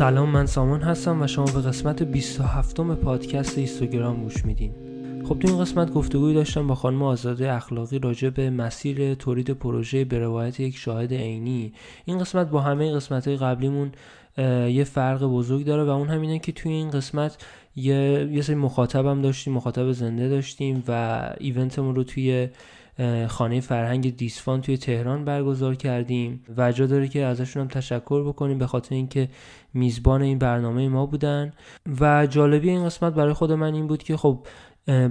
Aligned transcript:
سلام 0.00 0.30
من 0.30 0.46
سامان 0.46 0.82
هستم 0.82 1.22
و 1.22 1.26
شما 1.26 1.44
به 1.44 1.60
قسمت 1.60 2.02
27 2.02 2.80
م 2.80 2.94
پادکست 2.94 3.58
اینستاگرام 3.58 4.22
گوش 4.22 4.44
میدین. 4.44 4.72
خب 5.28 5.38
تو 5.38 5.48
این 5.48 5.58
قسمت 5.58 5.90
گفتگوی 5.90 6.34
داشتم 6.34 6.66
با 6.66 6.74
خانم 6.74 7.02
آزاده 7.02 7.52
اخلاقی 7.52 7.98
راجع 7.98 8.30
به 8.30 8.50
مسیر 8.50 9.14
تولید 9.14 9.50
پروژه 9.50 10.04
به 10.04 10.18
روایت 10.18 10.60
یک 10.60 10.76
شاهد 10.76 11.14
عینی. 11.14 11.72
این 12.04 12.18
قسمت 12.18 12.50
با 12.50 12.60
همه 12.60 12.92
قسمت 12.92 13.28
های 13.28 13.36
قبلیمون 13.36 13.92
یه 14.68 14.84
فرق 14.84 15.24
بزرگ 15.24 15.64
داره 15.64 15.84
و 15.84 15.88
اون 15.88 16.08
همینه 16.08 16.38
که 16.38 16.52
توی 16.52 16.72
این 16.72 16.90
قسمت 16.90 17.44
یه, 17.76 18.28
یه 18.32 18.42
سری 18.42 18.56
مخاطبم 18.56 19.22
داشتیم 19.22 19.52
مخاطب 19.52 19.92
زنده 19.92 20.28
داشتیم 20.28 20.84
و 20.88 21.20
ایونتمون 21.40 21.94
رو 21.94 22.04
توی 22.04 22.48
خانه 23.28 23.60
فرهنگ 23.60 24.16
دیسفان 24.16 24.60
توی 24.60 24.76
تهران 24.76 25.24
برگزار 25.24 25.74
کردیم 25.74 26.44
و 26.56 26.72
جا 26.72 26.86
داره 26.86 27.08
که 27.08 27.24
ازشون 27.24 27.62
هم 27.62 27.68
تشکر 27.68 28.28
بکنیم 28.28 28.58
به 28.58 28.66
خاطر 28.66 28.94
اینکه 28.94 29.28
میزبان 29.74 30.22
این 30.22 30.38
برنامه 30.38 30.88
ما 30.88 31.06
بودن. 31.06 31.52
و 32.00 32.26
جالبی 32.26 32.70
این 32.70 32.84
قسمت 32.84 33.14
برای 33.14 33.32
خود 33.32 33.52
من 33.52 33.74
این 33.74 33.86
بود 33.86 34.02
که 34.02 34.16
خب 34.16 34.38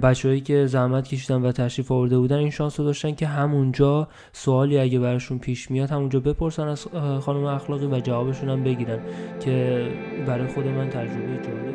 بچههایی 0.02 0.40
که 0.40 0.66
زحمت 0.66 1.08
کشیدن 1.08 1.42
و 1.42 1.52
تشریف 1.52 1.92
آورده 1.92 2.18
بودن 2.18 2.36
این 2.36 2.50
شانس 2.50 2.80
رو 2.80 2.86
داشتن 2.86 3.14
که 3.14 3.26
همونجا 3.26 4.08
سوالی 4.32 4.78
اگه 4.78 4.98
براشون 4.98 5.38
پیش 5.38 5.70
میاد 5.70 5.90
همونجا 5.90 6.20
بپرسن 6.20 6.68
از 6.68 6.86
خانم 7.20 7.44
اخلاقی 7.44 7.86
و 7.86 8.00
جوابشون 8.00 8.48
هم 8.48 8.64
بگیرن. 8.64 8.98
که 9.40 9.88
برای 10.26 10.46
خود 10.46 10.66
من 10.66 10.88
تجربه 10.88 11.46
جالب 11.46 11.74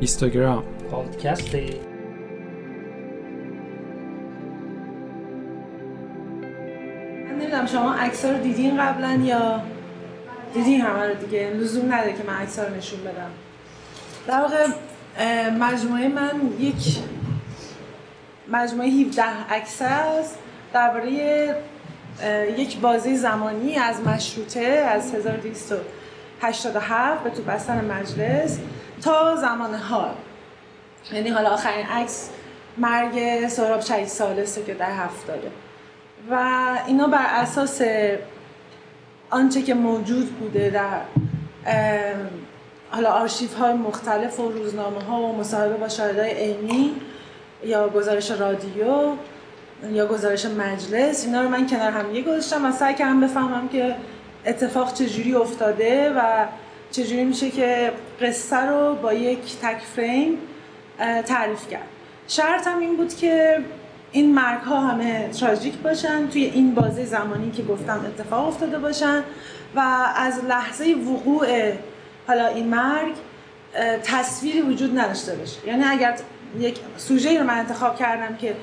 اینستاگرام. 0.00 0.62
پادکست 0.90 1.56
نمی‌دونم 7.50 7.66
شما 7.66 7.94
عکس 7.94 8.24
رو 8.24 8.38
دیدین 8.38 8.80
قبلا 8.80 9.20
یا 9.24 9.62
دیدین 10.54 10.80
همه 10.80 11.06
رو 11.06 11.14
دیگه؟ 11.14 11.50
لزوم 11.50 11.94
نداره 11.94 12.12
که 12.12 12.22
من 12.26 12.34
عکس 12.34 12.58
رو 12.58 12.76
نشون 12.76 13.00
بدم. 13.00 13.30
در 14.26 14.40
واقع 14.40 14.66
مجموعه 15.50 16.08
من 16.08 16.30
یک 16.58 16.96
مجموعه 18.48 18.88
17 18.88 19.22
عکس 19.50 19.82
است. 19.82 20.38
درباره 20.72 21.10
یک 22.56 22.78
بازی 22.78 23.16
زمانی 23.16 23.76
از 23.76 24.00
مشروطه 24.00 24.60
از 24.60 25.14
1287 25.14 27.24
به 27.24 27.30
تو 27.30 27.42
بستن 27.42 27.84
مجلس 27.84 28.58
تا 29.02 29.36
زمان 29.36 29.74
حال. 29.74 30.14
یعنی 31.12 31.28
حالا 31.28 31.50
آخرین 31.50 31.86
عکس 31.86 32.30
مرگ 32.78 33.48
سهراب 33.48 33.80
شهید 33.80 34.08
سالسه 34.08 34.64
که 34.64 34.74
در 34.74 34.92
هفتاده 34.92 35.50
و 36.30 36.36
اینا 36.86 37.06
بر 37.06 37.26
اساس 37.28 37.82
آنچه 39.30 39.62
که 39.62 39.74
موجود 39.74 40.32
بوده 40.32 40.70
در 40.70 41.00
حالا 42.90 43.10
آرشیف 43.10 43.54
های 43.54 43.72
مختلف 43.72 44.40
و 44.40 44.48
روزنامه 44.48 45.02
ها 45.02 45.20
و 45.20 45.36
مصاحبه 45.36 45.74
با 45.74 45.88
شاهدای 45.88 46.30
عینی 46.30 46.92
یا 47.64 47.88
گزارش 47.88 48.30
رادیو 48.30 49.12
یا 49.92 50.06
گزارش 50.06 50.46
مجلس 50.46 51.24
اینا 51.24 51.42
رو 51.42 51.48
من 51.48 51.66
کنار 51.66 51.90
هم 51.90 52.14
یه 52.14 52.22
گذاشتم 52.22 52.64
و 52.64 52.72
سعی 52.72 52.94
کردم 52.94 53.20
بفهمم 53.20 53.68
که 53.68 53.96
اتفاق 54.46 54.94
چجوری 54.94 55.34
افتاده 55.34 56.10
و 56.10 56.46
چجوری 56.90 57.24
میشه 57.24 57.50
که 57.50 57.92
قصه 58.20 58.56
رو 58.56 58.94
با 58.94 59.12
یک 59.12 59.56
تک 59.62 59.78
فریم 59.96 60.38
تعریف 61.26 61.68
کرد. 61.68 61.88
شرط 62.28 62.66
هم 62.66 62.78
این 62.78 62.96
بود 62.96 63.14
که 63.14 63.58
این 64.12 64.34
مرگ 64.34 64.60
ها 64.60 64.80
همه 64.80 65.28
تراژیک 65.28 65.78
باشن 65.78 66.28
توی 66.28 66.44
این 66.44 66.74
بازه 66.74 67.04
زمانی 67.04 67.50
که 67.50 67.62
گفتم 67.62 68.00
اتفاق 68.06 68.48
افتاده 68.48 68.78
باشن 68.78 69.22
و 69.74 69.80
از 70.16 70.44
لحظه 70.44 70.94
وقوع 70.94 71.72
حالا 72.26 72.46
این 72.46 72.68
مرگ 72.68 73.14
تصویری 74.02 74.60
وجود 74.60 74.98
نداشته 74.98 75.34
باشه. 75.34 75.68
یعنی 75.68 75.84
اگر 75.84 76.16
یک 76.58 76.78
سوژه 76.96 77.38
رو 77.38 77.46
من 77.46 77.58
انتخاب 77.58 77.96
کردم 77.96 78.36
که 78.36 78.56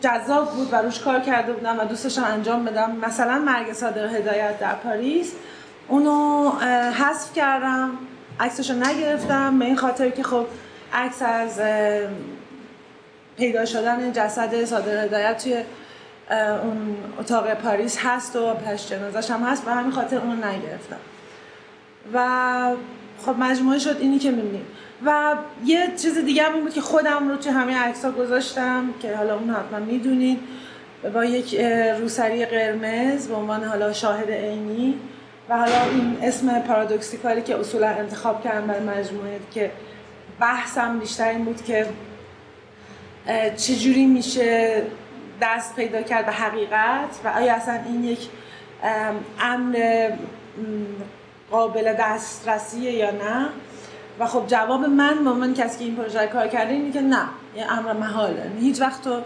جذاب 0.00 0.50
بود 0.54 0.72
و 0.72 0.76
روش 0.76 1.00
کار 1.00 1.20
کرده 1.20 1.52
بودم 1.52 1.80
و 1.80 1.84
دوستشم 1.84 2.24
انجام 2.24 2.64
بدم 2.64 2.96
مثلا 2.96 3.38
مرگ 3.38 3.72
صادق 3.72 4.14
هدایت 4.14 4.58
در 4.58 4.74
پاریس 4.74 5.32
اونو 5.88 6.50
حذف 6.90 7.32
کردم 7.32 7.90
عکسشو 8.40 8.74
نگرفتم 8.74 9.58
به 9.58 9.64
این 9.64 9.76
خاطر 9.76 10.10
که 10.10 10.22
خب 10.22 10.46
عکس 10.92 11.22
از 11.22 11.60
پیدا 13.36 13.64
شدن 13.64 14.12
جسد 14.12 14.64
صادق 14.64 15.04
هدایت 15.04 15.42
توی 15.42 15.56
اون 16.62 16.96
اتاق 17.20 17.54
پاریس 17.54 17.98
هست 18.00 18.36
و 18.36 18.54
پش 18.54 18.88
جنازش 18.88 19.30
هم 19.30 19.42
هست 19.42 19.62
و 19.66 19.70
همین 19.70 19.92
خاطر 19.92 20.18
اونو 20.18 20.36
نگرفتم. 20.36 20.96
و 22.14 22.76
خب 23.26 23.34
مجموعه 23.38 23.78
شد 23.78 23.96
اینی 24.00 24.18
که 24.18 24.30
می‌بینیم. 24.30 24.66
و 25.06 25.34
یه 25.64 25.92
چیز 26.02 26.18
دیگه 26.18 26.42
هم 26.42 26.60
بود 26.60 26.74
که 26.74 26.80
خودم 26.80 27.28
رو 27.28 27.36
توی 27.36 27.52
همه 27.52 27.78
عکس 27.78 28.04
ها 28.04 28.10
گذاشتم 28.10 28.94
که 29.02 29.16
حالا 29.16 29.34
اون 29.38 29.50
حتما 29.50 29.78
می‌دونید 29.78 30.38
با 31.14 31.24
یک 31.24 31.60
روسری 32.00 32.44
قرمز 32.44 33.28
به 33.28 33.34
عنوان 33.34 33.64
حالا 33.64 33.92
شاهد 33.92 34.30
عینی 34.30 34.98
و 35.48 35.58
حالا 35.58 35.84
این 35.84 36.18
اسم 36.22 36.60
پارادوکسیکالی 36.60 37.42
که 37.42 37.60
اصولا 37.60 37.88
انتخاب 37.88 38.44
کردم 38.44 38.66
برای 38.66 38.80
مجموعه 38.80 39.40
که 39.54 39.70
بحثم 40.40 40.98
بیشتر 40.98 41.28
این 41.28 41.44
بود 41.44 41.64
که 41.64 41.86
چجوری 43.56 44.06
میشه 44.06 44.82
دست 45.42 45.76
پیدا 45.76 46.02
کرد 46.02 46.26
به 46.26 46.32
حقیقت؟ 46.32 47.20
و 47.24 47.28
آیا 47.28 47.54
اصلا 47.54 47.80
این 47.86 48.04
یک 48.04 48.28
امر 49.40 50.10
قابل 51.50 51.92
دسترسیه 51.92 52.92
یا 52.92 53.10
نه؟ 53.10 53.48
و 54.18 54.26
خب 54.26 54.46
جواب 54.46 54.84
من 54.84 55.24
به 55.24 55.30
من 55.30 55.54
کسی 55.54 55.78
که 55.78 55.84
این 55.84 55.96
پروژه 55.96 56.26
کار 56.26 56.48
کرده 56.48 56.72
اینه 56.72 56.92
که 56.92 57.00
نه 57.00 57.22
یه 57.56 57.72
امر 57.72 57.92
محاله. 57.92 58.38
یعنی 58.38 58.60
هیچ 58.60 58.80
وقت 58.80 59.02
تو 59.02 59.20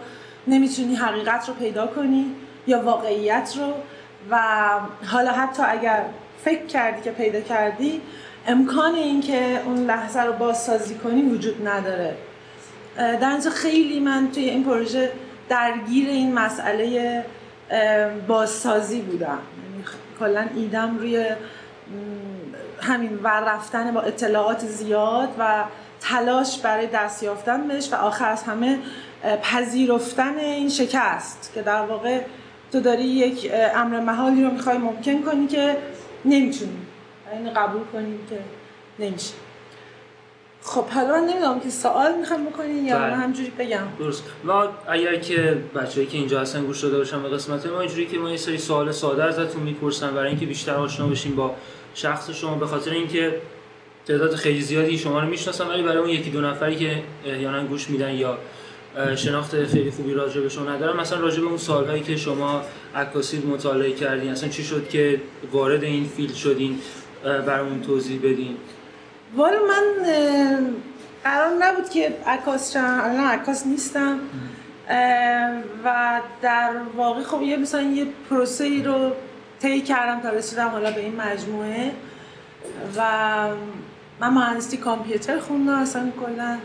نمی‌تونی 0.47 0.95
حقیقت 0.95 1.47
رو 1.47 1.53
پیدا 1.53 1.87
کنی 1.87 2.35
یا 2.67 2.81
واقعیت 2.81 3.53
رو. 3.57 3.73
و 4.31 4.39
حالا 5.05 5.31
حتی 5.31 5.63
اگر 5.63 6.01
فکر 6.43 6.65
کردی 6.65 7.01
که 7.01 7.11
پیدا 7.11 7.41
کردی 7.41 8.01
امکان 8.47 8.95
این 8.95 9.21
که 9.21 9.61
اون 9.65 9.77
لحظه 9.77 10.21
رو 10.21 10.33
بازسازی 10.33 10.95
کنی 10.95 11.21
وجود 11.21 11.67
نداره. 11.67 12.15
در 12.97 13.29
اینجا 13.31 13.49
خیلی 13.49 13.99
من 13.99 14.31
توی 14.31 14.43
این 14.43 14.63
پروژه 14.63 15.11
درگیر 15.49 16.09
این 16.09 16.33
مسئله 16.33 17.25
بازسازی 18.27 19.01
بودم. 19.01 19.39
یعنی 19.63 19.83
کلا 20.19 20.47
ایدم 20.55 20.97
روی 20.97 21.25
همین 22.81 23.19
ور 23.23 23.55
رفتن 23.55 23.91
با 23.91 24.01
اطلاعات 24.01 24.59
زیاد 24.59 25.29
و 25.39 25.63
تلاش 26.01 26.59
برای 26.59 26.87
دست 26.87 27.23
یافتن 27.23 27.67
بهش 27.67 27.93
و 27.93 27.95
آخر 27.95 28.29
از 28.29 28.43
همه 28.43 28.79
پذیرفتن 29.41 30.37
این 30.37 30.69
شکست 30.69 31.51
که 31.53 31.61
در 31.61 31.81
واقع 31.81 32.21
تو 32.71 32.79
داری 32.79 33.03
یک 33.03 33.51
امر 33.75 33.99
محالی 33.99 34.43
رو 34.43 34.51
می‌خوای 34.51 34.77
ممکن 34.77 35.21
کنی 35.21 35.47
که 35.47 35.77
نمی‌تونی. 36.25 36.77
این 37.33 37.53
قبول 37.53 37.81
کنی 37.93 38.19
که 38.29 38.39
نمیشه. 38.99 39.33
خب 40.69 40.85
حالا 40.85 41.07
من 41.07 41.23
نمی‌دونم 41.23 41.59
که 41.59 41.69
سوال 41.69 42.17
می‌خوام 42.19 42.45
بکنین 42.45 42.85
یا 42.85 42.99
من 42.99 43.05
بله. 43.05 43.15
همجوری 43.15 43.51
بگم. 43.59 43.87
درست. 43.99 44.23
ما 44.43 44.67
اگر 44.87 45.15
که 45.15 45.57
بچه‌ای 45.75 46.07
که 46.07 46.17
اینجا 46.17 46.41
هستن 46.41 46.65
گوش 46.65 46.81
داده 46.81 46.97
باشن 46.97 47.23
به 47.23 47.29
قسمت 47.29 47.65
ما 47.65 47.79
اینجوری 47.79 48.05
که 48.07 48.17
ما 48.17 48.29
یه 48.29 48.37
سری 48.37 48.57
سوال 48.57 48.91
ساده 48.91 49.23
ازتون 49.23 49.63
می‌پرسن 49.63 50.11
برای 50.11 50.29
اینکه 50.29 50.45
بیشتر 50.45 50.75
آشنا 50.75 51.07
بشیم 51.07 51.35
با 51.35 51.55
شخص 51.95 52.29
شما 52.29 52.55
به 52.55 52.65
خاطر 52.67 52.91
اینکه 52.91 53.41
تعداد 54.05 54.35
خیلی 54.35 54.61
زیادی 54.61 54.97
شما 54.97 55.19
رو 55.19 55.27
می‌شناسن 55.27 55.67
ولی 55.67 55.83
برای 55.83 55.97
اون 55.97 56.09
یکی 56.09 56.29
دو 56.29 56.41
نفری 56.41 56.75
که 56.75 57.03
یا 57.25 57.63
گوش 57.63 57.89
میدن 57.89 58.13
یا 58.13 58.37
شناخت 59.15 59.65
خیلی 59.65 59.91
خوبی 59.91 60.13
راجع 60.13 60.41
به 60.41 60.49
شما 60.49 60.69
ندارم 60.69 60.97
مثلا 60.97 61.19
راجع 61.19 61.41
به 61.41 61.47
اون 61.47 61.57
سالهایی 61.57 62.03
که 62.03 62.15
شما 62.17 62.61
عکاسی 62.95 63.37
مطالعه 63.37 63.91
کردین 63.91 64.31
اصلا 64.31 64.49
چی 64.49 64.63
شد 64.63 64.89
که 64.89 65.21
وارد 65.51 65.83
این 65.83 66.05
فیلد 66.05 66.33
شدین؟ 66.33 66.79
برامون 67.23 67.81
توضیح 67.81 68.19
بدین. 68.19 68.57
والا 69.35 69.57
من 69.59 69.83
قرار 71.23 71.53
نبود 71.59 71.89
که 71.89 72.17
عکاس 72.27 72.73
شم. 72.73 73.01
الان 73.03 73.25
عکاس 73.25 73.67
نیستم. 73.67 74.19
و 75.85 76.21
در 76.41 76.71
واقع 76.95 77.23
خب 77.23 77.41
یه 77.41 77.57
مثلا 77.57 77.81
یه 77.81 78.07
پروسه 78.29 78.63
ای 78.63 78.83
رو 78.83 79.11
طی 79.59 79.81
کردم 79.81 80.19
تا 80.19 80.29
رسیدم 80.29 80.67
حالا 80.67 80.91
به 80.91 80.99
این 80.99 81.15
مجموعه. 81.15 81.91
و 82.97 83.01
من 84.19 84.29
مهندسی 84.29 84.77
کامپیوتر 84.77 85.39
خوندم. 85.39 85.73
اصلا 85.73 86.11
کلا 86.25 86.57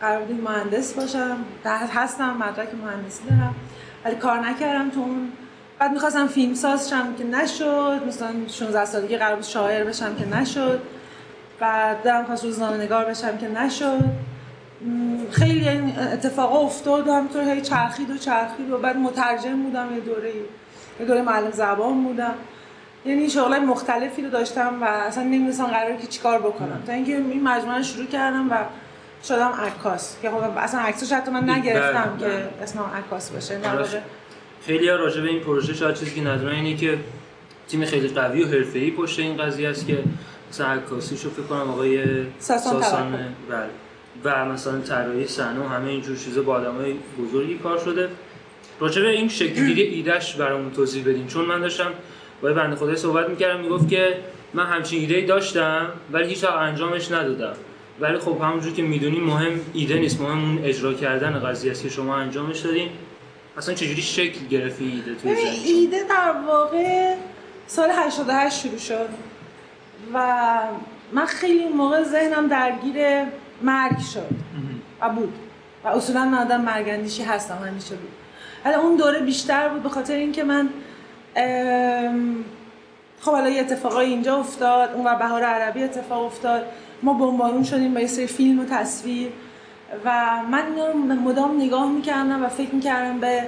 قرار 0.00 0.22
بود 0.22 0.40
مهندس 0.40 0.92
باشم. 0.92 1.36
در 1.64 1.86
هستم 1.86 2.36
مدرک 2.36 2.68
مهندسی 2.84 3.24
دارم. 3.24 3.54
ولی 4.04 4.16
کار 4.16 4.38
نکردم 4.38 4.90
تو 4.90 5.00
اون. 5.00 5.32
بعد 5.78 5.92
می‌خواستم 5.92 6.26
فیلم 6.26 6.54
ساز 6.54 6.90
شم 6.90 7.14
که 7.18 7.24
نشد. 7.24 8.00
مثلا 8.08 8.30
16 8.48 8.84
سالگی 8.84 9.16
قرار 9.16 9.34
بود 9.34 9.44
شاعر 9.44 9.84
بشم 9.84 10.14
که 10.16 10.36
نشد. 10.36 10.80
بعد 11.60 12.02
دارم 12.02 12.24
خواست 12.24 12.44
روزنامه 12.44 12.76
نگار 12.76 13.04
بشم 13.04 13.38
که 13.38 13.48
نشد. 13.48 14.00
خیلی 15.30 15.68
این 15.68 15.98
اتفاقا 15.98 16.58
افتاد 16.58 17.08
و 17.08 17.12
همینطور 17.12 17.42
هی 17.42 17.60
چرخید 17.60 18.10
و 18.10 18.18
چرخید 18.18 18.70
و 18.70 18.78
بعد 18.78 18.96
مترجم 18.96 19.62
بودم 19.62 19.88
یه 19.94 20.00
دوره 20.00 20.32
یه 21.00 21.06
دوره 21.06 21.22
معلم 21.22 21.50
زبان 21.50 22.04
بودم. 22.04 22.34
یعنی 23.06 23.30
شغلای 23.30 23.60
مختلفی 23.60 24.22
رو 24.22 24.30
داشتم 24.30 24.82
و 24.82 24.84
اصلا 24.84 25.24
نمی‌دونستم 25.24 25.66
قراره 25.66 25.96
که 25.96 26.06
چیکار 26.06 26.38
بکنم. 26.38 26.82
تا 26.86 26.92
اینکه 26.92 27.16
این 27.16 27.42
مجموعه 27.42 27.76
رو 27.76 27.82
شروع 27.82 28.06
کردم 28.06 28.50
و 28.50 28.54
شدم 29.24 29.52
عکاس. 29.52 30.16
که 30.22 30.30
خب 30.30 30.58
اصلا 30.58 30.80
عکسش 30.80 31.12
حتی 31.12 31.30
من 31.30 31.50
نگرفتم 31.50 32.16
بله،. 32.20 32.30
که 32.30 32.48
اسمم 32.62 32.90
عکاس 33.06 33.30
باشه. 33.30 33.58
خیلی 34.66 34.88
راجع 34.88 35.20
به 35.20 35.28
این 35.28 35.40
پروژه 35.40 35.74
شاید 35.74 35.94
چیزی 35.94 36.14
که 36.14 36.28
ندونن 36.28 36.54
اینه 36.54 36.76
که 36.76 36.98
تیم 37.68 37.84
خیلی 37.84 38.08
قوی 38.08 38.42
و 38.42 38.46
حرفه‌ای 38.46 38.90
پشت 38.90 39.18
این 39.18 39.36
قضیه 39.36 39.68
است 39.68 39.86
که 39.86 39.98
مثلا 40.54 40.66
عکاسیشو 40.66 41.30
فکر 41.30 41.42
کنم 41.42 41.70
آقای 41.70 42.04
ساسان 42.38 42.80
توکل. 42.80 43.06
بله. 43.50 43.68
و 44.24 44.44
مثلا 44.44 44.80
طراحی 44.80 45.26
صحنه 45.26 45.60
و 45.60 45.68
همه 45.68 45.90
اینجور 45.90 46.16
چیزا 46.16 46.42
با 46.42 46.54
آدمای 46.54 46.94
بزرگی 47.18 47.54
کار 47.54 47.78
شده. 47.78 48.08
راجع 48.80 49.02
به 49.02 49.08
این 49.08 49.28
شکلگیری 49.28 49.82
ایدهش 49.94 50.34
برامون 50.34 50.72
توضیح 50.72 51.04
بدین. 51.04 51.26
چون 51.26 51.44
من 51.44 51.60
داشتم 51.60 51.90
با 52.42 52.52
بنده 52.52 52.76
خدای 52.76 52.96
صحبت 52.96 53.28
می‌کردم 53.28 53.60
می‌گفت 53.60 53.88
که 53.88 54.16
من 54.54 54.66
همچین 54.66 55.00
ایده 55.00 55.20
داشتم 55.20 55.88
ولی 56.12 56.28
هیچ 56.28 56.44
انجامش 56.44 57.12
ندادم. 57.12 57.54
ولی 58.00 58.18
خب 58.18 58.38
همونجور 58.42 58.72
که 58.72 58.82
می‌دونیم 58.82 59.24
مهم 59.24 59.60
ایده 59.72 59.94
نیست 59.94 60.20
مهم 60.20 60.44
اون 60.44 60.58
اجرا 60.64 60.92
کردن 60.92 61.40
قضیه 61.40 61.70
است 61.70 61.82
که 61.82 61.88
شما 61.88 62.16
انجامش 62.16 62.58
دادین. 62.58 62.88
اصلا 63.56 63.74
چجوری 63.74 64.02
شکل 64.02 64.46
گرفت 64.50 64.80
این 64.80 64.90
ایده 64.90 65.14
توی؟ 65.14 65.30
ایده 65.30 66.04
در 66.08 66.34
واقع 66.46 67.14
سال 67.66 67.90
88 67.90 68.60
شروع 68.62 68.78
شد. 68.78 69.33
و 70.14 70.58
من 71.12 71.26
خیلی 71.26 71.64
اون 71.64 71.72
موقع 71.72 72.02
ذهنم 72.02 72.46
درگیر 72.46 72.96
مرگ 73.62 73.98
شد 73.98 74.30
و 75.00 75.08
بود. 75.08 75.34
و 75.84 75.88
اصولا 75.88 76.24
من 76.24 76.38
آدم 76.38 76.60
مرگندیشی 76.60 77.22
هستم 77.22 77.58
همیشه 77.68 77.94
بود. 77.94 78.12
ولی 78.64 78.74
اون 78.74 78.96
دوره 78.96 79.20
بیشتر 79.20 79.68
بود 79.68 79.82
به 79.82 79.88
خاطر 79.88 80.14
اینکه 80.14 80.44
من 80.44 80.68
خب 83.20 83.30
حالا 83.30 83.48
یه 83.48 83.60
اتفاقای 83.60 84.06
اینجا 84.06 84.36
افتاد 84.36 84.94
اون 84.94 85.06
و 85.06 85.18
بهار 85.18 85.42
عربی 85.42 85.82
اتفاق 85.82 86.24
افتاد. 86.24 86.66
ما 87.02 87.14
بمبارون 87.14 87.62
شدیم 87.62 87.94
با 87.94 88.00
یه 88.00 88.06
سری 88.06 88.26
فیلم 88.26 88.60
و 88.60 88.64
تصویر 88.64 89.28
و 90.04 90.36
من 90.50 90.64
اینا 90.66 90.86
رو 90.86 90.98
مدام 90.98 91.62
نگاه 91.62 91.90
می‌کردم 91.90 92.44
و 92.44 92.48
فکر 92.48 92.74
می‌کردم 92.74 93.20
به 93.20 93.44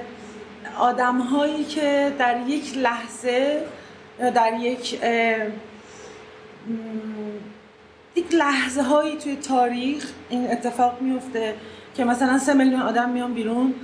آدم 0.78 1.18
هایی 1.18 1.64
که 1.64 2.12
در 2.18 2.36
یک 2.46 2.78
لحظه 2.78 3.62
در 4.18 4.52
یک 4.60 4.98
یک 8.16 8.34
لحظه 8.34 8.82
هایی 8.82 9.16
توی 9.16 9.36
تاریخ 9.36 10.12
این 10.28 10.50
اتفاق 10.50 11.00
میفته 11.00 11.54
که 11.94 12.04
مثلا 12.04 12.38
سه 12.38 12.54
میلیون 12.54 12.82
آدم 12.82 13.10
میان 13.10 13.34
بیرون 13.34 13.74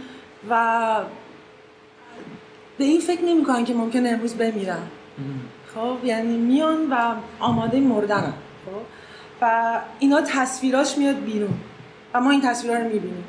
و 0.51 0.97
به 2.79 2.85
این 2.85 3.01
فکر 3.01 3.25
نمی‌کنن 3.25 3.65
که 3.65 3.75
ممکنه 3.75 4.09
امروز 4.09 4.35
بمیرن. 4.35 4.83
خب 5.75 6.05
یعنی 6.05 6.37
میان 6.37 6.91
و 6.91 7.15
آماده 7.41 7.81
مردن. 7.81 8.33
خب 8.67 8.83
و 9.41 9.81
اینا 9.99 10.21
تصویراش 10.21 10.99
میاد 10.99 11.17
بیرون 11.17 11.55
و 12.15 12.21
ما 12.21 12.31
این 12.31 12.41
تصویرها 12.41 12.79
رو 12.79 12.85
می‌بینیم. 12.85 13.25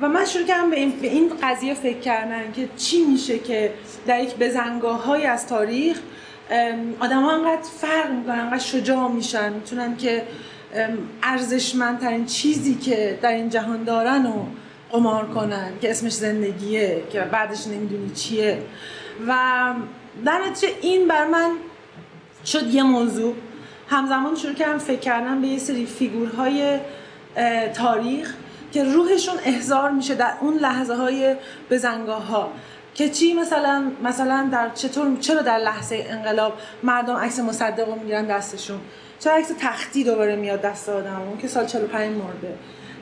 و 0.00 0.08
من 0.08 0.24
شروع 0.24 0.46
کردم 0.46 0.70
به 0.70 0.76
این, 0.76 0.90
به 0.90 1.06
این 1.06 1.32
قضیه 1.42 1.74
فکر 1.74 1.98
کردن 1.98 2.52
که 2.52 2.68
چی 2.76 3.04
میشه 3.04 3.38
که 3.38 3.74
در 4.06 4.22
یک 4.22 4.36
بزنگاه 4.36 5.04
های 5.04 5.26
از 5.26 5.46
تاریخ 5.46 6.00
آدم 7.00 7.22
ها 7.22 7.32
انقدر 7.32 7.62
فرق 7.80 8.10
می‌کنن 8.10 8.38
انقدر 8.38 8.58
شجاع 8.58 9.08
میشن 9.08 9.52
می‌تونن 9.52 9.96
که 9.96 10.22
ارزشمندترین 11.22 12.26
چیزی 12.26 12.74
که 12.74 13.18
در 13.22 13.32
این 13.32 13.48
جهان 13.48 13.84
دارن 13.84 14.26
و 14.26 14.44
قمار 14.90 15.26
کنن 15.28 15.72
که 15.80 15.90
اسمش 15.90 16.12
زندگیه 16.12 17.02
که 17.12 17.20
بعدش 17.20 17.66
نمی‌دونی 17.66 18.10
چیه. 18.10 18.62
و 19.28 19.34
در 20.24 20.40
نتیجه 20.50 20.74
این 20.82 21.08
بر 21.08 21.26
من 21.26 21.50
شد 22.46 22.74
یه 22.74 22.82
موضوع. 22.82 23.34
همزمان 23.88 24.34
شروع 24.34 24.54
کردم 24.54 24.78
فکر 24.78 25.00
کردن 25.00 25.40
به 25.40 25.46
یه 25.46 25.58
سری 25.58 25.86
فیگورهای 25.86 26.78
تاریخ 27.74 28.34
که 28.72 28.84
روحشون 28.84 29.34
احضار 29.44 29.90
میشه 29.90 30.14
در 30.14 30.32
اون 30.40 30.54
لحظه 30.54 30.94
های 30.94 31.36
بزنگاه 31.70 32.26
ها 32.26 32.52
که 32.96 33.08
چی 33.08 33.34
مثلا 33.34 33.92
مثلا 34.02 34.48
در 34.52 34.70
چطور 34.74 35.16
چرا 35.20 35.42
در 35.42 35.58
لحظه 35.58 36.06
انقلاب 36.08 36.52
مردم 36.82 37.16
عکس 37.16 37.40
مصدق 37.40 37.88
رو 37.88 37.94
می‌گیرن 37.94 38.26
دستشون؟ 38.26 38.80
چرا 39.20 39.34
عکس 39.34 39.52
تختی 39.60 40.04
دوباره 40.04 40.36
میاد 40.36 40.60
دست 40.60 40.88
آدم؟ 40.88 41.22
اون 41.28 41.38
که 41.38 41.48
سال 41.48 41.66
45 41.66 42.16
مرده. 42.16 42.54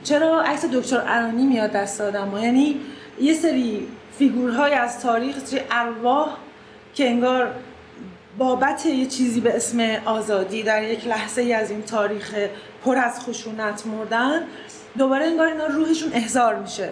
چرا 0.03 0.43
عکس 0.43 0.65
دکتر 0.65 1.03
ارانی 1.07 1.47
میاد 1.47 1.73
دست 1.73 2.01
آدم؟ 2.01 2.39
یعنی 2.43 2.81
یه 3.21 3.35
سری 3.35 3.89
فیگورهای 4.19 4.73
از 4.73 5.01
تاریخ 5.01 5.45
سری 5.45 5.61
ارواح 5.71 6.37
که 6.95 7.09
انگار 7.09 7.51
بابت 8.39 8.87
یه 8.87 9.07
چیزی 9.07 9.41
به 9.41 9.57
اسم 9.57 9.81
آزادی 10.05 10.63
در 10.63 10.83
یک 10.83 11.07
لحظه 11.07 11.43
ای 11.43 11.53
از 11.53 11.71
این 11.71 11.83
تاریخ 11.83 12.35
پر 12.85 12.99
از 12.99 13.21
خشونت 13.21 13.87
مردن 13.87 14.43
دوباره 14.99 15.25
انگار 15.25 15.47
اینا 15.47 15.67
روحشون 15.67 16.13
احضار 16.13 16.55
میشه. 16.55 16.89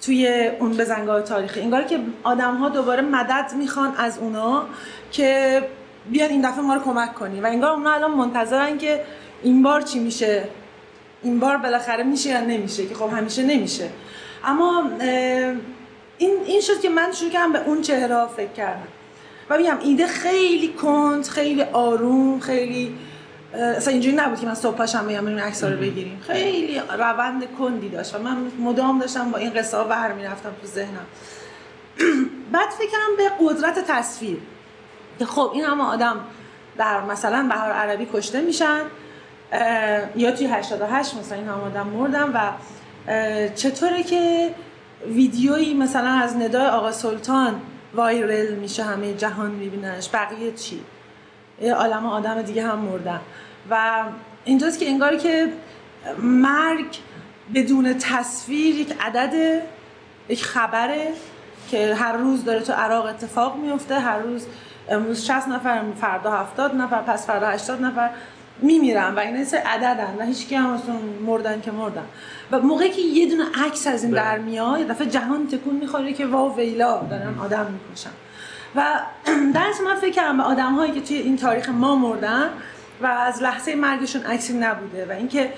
توی 0.00 0.50
اون 0.60 0.76
بزنگاه 0.76 1.22
تاریخی. 1.22 1.60
انگار 1.60 1.84
که 1.84 2.00
آدم 2.22 2.56
ها 2.56 2.68
دوباره 2.68 3.02
مدد 3.02 3.52
می‌خوان 3.58 3.94
از 3.96 4.18
اونا 4.18 4.66
که 5.12 5.62
بیان 6.10 6.30
این 6.30 6.50
دفعه 6.50 6.60
ما 6.60 6.74
رو 6.74 6.80
کمک 6.80 7.14
کنی. 7.14 7.40
و 7.40 7.46
انگار 7.46 7.70
اونا 7.70 7.92
الان 7.92 8.10
منتظرن 8.10 8.78
که 8.78 9.04
این 9.42 9.62
بار 9.62 9.80
چی 9.80 9.98
میشه 9.98 10.44
این 11.22 11.40
بار 11.40 11.56
بالاخره 11.56 12.04
میشه 12.04 12.30
یا 12.30 12.40
نمیشه 12.40 12.86
که 12.86 12.94
خب 12.94 13.08
همیشه 13.12 13.42
نمیشه. 13.42 13.90
اما 14.44 14.90
این 16.18 16.36
این 16.46 16.60
شد 16.60 16.80
که 16.80 16.88
من 16.88 17.12
شروع 17.12 17.30
کردم 17.30 17.52
به 17.52 17.64
اون 17.66 17.82
چهره 17.82 18.26
فکر 18.26 18.52
کردم. 18.52 18.88
و 19.50 19.56
میگم 19.58 19.78
ایده 19.82 20.06
خیلی 20.06 20.68
کند 20.68 21.26
خیلی 21.26 21.62
آروم 21.62 22.40
خیلی 22.40 22.94
اصلا 23.54 23.92
اینجوری 23.92 24.16
نبود 24.16 24.40
که 24.40 24.46
من 24.46 24.54
صبح 24.54 24.76
پاشم 24.76 25.06
بگم 25.06 25.24
بریم 25.24 25.38
عکس 25.38 25.64
رو 25.64 25.76
بگیریم. 25.76 26.20
خیلی 26.26 26.82
روند 26.98 27.44
کندی 27.58 27.88
داشت 27.88 28.14
و 28.14 28.18
من 28.18 28.36
مدام 28.60 28.98
داشتم 28.98 29.30
با 29.30 29.38
این 29.38 29.50
قصه 29.50 29.76
ها 29.76 29.84
ور 29.84 30.12
می‌رفتم 30.12 30.50
تو 30.60 30.66
ذهنم. 30.66 31.06
بعد 32.52 32.70
فکرم 32.70 33.16
به 33.16 33.30
قدرت 33.40 33.84
تصویر. 33.88 34.38
که 35.18 35.26
خب 35.26 35.50
این 35.54 35.64
همه 35.64 35.84
آدم 35.84 36.20
در 36.78 37.00
مثلا 37.00 37.48
بهار 37.48 37.70
عربی 37.70 38.08
کشته 38.12 38.40
میشن 38.40 38.80
یا 40.16 40.32
توی 40.32 40.46
88 40.46 41.16
مثلا 41.16 41.38
این 41.38 41.48
همه 41.48 41.62
آدم 41.62 41.86
مردن 41.86 42.32
و 42.32 42.52
چطوره 43.54 44.02
که 44.02 44.54
ویدیویی 45.06 45.74
مثلا 45.74 46.08
از 46.08 46.36
ندای 46.36 46.66
آقا 46.66 46.92
سلطان 46.92 47.60
وایرل 47.94 48.54
میشه 48.54 48.82
همه 48.82 49.14
جهان 49.14 49.50
میبیننش 49.50 50.10
بقیه 50.12 50.52
چی؟ 50.52 50.80
یه 51.60 51.74
عالم 51.74 52.06
آدم 52.06 52.42
دیگه 52.42 52.62
هم 52.66 52.78
مردن 52.78 53.20
و 53.70 54.02
اینجاست 54.44 54.78
که 54.78 54.88
انگار 54.88 55.16
که 55.16 55.48
مرگ 56.18 56.98
بدون 57.54 57.98
تصویر 57.98 58.74
یک 58.76 58.94
عدد 59.00 59.62
یک 60.28 60.44
خبره 60.44 61.12
که 61.70 61.94
هر 61.94 62.12
روز 62.12 62.44
داره 62.44 62.60
تو 62.60 62.72
عراق 62.72 63.06
اتفاق 63.06 63.56
میفته 63.56 63.98
هر 63.98 64.18
روز 64.18 64.46
امروز 64.88 65.24
60 65.24 65.48
نفر 65.48 65.82
فردا 66.00 66.32
70 66.32 66.74
نفر 66.74 67.02
پس 67.02 67.26
فردا 67.26 67.48
80 67.48 67.82
نفر 67.82 68.10
میمیرن 68.62 69.14
و 69.14 69.18
این 69.18 69.36
یه 69.36 69.44
سری 69.44 69.60
عددن 69.60 70.16
و 70.18 70.24
هیچ 70.24 70.46
کی 70.46 70.54
هم 70.54 70.66
اصلا 70.66 70.94
مردن 71.26 71.60
که 71.60 71.70
مردن. 71.70 72.04
و 72.52 72.60
موقعی 72.60 72.90
که 72.90 73.00
یه 73.00 73.28
دونه 73.28 73.44
عکس 73.66 73.86
از 73.86 74.04
این 74.04 74.12
بله. 74.12 74.22
در 74.22 74.38
میاد 74.38 74.86
دفعه 74.86 75.06
جهان 75.06 75.46
تکون 75.46 75.76
می‌خوره 75.76 76.12
که 76.12 76.26
واو 76.26 76.56
ویلا 76.56 77.02
دارن 77.10 77.38
آدم 77.38 77.66
می‌کشن. 77.72 78.10
و 78.76 79.00
در 79.54 79.66
من 79.84 79.94
فکر 80.00 80.10
کردم 80.10 80.36
به 80.36 80.42
آدم 80.42 80.74
هایی 80.74 80.92
که 80.92 81.00
توی 81.00 81.16
این 81.16 81.36
تاریخ 81.36 81.68
ما 81.68 81.96
مردن 81.96 82.50
و 83.02 83.06
از 83.06 83.42
لحظه 83.42 83.74
مرگشون 83.74 84.22
عکسی 84.22 84.52
نبوده 84.52 85.06
و 85.06 85.12
اینکه 85.12 85.52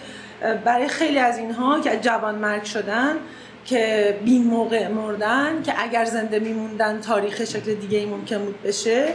برای 0.64 0.88
خیلی 0.88 1.19
از 1.19 1.38
اینها 1.38 1.81
که 1.81 1.97
جوان 1.97 2.35
مرگ 2.35 2.64
شدن 2.64 3.16
که 3.64 4.19
بی 4.25 4.38
موقع 4.38 4.88
مردن 4.88 5.62
که 5.62 5.83
اگر 5.83 6.04
زنده 6.04 6.38
میموندن 6.38 7.00
تاریخ 7.00 7.45
شکل 7.45 7.75
دیگه 7.75 7.99
ای 7.99 8.07
ممکن 8.07 8.38
بود 8.38 8.62
بشه 8.62 9.14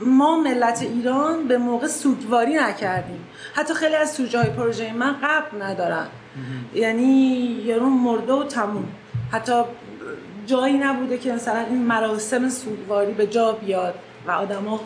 ما 0.00 0.40
ملت 0.40 0.82
ایران 0.82 1.48
به 1.48 1.58
موقع 1.58 1.86
سوگواری 1.86 2.54
نکردیم. 2.54 3.24
حتی 3.54 3.74
خیلی 3.74 3.94
از 3.94 4.10
سوژه 4.10 4.38
های 4.38 4.50
پروژه 4.50 4.92
من 4.92 5.16
قبل 5.22 5.62
ندارن. 5.62 6.06
یعنی 6.74 7.36
یارو 7.64 7.86
مرده 7.86 8.32
و 8.32 8.44
تموم. 8.44 8.88
حتی 9.32 9.52
جایی 10.48 10.78
نبوده 10.78 11.18
که 11.18 11.32
مثلا 11.32 11.60
این 11.60 11.82
مراسم 11.82 12.48
سوگواری 12.48 13.12
به 13.12 13.26
جا 13.26 13.52
بیاد 13.52 13.94
و 14.26 14.30
آدما 14.30 14.80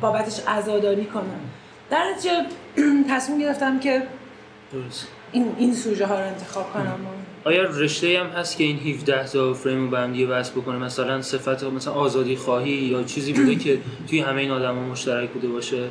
بابتش 0.00 0.40
عزاداری 0.48 1.04
کنن. 1.04 1.40
در 1.90 2.04
نتیجه 2.10 2.34
تصمیم 3.14 3.38
گرفتم 3.38 3.80
که 3.80 4.02
این 5.32 5.54
این 5.58 5.74
سوژه 5.74 6.06
ها 6.06 6.20
رو 6.20 6.26
انتخاب 6.26 6.72
کنم. 6.72 6.98
آیا 7.44 7.62
رشته 7.62 8.20
هم 8.20 8.26
هست 8.26 8.56
که 8.56 8.64
این 8.64 8.78
17 8.78 9.26
تا 9.26 9.54
فریم 9.54 9.84
رو 9.84 9.90
به 9.90 9.98
هم 9.98 10.12
دیگه 10.12 10.26
وصل 10.26 10.52
بکنه؟ 10.52 10.78
مثلا 10.78 11.22
صفت 11.22 11.64
مثلا 11.64 11.92
آزادی 11.92 12.36
خواهی 12.36 12.70
یا 12.70 13.02
چیزی 13.02 13.32
بوده 13.32 13.54
که 13.64 13.78
توی 14.08 14.20
همه 14.20 14.40
این 14.40 14.50
آدما 14.50 14.80
مشترک 14.82 15.30
بوده 15.30 15.48
باشه؟ 15.48 15.88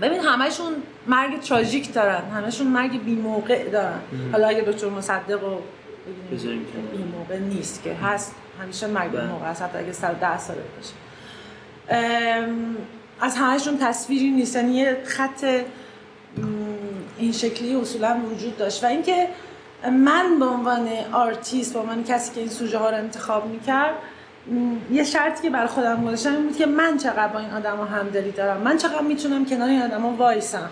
ببین 0.00 0.20
همشون 0.20 0.72
مرگ 1.06 1.40
تراژیک 1.40 1.94
دارن. 1.94 2.22
همشون 2.30 2.66
مرگ 2.66 3.04
بی 3.04 3.14
موقع 3.14 3.68
دارن 3.68 4.00
حالا 4.32 4.48
اگه 4.48 4.60
دکتر 4.60 4.88
مصدق 4.88 5.44
رو 5.44 5.62
بی 6.92 7.04
موقع 7.18 7.38
نیست 7.38 7.82
که 7.82 7.94
هست. 7.94 8.34
همیشه 8.62 8.86
مرگ 8.86 9.12
بله. 9.12 9.26
موقع 9.26 9.46
است 9.46 9.62
حتی 9.62 9.78
اگه 9.78 9.92
سر 9.92 10.12
ده 10.12 10.38
ساله 10.38 10.60
باشه. 10.76 10.94
از 13.20 13.36
همهشون 13.36 13.78
تصویری 13.78 14.30
نیست. 14.30 14.56
یعنی 14.56 14.72
یه 14.72 14.96
خط 15.04 15.44
این 17.18 17.32
شکلی 17.32 17.74
اصولا 17.74 18.20
وجود 18.32 18.56
داشت. 18.56 18.84
و 18.84 18.86
اینکه 18.86 19.28
من 19.92 20.38
به 20.38 20.44
عنوان 20.44 20.88
آرتیست 21.12 21.72
به 21.72 21.78
عنوان 21.78 22.04
کسی 22.04 22.34
که 22.34 22.40
این 22.40 22.48
سوژه 22.50 22.78
ها 22.78 22.90
رو 22.90 22.96
انتخاب 22.96 23.46
می‌کرد 23.46 23.94
یه 24.92 25.04
شرطی 25.04 25.42
که 25.42 25.50
برای 25.50 25.68
خودم 25.68 26.04
گذاشتم 26.04 26.32
این 26.32 26.46
بود 26.46 26.56
که 26.56 26.66
من 26.66 26.96
چقدر 26.98 27.28
با 27.28 27.38
این 27.38 27.50
آدم 27.50 27.80
همدلی 27.80 28.32
دارم. 28.32 28.60
من 28.60 28.76
چقدر 28.76 29.02
می‌تونم 29.02 29.44
کنار 29.44 29.68
این 29.68 29.82
آدم 29.82 30.16
وایسم. 30.16 30.70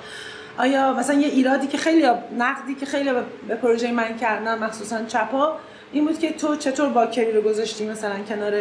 آیا 0.59 0.93
مثلا 0.95 1.21
یه 1.21 1.29
ایرادی 1.29 1.67
که 1.67 1.79
خیلی 1.79 2.07
نقدی 2.39 2.75
که 2.75 2.87
خیلی 2.87 3.11
به- 3.49 3.55
پروژه 3.55 3.93
من 3.93 4.17
کردن 4.17 4.59
مخصوصا 4.59 5.05
چپا 5.05 5.57
این 5.93 6.05
بود 6.05 6.19
که 6.19 6.33
تو 6.33 6.57
چطور 6.57 6.89
باکری 6.89 7.33
رو 7.33 7.41
گذاشتی 7.41 7.87
مثلا 7.89 8.19
کنار 8.29 8.53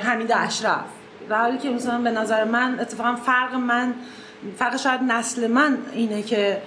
حمید 0.00 0.32
اشرف؟ 0.32 0.84
در 1.28 1.36
حالی 1.40 1.58
که 1.58 1.70
مثلا 1.70 1.98
به 1.98 2.10
نظر 2.10 2.44
من 2.44 2.80
اتفاقا 2.80 3.16
فرق 3.16 3.54
من 3.54 3.94
فرق 4.58 4.76
شاید 4.76 5.00
نسل 5.02 5.46
من 5.46 5.78
اینه 5.92 6.22
که 6.22 6.62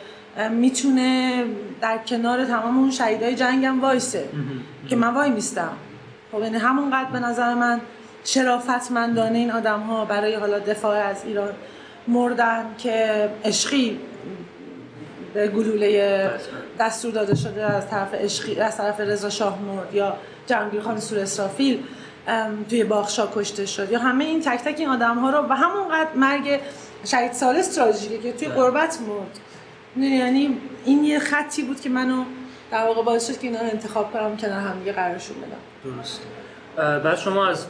می‌تونه 0.51 1.43
در 1.81 1.97
کنار 1.97 2.45
تمام 2.45 2.77
اون 2.77 2.91
شهیدای 2.91 3.35
جنگم 3.35 3.81
وایسه 3.81 4.29
که 4.89 4.95
من 4.95 5.13
وای 5.13 5.29
میستم. 5.29 5.69
خب 6.31 6.39
یعنی 6.41 6.57
همونقدر 6.57 7.09
به 7.09 7.19
نظر 7.19 7.53
من 7.53 7.81
شرافتمندانه 8.23 9.37
این 9.37 9.51
آدم 9.51 9.79
ها 9.79 10.05
برای 10.05 10.35
حالا 10.35 10.59
دفاع 10.59 10.97
از 10.97 11.25
ایران 11.25 11.49
مردن 12.07 12.65
که 12.77 13.29
عشقی 13.45 13.99
گلوله 15.35 16.29
دستور 16.79 17.11
داده 17.11 17.35
شده 17.35 17.63
از 17.63 17.89
طرف 17.89 18.13
عشقی 18.13 18.59
از 18.59 18.77
طرف 18.77 18.99
رضا 18.99 19.29
شاه 19.29 19.61
مرد 19.61 19.93
یا 19.93 20.15
جهانگیر 20.47 20.81
خان 20.81 20.99
سور 20.99 21.19
اسرافیل 21.19 21.83
توی 22.69 22.83
باغشا 22.83 23.29
کشته 23.35 23.65
شد. 23.65 23.91
یا 23.91 23.99
همه 23.99 24.25
این 24.25 24.41
تک 24.41 24.59
تک 24.59 24.79
این 24.79 24.89
آدم 24.89 25.17
ها 25.17 25.29
رو 25.29 25.47
و 25.49 25.53
همونقدر 25.53 26.13
مرگ 26.15 26.59
شهید 27.05 27.31
سالس 27.31 27.75
تراژیکه 27.75 28.17
که 28.17 28.33
توی 28.33 28.47
قربت 28.47 28.97
مرد. 29.07 29.39
یعنی 30.09 30.57
این 30.85 31.03
یه 31.03 31.19
خطی 31.19 31.63
بود 31.63 31.81
که 31.81 31.89
منو 31.89 32.23
در 32.71 32.85
واقع 32.85 33.03
باعث 33.03 33.27
شد 33.27 33.39
که 33.39 33.47
اینا 33.47 33.59
رو 33.59 33.65
انتخاب 33.65 34.13
کنم 34.13 34.37
کنار 34.37 34.59
هم 34.59 34.79
دیگه 34.79 34.91
قرارشون 34.91 35.37
بدم. 35.37 35.95
درست 35.95 36.21
بعد 37.03 37.17
شما 37.17 37.47
از 37.47 37.65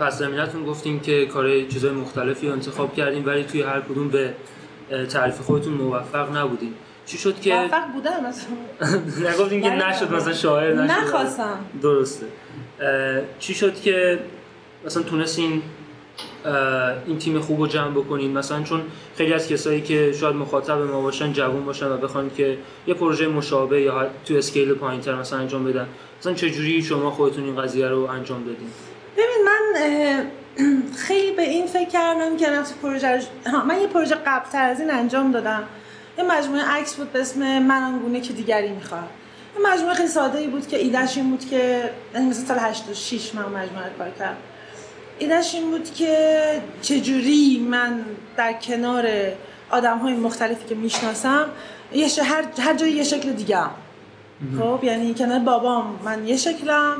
پس 0.00 0.18
زمینتون 0.18 0.64
گفتین 0.64 1.00
که 1.00 1.26
کار 1.26 1.62
چیزای 1.62 1.90
مختلفی 1.90 2.46
رو 2.46 2.52
انتخاب 2.52 2.94
کردین 2.94 3.24
ولی 3.24 3.44
توی 3.44 3.62
هر 3.62 3.80
کدوم 3.80 4.08
به 4.08 4.34
تعریف 5.10 5.40
خودتون 5.40 5.72
موفق 5.72 6.36
نبودین. 6.36 6.74
چی 7.06 7.18
شد 7.18 7.40
که 7.40 7.54
موفق 7.54 7.92
بودم 7.92 8.26
مثلا 8.28 8.50
نگفتین 9.30 9.62
که 9.62 9.70
نشد. 9.70 10.12
مثلا 10.12 10.32
شاعر 10.32 10.74
نشد. 10.74 10.90
نخواستم. 10.90 11.58
درسته. 11.82 12.26
چی 13.38 13.54
شد 13.54 13.80
که 13.80 14.18
مثلا 14.86 15.02
تونستین 15.02 15.62
این 17.06 17.18
تیم 17.18 17.40
خوب 17.40 17.60
رو 17.60 17.66
جمع 17.66 17.90
بکنین؟ 17.90 18.38
مثلا 18.38 18.62
چون 18.62 18.80
خیلی 19.16 19.32
از 19.32 19.48
کسایی 19.48 19.80
که 19.80 20.12
شاید 20.12 20.36
مخاطب 20.36 20.78
ما 20.78 21.00
باشن 21.00 21.32
جوون 21.32 21.64
باشن 21.64 21.86
و 21.86 21.96
بخوان 21.96 22.30
که 22.36 22.58
یه 22.86 22.94
پروژه 22.94 23.28
مشابه 23.28 23.80
یا 23.80 24.06
تو 24.24 24.34
اسکیل 24.34 24.74
پایینتر 24.74 25.14
مثلا 25.14 25.38
انجام 25.38 25.64
بدن 25.64 25.86
مثلا 26.20 26.34
چجوری 26.34 26.82
شما 26.82 27.10
خودتون 27.10 27.44
این 27.44 27.62
قضیه 27.62 27.88
رو 27.88 28.00
انجام 28.02 28.44
دادین 28.44 28.68
ببین 29.16 29.44
من 29.44 29.80
خیلی 31.06 31.32
به 31.32 31.42
این 31.42 31.66
فکر 31.66 31.88
کردم 31.88 32.36
که 32.36 32.50
نفس 32.50 32.72
پروژه 32.72 33.22
من 33.68 33.80
یه 33.80 33.86
پروژه 33.86 34.14
قبل 34.14 34.50
تر 34.50 34.70
از 34.70 34.80
این 34.80 34.90
انجام 34.90 35.32
دادم. 35.32 35.62
یه 36.18 36.24
مجموعه 36.24 36.62
عکس 36.62 36.94
بود 36.94 37.12
به 37.12 37.20
اسم 37.20 37.58
من 37.58 37.82
آنگونه 37.82 38.20
که 38.20 38.32
دیگری 38.32 38.68
می‌خواد. 38.68 39.08
یه 39.58 39.72
مجموعه 39.72 39.94
خیلی 39.94 40.08
ساده 40.08 40.38
ای 40.38 40.46
بود 40.46 40.68
که 40.68 40.76
ایدهش 40.76 41.16
این 41.16 41.30
بود 41.30 41.44
که 41.44 41.90
یعنی 42.14 42.26
مثلا 42.26 42.44
سال 42.44 42.58
86 42.58 43.34
من 43.34 43.42
مجموعه 43.42 43.90
کار 43.98 44.10
کردم. 44.18 44.36
ایدهش 45.18 45.54
این 45.54 45.70
بود 45.70 45.94
که 45.94 46.62
چجوری 46.82 47.66
من 47.70 48.04
در 48.36 48.52
کنار 48.52 49.08
آدم 49.70 49.98
های 49.98 50.14
مختلفی 50.14 50.68
که 50.68 50.74
می‌شناسم 50.74 51.48
یه 51.92 52.08
هر, 52.22 52.44
هر 52.58 52.74
جایی 52.74 52.92
یه 52.92 53.04
شکل 53.04 53.32
دیگه 53.32 53.58
خب 54.58 54.80
یعنی 54.82 55.14
کنار 55.14 55.38
بابام 55.38 55.98
من 56.04 56.28
یه 56.28 56.36
شکلم 56.36 56.96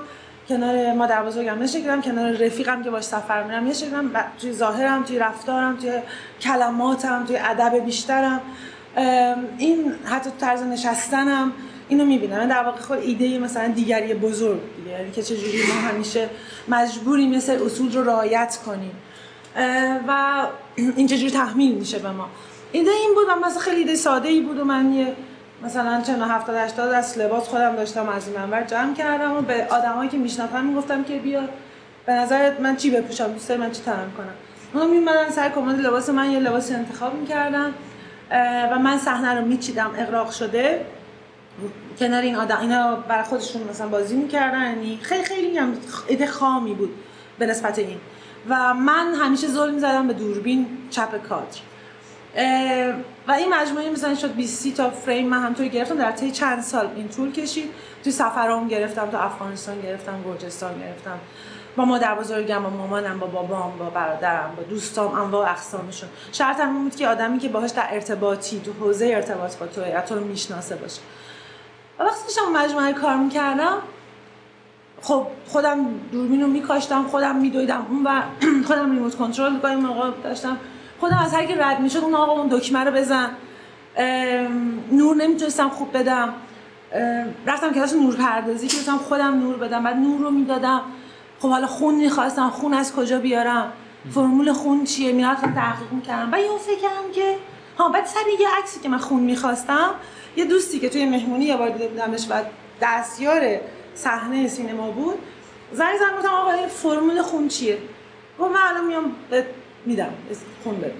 کنار 0.48 0.92
مادر 0.92 1.22
بزرگم. 1.22 1.62
یه 1.62 2.00
کنار 2.02 2.30
رفیقم 2.32 2.82
که 2.82 2.90
باش 2.90 3.04
سفر 3.04 3.42
میرم. 3.42 3.66
یه 3.66 3.72
شکلم 3.72 4.10
توی 4.40 4.52
ظاهرم 4.52 5.02
توی 5.04 5.18
رفتارم 5.18 5.76
توی 5.76 5.92
کلماتم 6.40 7.24
توی 7.26 7.36
ادب 7.36 7.84
بیشترم. 7.84 8.40
این 9.58 9.94
حتی 10.04 10.30
طرز 10.40 10.62
نشستنم 10.62 11.52
اینو 11.88 12.04
می‌بینم. 12.04 12.46
در 12.46 12.64
واقع 12.64 12.80
خود 12.80 12.98
ایده 12.98 13.38
مثلا 13.38 13.68
دیگری 13.68 14.14
بزرگ 14.14 14.60
دیگه. 14.76 14.98
یعنی 14.98 15.10
که 15.10 15.22
چجوری 15.22 15.58
ما 15.58 15.88
همیشه 15.88 16.28
مجبوریم 16.68 17.36
مثل 17.36 17.58
اصول 17.66 17.92
رو 17.92 18.04
رعایت 18.04 18.58
کنیم. 18.66 18.92
و 20.08 20.46
این 20.96 21.06
چجوری 21.06 21.30
تحمیل 21.30 21.74
میشه 21.74 21.98
به 21.98 22.10
ما. 22.10 22.28
ایده 22.72 22.90
این 22.90 23.14
بود 23.14 23.24
و 23.28 23.46
مثلا 23.46 23.60
خیلی 23.60 23.76
ایده 23.76 23.94
ساده 23.94 24.28
ای 24.28 24.40
بود 24.40 24.58
و 24.58 24.64
من 24.64 24.92
یه 24.92 25.16
مثلا 25.62 26.00
چند 26.00 26.22
70 26.22 26.56
80 26.56 26.92
از 26.92 27.18
لباس 27.18 27.48
خودم 27.48 27.76
داشتم 27.76 28.08
از 28.08 28.28
این 28.28 28.38
منور 28.38 28.62
جمع 28.62 28.94
کردم 28.94 29.36
و 29.36 29.40
به 29.40 29.66
آدمایی 29.70 30.10
که 30.10 30.16
میشناختم 30.18 30.64
می‌گفتم 30.64 31.04
که 31.04 31.18
بیا 31.18 31.40
به 32.06 32.12
نظرت 32.12 32.60
من 32.60 32.76
چی 32.76 32.90
بپوشم؟ 32.90 33.32
دوست 33.32 33.50
من 33.50 33.70
چی 33.70 33.82
تنم 33.82 34.12
کنم؟ 34.16 34.34
اونا 34.74 34.86
میومدن 34.86 35.30
سر 35.30 35.48
کمد 35.48 35.80
لباس 35.80 36.08
من 36.10 36.30
یه 36.30 36.38
لباسی 36.38 36.74
انتخاب 36.74 37.14
می‌کردن 37.14 37.74
و 38.72 38.78
من 38.78 38.98
صحنه 38.98 39.34
رو 39.34 39.44
میچیدم. 39.44 39.90
اغراق 39.98 40.30
شده 40.30 40.86
کنار 41.98 42.22
این 42.22 42.36
آدم 42.36 42.58
اینا 42.60 42.96
برای 42.96 43.24
خودشون 43.24 43.62
مثلا 43.70 43.88
بازی 43.88 44.16
می‌کردن 44.16 44.62
یعنی 44.62 44.98
خیلی 45.02 45.24
خیلی 45.24 45.48
میگم 45.48 45.68
ایده 46.08 46.26
خامی 46.26 46.74
بود 46.74 46.90
به 47.38 47.46
نسبت 47.46 47.78
این. 47.78 47.98
و 48.48 48.74
من 48.74 49.14
همیشه 49.14 49.46
زل 49.46 49.70
می‌زدم 49.70 50.06
به 50.06 50.14
دوربین 50.14 50.66
چپ 50.90 51.28
کادر. 51.28 51.58
و 53.28 53.32
این 53.32 53.54
مجموعه 53.54 53.90
مثلا 53.90 54.14
شد 54.14 54.34
20 54.34 54.74
تا 54.74 54.90
فریم 54.90 55.28
من 55.28 55.42
همطوری 55.42 55.68
گرفتم 55.68 55.96
در 55.96 56.12
طی 56.12 56.30
چند 56.30 56.62
سال 56.62 56.88
این 56.96 57.08
طول 57.08 57.32
کشید. 57.32 57.70
توی 58.04 58.12
سفرام 58.12 58.68
گرفتم 58.68 59.10
تو 59.10 59.16
افغانستان 59.16 59.80
گرفتم 59.80 60.22
گرجستان 60.22 60.78
گرفتم. 60.78 61.18
با 61.76 61.84
مادر 61.84 62.14
بزرگم 62.14 62.62
با 62.62 62.70
مامانم 62.70 63.18
با 63.18 63.26
بابام 63.26 63.78
با 63.78 63.90
برادرم 63.90 64.54
با 64.56 64.62
دوستام 64.62 65.14
انواع 65.14 65.50
اقسامشون. 65.50 66.08
شرط 66.32 66.60
هم 66.60 66.82
بود 66.82 66.96
که 66.96 67.08
آدمی 67.08 67.38
که 67.38 67.48
باهاش 67.48 67.70
در 67.70 67.86
ارتباطی 67.90 68.60
تو 68.60 68.72
حوزه 68.72 69.06
ارتباط 69.06 69.56
با 69.56 69.66
تو 69.66 69.82
تو 70.08 70.20
می‌شناسه 70.20 70.76
باشه. 70.76 71.00
و 71.98 72.02
وقتی 72.02 72.24
داشتم 72.24 72.52
مجموعه 72.52 72.92
کار 72.92 73.16
می‌کردم 73.16 73.78
خب 75.02 75.26
خودم 75.46 75.86
دوربین 76.12 76.40
رو 76.40 76.46
میکاشتم 76.46 77.06
خودم 77.08 77.36
میدویدم. 77.36 77.86
اون 77.90 78.04
و 78.04 78.22
خودم 78.68 78.90
ریموت 78.92 79.14
کنترل 79.14 79.58
گاهی 79.58 79.76
موقع 79.76 80.10
داشتم 80.24 80.58
خودم 81.00 81.18
از 81.18 81.34
هر 81.34 81.44
کی 81.44 81.54
رد 81.54 81.80
می‌شد 81.80 81.98
اون 81.98 82.14
آقا 82.14 82.32
اون 82.32 82.48
دکمه 82.48 82.84
رو 82.84 82.90
بزن. 82.90 83.30
نور 84.92 85.16
نمی‌تونستم 85.16 85.68
خوب 85.68 85.96
بدم. 85.96 86.34
رفتم 87.46 87.72
کلاس 87.72 87.94
نور 87.94 88.16
پردازی 88.16 88.68
که 88.68 88.76
بتونم 88.76 88.98
خودم 88.98 89.40
نور 89.40 89.56
بدم. 89.56 89.84
بعد 89.84 89.96
نور 89.96 90.20
رو 90.20 90.30
می‌دادم. 90.30 90.80
خب 91.40 91.48
حالا 91.48 91.66
خون 91.66 91.94
می‌خواستم. 91.94 92.50
خون 92.50 92.74
از 92.74 92.94
کجا 92.94 93.18
بیارم؟ 93.18 93.72
فرمول 94.14 94.52
خون 94.52 94.84
چیه؟ 94.84 95.12
می‌رفتم 95.12 95.54
تحقیق 95.54 95.92
می‌کردم. 95.92 96.32
و 96.32 96.40
یهو 96.40 96.58
فکر 96.58 96.78
کردم 96.78 97.12
که 97.12 97.36
ها 97.78 97.88
بعد 97.88 98.06
سر 98.06 98.20
یه 98.40 98.48
عکسی 98.58 98.80
که 98.80 98.88
من 98.88 98.98
خون 98.98 99.20
می‌خواستم 99.20 99.90
یه 100.36 100.44
دوستی 100.44 100.78
که 100.78 100.88
توی 100.88 101.06
مهمونی 101.06 101.44
یه 101.44 101.56
بار 101.56 101.68
دیده 101.68 101.88
بودمش 101.88 102.26
و 102.30 102.34
دستیار 102.82 103.42
صحنه 103.94 104.48
سینما 104.48 104.90
بود 104.90 105.18
زنگ 105.72 105.96
زدم 105.96 106.16
گفتم 106.18 106.34
آقا 106.34 106.50
این 106.50 106.68
فرمول 106.68 107.22
خون 107.22 107.48
چیه؟ 107.48 107.78
گفت 108.38 108.50
من 108.50 108.60
الان 108.68 108.86
میام 108.86 109.12
میدم. 109.88 110.12
خون 110.64 110.78
بده. 110.78 110.94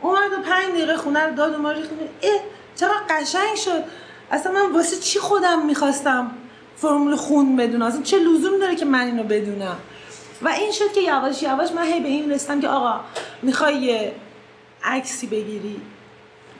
اومد 0.00 0.32
و 0.32 0.42
پنج 0.42 0.74
دقیقه 0.74 0.96
خونه 0.96 1.26
رو 1.26 1.34
داد 1.34 1.54
و 1.54 1.58
ما 1.58 1.70
ریختیم. 1.70 1.98
اه 2.22 2.40
چقدر 2.76 3.02
قشنگ 3.10 3.56
شد. 3.56 3.84
اصلا 4.30 4.52
من 4.52 4.72
واسه 4.72 4.96
چی 4.96 5.18
خودم 5.18 5.66
می‌خواستم 5.66 6.30
فرمول 6.76 7.16
خون 7.16 7.56
بدونم؟ 7.56 7.86
اصلا 7.86 8.02
چه 8.02 8.18
لزوم 8.18 8.58
داره 8.58 8.74
که 8.74 8.84
من 8.84 9.06
اینو 9.06 9.22
بدونم؟ 9.22 9.76
و 10.42 10.48
این 10.48 10.72
شد 10.72 10.92
که 10.92 11.00
یواش 11.00 11.42
یواش 11.42 11.72
من 11.72 11.84
هی 11.84 12.00
به 12.00 12.08
این 12.08 12.32
رسیدم 12.32 12.60
که 12.60 12.68
آقا 12.68 13.00
می‌خوای 13.42 13.74
یه 13.74 14.12
عکسی 14.84 15.26
بگیری؟ 15.26 15.80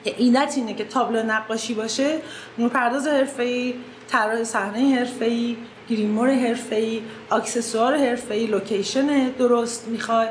که 0.03 0.15
ایدت 0.17 0.53
اینه 0.55 0.73
که 0.73 0.83
تابلو 0.83 1.23
نقاشی 1.23 1.73
باشه 1.73 2.21
نورپرداز 2.57 3.07
حرفه‌ای 3.07 3.73
طراح 4.07 4.43
صحنه 4.43 4.95
حرفه‌ای 4.95 5.57
گریمور 5.89 6.29
حرفه‌ای 6.29 7.01
اکسسوار 7.31 7.97
حرفه‌ای 7.97 8.45
لوکیشن 8.45 9.29
درست 9.29 9.87
می‌خوای. 9.87 10.27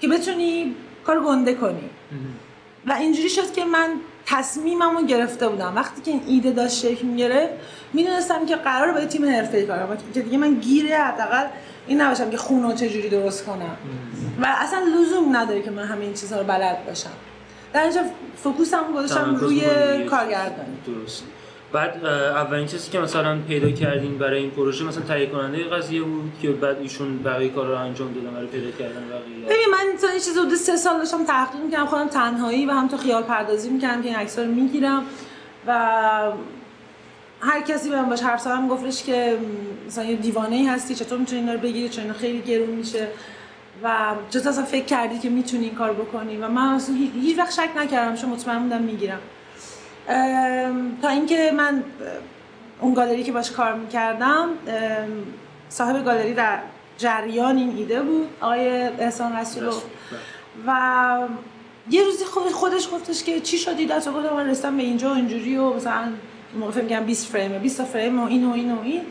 که 0.00 0.08
بتونی 0.08 0.74
کار 1.06 1.20
گنده 1.20 1.54
کنی. 1.54 1.90
و 2.86 2.92
اینجوری 2.92 3.28
شد 3.28 3.52
که 3.52 3.64
من 3.64 3.88
تصمیمم 4.26 4.96
رو 4.96 5.06
گرفته 5.06 5.48
بودم. 5.48 5.72
وقتی 5.76 6.02
که 6.02 6.10
این 6.10 6.22
ایده 6.26 6.50
داشت 6.50 6.76
شکل 6.76 7.06
می‌گرفت 7.06 7.52
می‌دونستم 7.92 8.46
که 8.46 8.56
قرار 8.56 8.92
با 8.92 9.04
تیم 9.04 9.24
حرفه‌ای 9.24 9.66
کار 9.66 9.86
کنم. 9.86 9.96
که 10.14 10.20
دیگه 10.20 10.38
من 10.38 10.54
گیره 10.54 10.96
حداقل 10.98 11.46
این 11.86 12.00
نباشم 12.00 12.30
که 12.30 12.36
خونو 12.36 12.72
چجوری 12.74 13.08
درست 13.08 13.44
کنم. 13.44 13.76
و 14.42 14.46
اصلا 14.58 14.80
لزوم 14.80 15.36
نداره 15.36 15.62
که 15.62 15.70
من 15.70 15.84
همه 15.84 16.00
این 16.00 16.14
چیزها 16.14 16.40
رو 16.40 16.46
بلد 16.46 16.86
باشم. 16.86 17.10
در 17.72 17.82
اینجا 17.82 18.00
فوکوسم 18.36 18.92
گذاشتم 18.96 19.34
روی- 19.34 20.04
کارگردانی. 20.10 20.76
درست 20.86 21.22
بعد 21.74 22.04
اولین 22.04 22.66
چیزی 22.66 22.90
که 22.90 22.98
مثلا 22.98 23.38
پیدا 23.48 23.70
کردین 23.70 24.18
برای 24.18 24.40
این 24.40 24.50
پروژه 24.50 24.84
مثلا 24.84 25.02
تهیه 25.02 25.26
کننده 25.26 25.64
قضیه 25.64 26.02
بود 26.02 26.32
که 26.42 26.50
بعد 26.50 26.78
ایشون 26.80 27.22
بقیه 27.22 27.48
کار 27.48 27.66
رو 27.66 27.74
انجام 27.74 28.12
دادن 28.12 28.30
برای 28.30 28.46
پیدا 28.46 28.70
کردن 28.70 29.08
بقیه؟ 29.08 29.44
ببین 29.44 29.66
من 29.72 29.98
تا 30.00 30.08
این 30.08 30.18
چیز 30.18 30.38
حدود 30.38 30.54
سه 30.54 30.76
سال 30.76 30.98
داشتم 30.98 31.24
تحقیق 31.24 31.60
می‌کردم 31.64 31.86
خودم 31.86 32.08
تنهایی 32.08 32.66
و 32.66 32.70
هم 32.70 32.88
تو 32.88 32.96
خیال 32.96 33.22
پردازی 33.22 33.70
می‌کردم 33.70 34.02
که 34.02 34.08
این 34.08 34.16
عکس‌ها 34.16 34.44
رو 34.44 34.50
می‌گیرم 34.50 35.02
و 35.66 35.72
هر 37.40 37.60
کسی 37.60 37.90
به 37.90 37.96
من 37.96 38.08
باش 38.08 38.22
حرف 38.22 38.40
زدم 38.40 38.68
گفتش 38.68 39.04
که 39.04 39.38
مثلا 39.86 40.04
یه 40.04 40.16
دیوانه 40.16 40.56
ای 40.56 40.66
هستی 40.66 40.94
چطور 40.94 41.18
می‌تونی 41.18 41.40
اینا 41.40 41.52
رو 41.52 41.60
بگیری؟ 41.60 41.88
چون 41.88 42.12
خیلی 42.12 42.42
گرون 42.42 42.70
میشه؟ 42.70 43.08
و 43.82 44.14
چطور 44.30 44.48
اصلا 44.48 44.64
فکر 44.64 44.84
کردی 44.84 45.18
که 45.18 45.30
می‌تونی 45.30 45.64
این 45.64 45.74
کار 45.74 45.92
بکنی؟ 45.92 46.36
و 46.36 46.48
من 46.48 46.74
اصلا 46.74 46.94
هیچ 47.22 47.38
وقت 47.38 47.52
شک 47.52 47.68
نکردم 47.76 48.16
چون 48.16 48.30
مطمئن 48.30 48.62
بودم 48.62 48.82
می‌گیرم. 48.82 49.20
تا 51.02 51.08
اینکه 51.08 51.52
من 51.56 51.84
اون 52.80 52.94
گالری 52.94 53.22
که 53.22 53.32
باش 53.32 53.50
کار 53.50 53.74
می‌کردم 53.74 54.48
صاحب 55.68 56.04
گالری 56.04 56.34
در 56.34 56.58
جریان 56.98 57.56
این 57.56 57.76
ایده 57.76 58.02
بود 58.02 58.28
آقای 58.40 58.68
احسان 58.82 59.36
رسولو 59.36 59.72
و 60.66 61.18
یه 61.90 62.04
روزی 62.04 62.24
خود- 62.24 62.50
خودش 62.52 62.88
گفتش 62.92 63.24
که 63.24 63.40
چی 63.40 63.58
شدی 63.58 63.86
دست 63.86 64.08
گفتم 64.12 64.34
من 64.36 64.50
رسیدم 64.50 64.76
به 64.76 64.82
اینجا 64.82 65.10
و 65.10 65.14
اینجوری 65.14 65.56
و 65.56 65.72
مثلا 65.74 66.08
موقع 66.60 66.72
فکر 66.72 66.82
می‌کردم 66.82 67.06
20 67.06 67.26
فریمه 67.26 67.58
20 67.58 67.78
تا 67.78 67.84
فریم 67.84 68.20
و 68.20 68.26
این 68.26 68.46
و 68.50 68.52
این 68.52 68.72
و 68.72 68.82
این. 68.82 69.02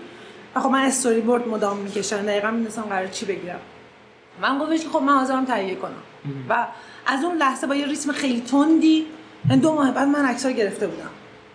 و 0.56 0.60
خب 0.60 0.70
من 0.70 0.80
استوری 0.80 1.22
بورد 1.22 1.48
مدام 1.48 1.78
می‌کشن 1.78 2.26
دقیقا 2.26 2.52
می‌دونستم 2.52 2.82
قرار 2.82 3.08
چی 3.08 3.26
بگیرم. 3.26 3.60
من 4.42 4.60
گفتش 4.60 4.82
که 4.84 4.90
خب 4.90 5.02
من 5.02 5.14
حاضرم 5.14 5.46
تهیه 5.46 5.76
کنم. 5.76 5.92
و 6.50 6.68
از 7.06 7.24
اون 7.24 7.38
لحظه 7.38 7.68
با 7.68 7.76
یه 7.76 7.86
ریتم 7.86 8.12
خیلی 8.12 8.42
تندی 8.42 9.06
دو 9.50 9.74
ماه 9.74 9.92
بعد 9.92 10.08
من 10.08 10.26
عکس‌ها 10.26 10.52
رو 10.52 10.58
گرفته 10.58 10.88
بودم. 10.88 11.10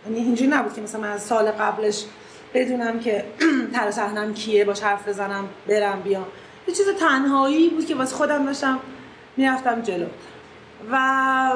یعنی 0.07 0.19
اینجوری 0.19 0.51
نبود 0.51 0.75
که 0.75 0.81
مثلا 0.81 1.01
من 1.01 1.11
از 1.11 1.23
سال 1.23 1.51
قبلش 1.51 2.05
بدونم 2.55 3.01
که 3.01 3.25
تر 3.75 3.91
صحنم 3.91 4.35
کیه 4.35 4.65
باش 4.65 4.81
حرف 4.81 5.09
بزنم 5.09 5.49
برم 5.69 6.01
بیام. 6.01 6.27
یه 6.69 6.75
چیز 6.75 6.87
تنهایی 7.01 7.71
بود 7.71 7.87
که 7.87 7.95
واسه 7.95 8.17
خودم 8.17 8.47
داشتم 8.47 8.79
می‌رفتم 9.37 9.83
جلو. 9.83 10.07
و 10.93 11.53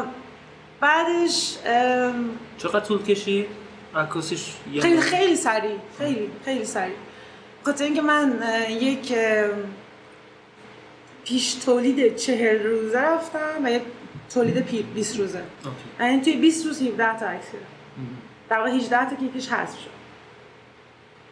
بعدش 0.81 1.57
چقدر 2.59 2.81
طول 2.81 3.03
کشید؟ 3.03 3.47
عکاسش 3.97 4.53
یه 4.73 4.81
خیلی؟ 4.81 5.01
خیلی 5.01 5.37
سریع 5.37 5.77
خیلی 5.99 6.31
خیلی 6.45 6.65
سریع. 6.65 6.95
خاطر 7.65 7.85
اینکه 7.85 8.03
من 8.03 8.43
یک 8.69 9.15
پیش 11.25 11.55
تولید 11.55 12.17
چهل 12.17 12.63
روزه 12.63 13.01
رفتم 13.01 13.65
و 13.65 13.71
یک 13.71 13.83
تولید 14.35 14.61
پی 14.61 14.83
20 14.83 15.19
روزه. 15.19 15.43
یعنی 16.01 16.21
توی 16.21 16.37
20 16.37 16.67
روز 16.67 16.83
17 16.83 17.19
تا 17.19 17.27
عکس. 17.27 17.47
در 18.49 18.59
واقع 18.59 18.71
18 18.71 19.11
تا 19.11 19.17
که 19.17 19.25
یکیش 19.25 19.49
حذف 19.49 19.79
شد. 19.79 19.91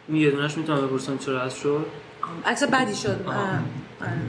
اون 0.07 0.17
یه 0.17 0.31
دونش 0.31 0.57
می‌تونم 0.57 0.87
بپرسم 0.87 1.17
چرا 1.17 1.39
هست 1.39 1.57
شد؟ 1.57 1.85
عکس 2.45 2.63
بدی 2.63 2.95
شد. 2.95 3.25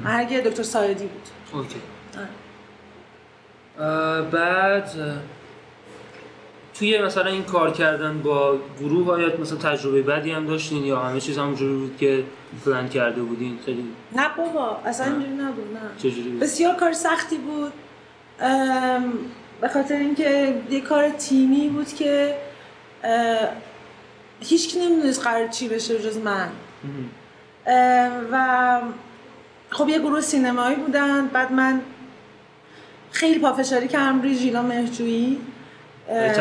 مرگ 0.05 0.43
دکتر 0.43 0.63
سایدی 0.63 1.07
بود. 1.07 1.29
اوکی. 1.53 1.81
بعد 4.31 4.91
توی 6.75 7.03
مثلا 7.03 7.31
این 7.31 7.43
کار 7.43 7.71
کردن 7.71 8.19
با 8.23 8.59
گروه 8.81 9.13
آیا 9.13 9.41
مثلا 9.41 9.59
تجربه 9.59 10.03
بدی 10.03 10.31
هم 10.31 10.47
داشتین 10.47 10.85
یا 10.85 11.01
همه 11.01 11.21
چیز 11.21 11.39
همونجوری 11.39 11.75
بود 11.75 11.97
که 11.97 12.25
پلان 12.65 12.89
کرده 12.89 13.23
بودین؟ 13.23 13.59
خیلی 13.65 13.85
نه 14.17 14.29
بابا 14.37 14.77
اصلا 14.85 15.07
اینجوری 15.07 15.33
نبود 15.33 15.65
نه. 15.75 15.81
چجوری 15.99 16.31
بود؟ 16.31 16.41
بسیار 16.41 16.75
کار 16.77 16.93
سختی 16.93 17.39
بود. 17.39 17.73
به 19.61 19.69
خاطر 19.69 19.95
اینکه 19.95 20.55
یه 20.71 20.81
کار 20.81 21.09
تیمی 21.09 21.69
بود 21.69 21.95
که 21.95 22.35
هیچ 24.41 24.77
نمی‌دونست 24.77 25.23
قرار 25.23 25.49
چی 25.49 25.69
بشه 25.69 25.99
جز 25.99 26.17
من. 26.19 26.49
و 28.33 28.81
خب 29.71 29.89
یه 29.89 29.99
گروه 29.99 30.21
سینمایی 30.21 30.77
بودن. 30.77 31.27
بعد 31.27 31.53
من 31.53 31.81
خیلی 33.11 33.39
پافشاری 33.39 33.89
کردم 33.89 34.23
روی 34.23 34.35
ژیلا 34.35 34.63
مهجویی. 34.63 35.41
در 36.09 36.33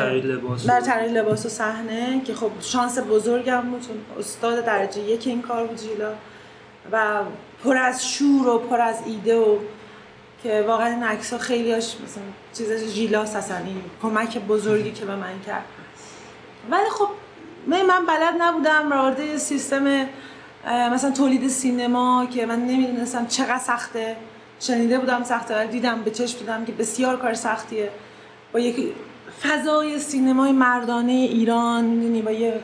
طراحی 0.82 1.08
لباس. 1.08 1.46
و 1.46 1.50
صحنه 1.50 2.22
که 2.26 2.34
خب 2.34 2.52
شانس 2.62 3.00
بزرگم 3.00 3.62
بود. 3.62 3.82
چون 3.88 3.96
استاد 4.20 4.66
درجه 4.66 5.02
یک 5.02 5.28
این 5.28 5.42
کار 5.42 5.68
بود 5.68 5.78
ژیلا 5.78 6.14
و 6.92 7.22
پر 7.64 7.78
از 7.78 8.08
شور 8.08 8.48
و 8.48 8.60
پر 8.60 8.82
از 8.82 9.00
ایده 9.06 9.36
و 9.36 9.58
که 10.44 10.64
واقعا 10.68 10.88
این 10.88 11.04
عکس 11.04 11.34
ها 11.34 11.40
خیلی 11.40 11.72
هاش 11.72 11.96
مثلا 12.04 12.24
چیز 12.54 12.94
ژیلاس 12.94 13.36
اصلا 13.36 13.58
این 13.58 13.82
کمک 14.02 14.38
بزرگی 14.38 14.92
که 14.92 15.06
به 15.06 15.16
من 15.16 15.40
کرد. 15.46 15.64
ولی 16.72 16.90
خب 16.90 17.08
من 17.68 17.82
من 17.82 18.06
بلد 18.06 18.34
نبودم 18.40 18.90
وارد 18.90 19.38
سیستم 19.38 20.06
مثلا 20.68 21.12
تولید 21.12 21.48
سینما 21.48 22.28
که 22.32 22.46
من 22.46 22.66
نمی‌دونستم 22.66 23.26
چقدر 23.26 23.60
سخته. 23.60 24.16
شنیده 24.60 25.00
بودم 25.00 25.24
سخته 25.24 25.56
ولی 25.56 25.68
دیدم 25.68 26.02
به 26.02 26.12
چشم 26.12 26.40
دیدم 26.40 26.66
که 26.66 26.72
بسیار 26.72 27.18
کار 27.18 27.34
سختیه. 27.34 27.90
با 28.54 28.60
یک 28.60 28.94
فضای 29.42 30.00
سینمای 30.00 30.52
مردانه 30.52 31.12
ایران 31.12 31.84
می‌دونی 31.84 32.22
با 32.22 32.32
یه 32.32 32.60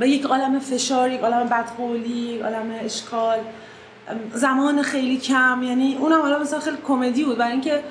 با 0.00 0.06
یک 0.06 0.24
عالم 0.24 0.58
فشار 0.58 1.10
یک 1.10 1.20
عالم 1.20 1.48
بدقولی 1.48 2.08
یک 2.08 2.42
عالم 2.42 2.74
اشکال. 2.84 3.38
زمان 4.32 4.82
خیلی 4.82 5.16
کم 5.16 5.62
یعنی 5.62 5.96
اونم 6.00 6.20
حالا 6.22 6.38
مثلا 6.38 6.60
خیلی 6.60 6.76
کمدی 6.86 7.24
بود. 7.24 7.38
برای 7.38 7.52
اینکه 7.52 7.82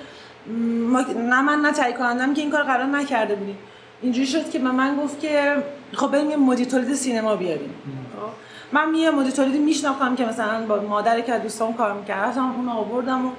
ما 0.88 1.02
نه 1.02 1.42
من 1.42 1.60
نه 1.60 1.72
تهیه 1.72 1.94
کنندم 1.94 2.34
که 2.34 2.42
این 2.42 2.52
کار 2.52 2.64
قرار 2.64 2.86
نکرده 2.86 3.36
بودیم 3.36 3.58
اینجوری 4.02 4.28
شد 4.28 4.50
که 4.50 4.60
به 4.60 4.72
من 4.72 4.96
گفت 4.96 5.20
که 5.20 5.64
خب 5.94 6.12
بریم 6.12 6.30
یه 6.30 6.38
مدیر 6.38 6.68
تولید 6.68 6.94
سینما 6.94 7.36
بیاریم. 7.36 7.74
خب، 8.16 8.30
من 8.72 8.96
یه 8.96 9.12
مدیر 9.12 9.32
تولیدی 9.32 9.58
میشناختم 9.58 10.16
که 10.16 10.26
مثلا 10.26 10.66
با 10.66 10.82
مادر 10.82 11.22
که 11.22 11.34
از 11.34 11.42
دوستام 11.42 11.74
کار 11.74 11.94
می‌کرد. 11.94 12.38
اون 12.38 12.70
آوردم 12.70 13.26
و 13.26 13.32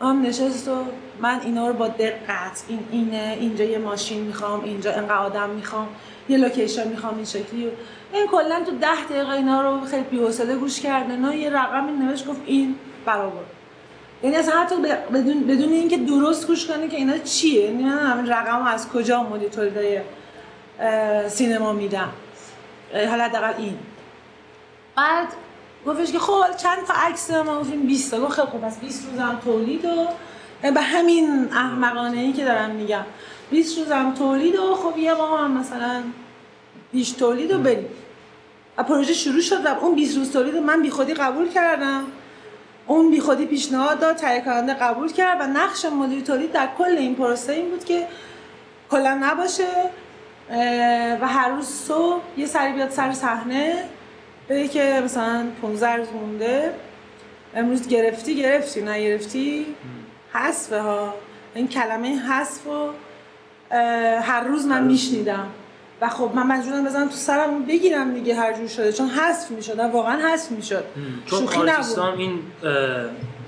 هم 0.00 0.22
نشست 0.22 0.68
و 0.68 0.84
من 1.20 1.40
اینا 1.44 1.68
رو 1.68 1.74
با 1.74 1.88
دقت 1.88 2.64
این 2.68 2.78
اینه 2.90 3.36
اینجا 3.40 3.64
یه 3.64 3.78
ماشین 3.78 4.22
می‌خوام 4.22 4.64
اینجا 4.64 4.92
انقدر 4.92 5.14
آدم 5.14 5.50
می‌خوام 5.50 5.88
یه 6.28 6.36
لوکیشن 6.36 6.88
می‌خوام 6.88 7.16
این 7.16 7.24
شکلی. 7.24 7.66
و 7.66 7.70
این 8.12 8.26
کلا 8.26 8.64
تو 8.66 8.70
ده 8.70 9.04
دقیقه 9.10 9.30
اینا 9.30 9.60
رو 9.60 9.86
خیلی 9.86 10.02
بی‌حوصله 10.02 10.56
گوش 10.56 10.80
کرد 10.80 11.10
نه 11.10 11.36
یه 11.36 11.50
رقمی 11.50 11.92
نوشت 11.92 12.26
گفت 12.26 12.40
این 12.46 12.74
برابر. 13.06 13.42
یعنی 14.22 14.36
اصلا 14.36 14.60
حتی 14.60 14.74
بدون 15.14 15.40
بدون 15.46 15.72
اینکه 15.72 15.96
درست 15.96 16.46
گوش 16.46 16.66
کنی 16.66 16.88
که 16.88 16.96
اینا 16.96 17.18
چیه. 17.18 17.64
یعنی 17.64 17.84
من 17.84 18.26
رقم 18.26 18.62
از 18.66 18.88
کجا 18.88 19.26
اه، 20.80 21.28
سینما 21.28 21.72
میدم 21.72 22.08
حالا 22.92 23.24
حداقل 23.24 23.52
این. 23.58 23.78
بعد 24.96 25.28
گفتش 25.86 26.12
که 26.12 26.18
خب 26.18 26.56
چند 26.56 26.84
تا 26.86 26.94
عکس 26.94 27.30
ما 27.30 27.60
گفتیم 27.60 27.86
20 27.86 28.10
تا. 28.10 28.28
خیلی 28.28 28.46
خب 28.46 28.58
پس 28.58 28.78
20 28.78 29.08
روزم 29.10 29.40
تولید 29.44 29.84
و 29.84 30.08
به 30.70 30.80
همین 30.80 31.48
احمقانه 31.52 32.20
ای 32.20 32.32
که 32.32 32.44
دارم 32.44 32.70
میگم. 32.70 33.04
20 33.50 33.78
روزم 33.78 34.14
تولید 34.14 34.56
و 34.56 34.74
خب 34.74 34.98
یه 34.98 35.14
ماه 35.14 35.40
هم 35.40 35.50
مثلا 35.50 36.02
پیش 36.92 37.10
تولید 37.10 37.52
و 37.52 37.58
بریم. 37.58 37.88
و 38.78 38.82
پروژه 38.82 39.12
شروع 39.12 39.40
شد 39.40 39.66
و 39.66 39.68
اون 39.68 39.94
20 39.94 40.16
روز 40.16 40.32
تولید 40.32 40.54
رو 40.54 40.60
من 40.60 40.82
بیخودی 40.82 41.14
قبول 41.14 41.48
کردم. 41.48 42.04
اون 42.86 43.10
بیخودی 43.10 43.46
پیشنهاد 43.46 44.00
داد 44.00 44.16
تهیه 44.16 44.40
کننده 44.40 44.74
قبول 44.74 45.12
کرد 45.12 45.40
و 45.40 45.46
نقش 45.46 45.84
مدیر 45.84 46.20
تولید 46.20 46.52
در 46.52 46.68
کل 46.78 46.96
این 46.98 47.14
پروسه 47.14 47.52
این 47.52 47.70
بود 47.70 47.84
که 47.84 48.06
کلا 48.90 49.18
نباشه 49.22 49.68
و 51.20 51.28
هر 51.28 51.48
روز 51.48 51.66
صبح 51.66 52.22
یه 52.36 52.46
سری 52.46 52.72
بیاد 52.72 52.90
سر 52.90 53.12
صحنه 53.12 53.84
بگه 54.48 54.68
که 54.68 55.02
مثلا 55.04 55.46
15 55.62 55.96
روز 55.96 56.08
مونده. 56.12 56.74
امروز 57.54 57.88
گرفتی 57.88 58.36
گرفتی 58.36 58.82
نگرفتی؟ 58.82 59.66
حذفه 60.32 60.80
ها. 60.80 61.14
این 61.54 61.68
کلمه 61.68 62.16
حذف 62.16 62.64
رو 62.64 62.90
هر 64.20 64.40
روز 64.44 64.66
من 64.66 64.84
میشنیدم. 64.84 65.46
و 66.00 66.08
خب 66.08 66.30
من 66.34 66.46
مجبورم 66.46 66.84
بزنم 66.84 67.08
تو 67.08 67.14
سرم 67.14 67.64
بگیرم 67.64 68.14
دیگه 68.14 68.34
هر 68.34 68.52
جور 68.52 68.66
شده 68.66 68.92
چون 68.92 69.08
حذف 69.08 69.50
می‌شد 69.50 69.78
واقعا 69.78 70.28
حذف 70.28 70.50
می‌شد. 70.50 70.84
چون 71.26 71.40
شوخی 71.40 71.58
نبود. 71.58 71.98
این 72.18 72.38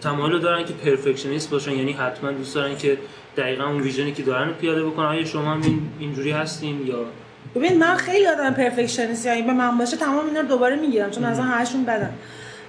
تمایل 0.00 0.38
دارن 0.38 0.64
که 0.64 0.72
perfectionist 0.72 1.50
باشن 1.50 1.72
یعنی 1.72 1.92
حتما 1.92 2.32
دوست 2.32 2.54
دارن 2.54 2.76
که 2.76 2.98
دقیقا 3.36 3.64
اون 3.64 3.80
vision 3.80 4.07
ی 4.07 4.12
که 4.12 4.22
دارن 4.22 4.52
پیاده 4.52 4.84
بکنن. 4.84 5.06
آیا 5.06 5.24
شما 5.24 5.52
هم 5.52 5.62
این 5.62 5.80
اینجوری 5.98 6.30
هستین 6.30 6.86
یا؟ 6.86 7.04
ببین 7.54 7.78
من 7.78 7.96
خیلی 7.96 8.26
آدم 8.26 8.54
perfectionist 8.54 9.26
یعنی 9.26 9.42
به 9.42 9.52
من 9.52 9.78
باشه 9.78 9.96
تمام 9.96 10.26
اینا 10.26 10.40
رو 10.40 10.46
دوباره 10.46 10.76
می‌گیرم 10.76 11.10
چون 11.10 11.24
اصلا 11.24 11.44
همشون 11.44 11.84
بدن 11.84 12.12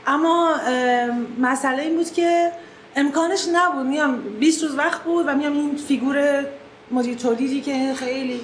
اما 0.08 0.56
ام، 0.56 1.28
مسئله 1.40 1.84
این 1.84 1.96
بود 1.96 2.12
که 2.12 2.52
امکانش 2.96 3.46
نبود. 3.54 3.86
میام 3.86 4.22
20 4.40 4.64
روز 4.64 4.78
وقت 4.78 5.04
بود 5.04 5.26
و 5.28 5.36
میام 5.36 5.54
این 5.54 5.76
فیگور 5.76 6.44
مدیر 6.92 7.18
تولیدی 7.18 7.62
که 7.62 7.94
خیلی 7.96 8.42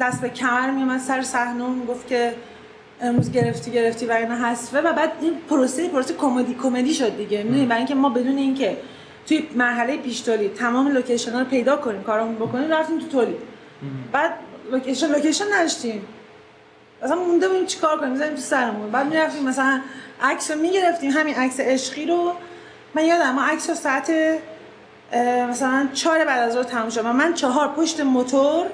دست 0.00 0.20
به 0.20 0.28
کمر 0.28 0.70
میومد 0.70 1.00
سر 1.00 1.22
صحنه 1.22 1.68
می‌گفت 1.68 2.08
که 2.08 2.34
امروز 3.00 3.32
گرفتی 3.32 3.70
گرفتی 3.70 4.06
و 4.06 4.12
اینا 4.12 4.34
حذفه 4.34 4.80
و 4.80 4.92
بعد 4.92 5.12
این 5.20 5.34
پروسه 5.50 5.88
پروسه 5.88 6.14
کمدی 6.14 6.54
کمدی 6.62 6.94
شد 6.94 7.16
دیگه. 7.16 7.42
می‌دونی 7.42 7.66
برای 7.66 7.78
اینکه 7.78 7.94
ما 7.94 8.08
بدون 8.08 8.38
اینکه 8.38 8.76
توی 9.26 9.48
مرحله 9.54 9.96
پیش 9.96 10.20
تولید 10.20 10.54
تمام 10.54 10.88
لوکیشن 10.88 11.32
ها 11.32 11.38
رو 11.38 11.44
پیدا 11.44 11.76
کنیم 11.76 12.02
کارمون 12.02 12.34
بکنیم 12.34 12.70
رفتیم 12.70 12.98
تو 12.98 13.06
تولید. 13.06 13.36
بعد 14.12 14.32
لوکیشن 14.72 15.06
لوکیشن 15.06 15.44
نداشتیم. 15.54 16.06
مثلا 17.02 17.16
مونده 17.16 17.48
بودیم 17.48 17.66
چیکار 17.66 18.00
کنیم؟ 18.00 18.12
می‌زدیم 18.12 18.34
تو 18.34 18.40
سرمون. 18.40 18.90
بعد 18.90 19.06
می‌رفتیم 19.06 19.42
مثلا 19.42 19.80
عکس 20.22 20.50
رو 20.50 20.60
می‌گرفتیم 20.60 21.10
همین 21.10 21.34
عکس 21.34 21.60
عشقی 21.60 22.06
رو. 22.06 22.32
من 22.94 23.04
یادم 23.04 23.30
ما 23.30 23.42
عکس 23.44 23.70
ساعت 23.70 24.10
مثلا 25.50 25.88
چهار 25.92 26.24
بعد 26.24 26.48
از 26.48 26.52
ظهر 26.52 26.62
تموم 26.62 26.90
شد 26.90 27.04
و 27.04 27.12
من 27.12 27.34
چهار 27.34 27.68
پشت 27.68 28.00
موتور 28.00 28.66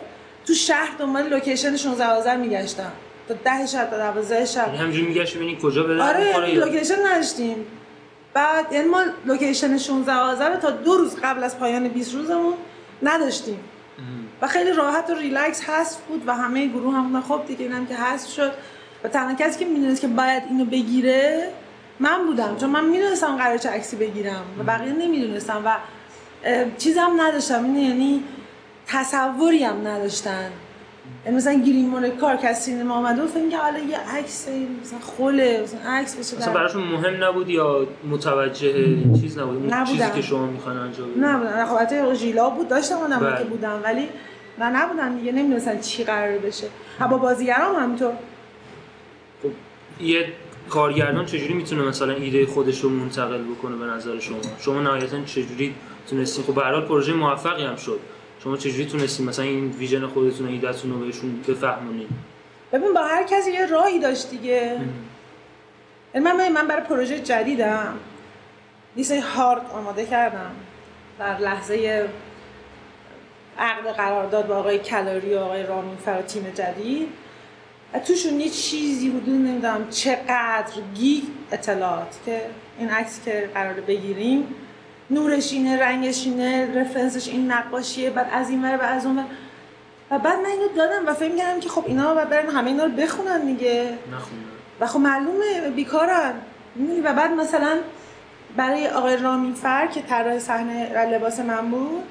تو 0.47 0.55
شهر 0.55 0.91
دنبال 0.99 1.29
لوکیشن 1.29 1.77
16 1.77 2.07
آذر 2.07 2.37
میگشتم. 2.37 2.93
تا 3.29 3.35
ده 3.35 3.67
شب 3.67 3.91
تا 3.91 3.97
12 3.97 4.45
شب. 4.45 4.67
یعنی 4.67 4.79
همینجوری 4.79 5.07
میگشت 5.07 5.37
ببینید 5.37 5.61
کجا 5.61 5.83
بده 5.83 6.03
آره 6.03 6.55
لوکیشن 6.55 7.07
نداشتیم. 7.07 7.67
بعد 8.35 8.73
یعنی 8.73 8.89
ما 8.89 9.03
لوکیشن 9.27 9.79
16 9.79 10.15
آذر 10.15 10.57
تا 10.57 10.71
دو 10.71 10.97
روز 10.97 11.17
قبل 11.23 11.45
از 11.45 11.59
پایان 11.59 11.89
20 11.89 12.15
روزمون 12.15 12.55
نداشتیم. 13.03 13.61
و 14.43 14.47
خیلی 14.47 14.73
راحت 14.73 15.11
و 15.11 15.15
ریلکس 15.15 15.63
هست 15.69 16.03
بود 16.09 16.23
و 16.27 16.35
همه 16.35 16.67
گروه 16.67 16.95
هم 16.95 17.09
بودن 17.09 17.21
خب 17.21 17.41
دیگه 17.47 17.63
اینم 17.63 17.87
که 17.87 17.95
هست 17.95 18.33
شد. 18.33 18.53
و 19.05 19.09
تنها 19.09 19.35
کسی 19.35 19.59
که 19.59 19.65
می‌دونست 19.65 20.01
که 20.01 20.07
باید 20.07 20.43
اینو 20.51 20.65
بگیره 20.65 21.53
من 22.01 22.27
بودم. 22.27 22.57
چون 22.61 22.71
من 22.71 22.85
می‌دونستم 22.85 23.37
قرار 23.37 23.59
چه 23.59 23.71
عکسی 23.71 23.97
بگیرم 23.97 24.43
و 24.59 24.63
بقیه 24.63 24.93
نمی‌دونستم 24.93 25.63
و 25.65 25.77
چیزم 26.79 27.11
نداشتم 27.19 27.65
این 27.65 27.77
یعنی 27.77 28.23
تصوری 28.87 29.65
هم 29.65 29.87
نداشتن. 29.87 30.51
یعنی 31.25 31.37
مثلا 31.37 31.53
گرین 31.53 32.11
کار 32.21 32.37
که 32.37 32.49
از 32.49 32.63
سینما 32.63 32.95
آمده 32.95 33.21
بود 33.23 33.31
فکر 33.31 33.57
حالا 33.57 33.79
یه 33.79 33.99
عکس 33.99 34.49
مثلا 34.83 34.99
خله 34.99 35.61
مثلا 35.63 35.81
عکس 35.91 36.17
بشه 36.17 36.37
مثلا 36.37 36.53
براشون 36.53 36.83
مهم 36.83 37.25
نبود 37.25 37.49
یا 37.49 37.87
متوجه 38.11 38.73
چیز 39.21 39.39
نبود؟ 39.39 39.75
نبودم. 39.75 39.85
چیزی 39.85 40.11
که 40.15 40.23
شما 40.23 40.47
می‌خوان 40.47 40.77
انجام 40.77 41.11
بدید 41.11 41.25
نبودن. 41.25 41.67
خب 41.67 42.15
ژیلا 42.15 42.51
بود 42.51 42.69
داشتم 42.69 42.97
آدم 42.97 43.19
بله. 43.21 43.39
که 43.39 43.45
بودن 43.45 43.81
ولی 43.85 44.09
نه 44.59 44.71
نبودن 44.71 45.15
دیگه 45.15 45.33
نمی‌دونستن 45.33 45.81
چی 45.81 46.05
قرار 46.05 46.39
بشه. 46.39 46.67
و 47.01 47.09
با 47.09 47.19
بازیگرام 47.19 47.77
همینطور. 47.77 48.13
خب 49.43 49.51
یه 50.05 50.33
کارگردان 50.69 51.27
چجوری 51.27 51.55
می‌تونه 51.55 51.83
مثلا 51.83 52.13
ایده 52.13 52.47
خودش 52.47 52.81
رو 52.81 52.91
منتقل 52.91 53.43
بکنه 53.43 53.77
به 53.77 53.85
نظر 53.85 54.19
شما؟ 54.19 54.37
شما 54.61 54.81
نهایتا 54.81 55.25
چجوری 55.25 55.75
تونستین. 56.11 56.45
خب 56.45 56.55
به 56.55 56.81
پروژه 56.81 57.13
موفقی 57.13 57.65
هم 57.65 57.77
شد. 57.77 58.01
شما 58.45 58.57
چجوری 58.57 58.87
تونستین؟ 58.87 59.27
مثلا 59.27 59.45
این 59.45 59.71
ویژن 59.71 60.07
خودتون 60.07 60.47
و 60.47 60.51
ایدهتون 60.51 60.91
رو 60.91 60.99
بهشون 60.99 61.45
بفهمونین. 61.49 62.09
ببین 62.73 62.95
با 62.95 63.03
هر 63.03 63.25
کسی 63.25 63.53
یه 63.53 63.67
راهی 63.67 63.99
داشت 63.99 64.31
دیگه. 64.31 64.81
من 66.15 66.53
من 66.53 66.67
برای 66.67 66.83
پروژه 66.83 67.21
جدیدم. 67.21 67.95
یه 68.97 69.25
هارد 69.25 69.63
آماده 69.75 70.07
کردم. 70.07 70.51
در 71.19 71.39
لحظه 71.39 72.09
عقد 73.59 73.87
قرارداد 73.97 74.47
با 74.47 74.57
آقای 74.57 74.79
کلاری 74.79 75.35
و 75.35 75.39
آقای 75.39 75.63
رامینفر 75.63 76.19
و 76.19 76.23
تیم 76.23 76.53
جدید. 76.55 77.09
و 77.95 77.99
توشون 77.99 78.41
یه 78.41 78.49
چیزی 78.49 79.09
حدود 79.09 79.29
نمی‌دونم 79.29 79.89
چقدر 79.91 80.73
گیگ 80.95 81.25
اطلاعات 81.53 82.19
که 82.27 82.41
این 82.79 82.91
عکس 82.91 83.25
که 83.25 83.51
قرار 83.55 83.75
بگیریم 83.75 84.55
نورش 85.11 85.53
اینه 85.53 85.79
رنگش 85.83 86.27
اینه 86.27 86.81
رفرنسش 86.81 87.29
این 87.29 87.53
نقاشیه 87.53 88.11
بعد 88.11 88.29
از 88.33 88.51
این 88.51 88.75
و 88.75 88.83
از 88.83 89.07
اون. 89.07 89.25
و 90.11 90.19
بعد 90.19 90.39
من 90.39 90.47
اینو 90.47 90.69
دادم 90.77 91.07
و 91.07 91.15
فکر 91.15 91.37
کردم 91.37 91.61
که 91.61 91.69
خب 91.69 91.85
اینا 91.87 92.15
باید 92.15 92.29
برن 92.29 92.51
همه 92.51 92.67
اینا 92.67 92.85
رو 92.85 92.91
بخونن 92.91 93.41
دیگه 93.41 93.83
نخوندم 94.13 94.45
و 94.81 94.87
خب 94.87 95.01
معلومه 95.01 95.71
بیکارن؟ 95.77 96.35
و 97.05 97.13
بعد 97.13 97.33
مثلا 97.33 97.79
برای 98.57 98.89
آقای 98.89 99.17
رامینفر 99.17 99.87
که 99.87 100.03
طراح 100.03 100.39
صحنه 100.39 100.93
و 100.95 101.15
لباس 101.15 101.41
من 101.41 101.71
بود 101.71 102.03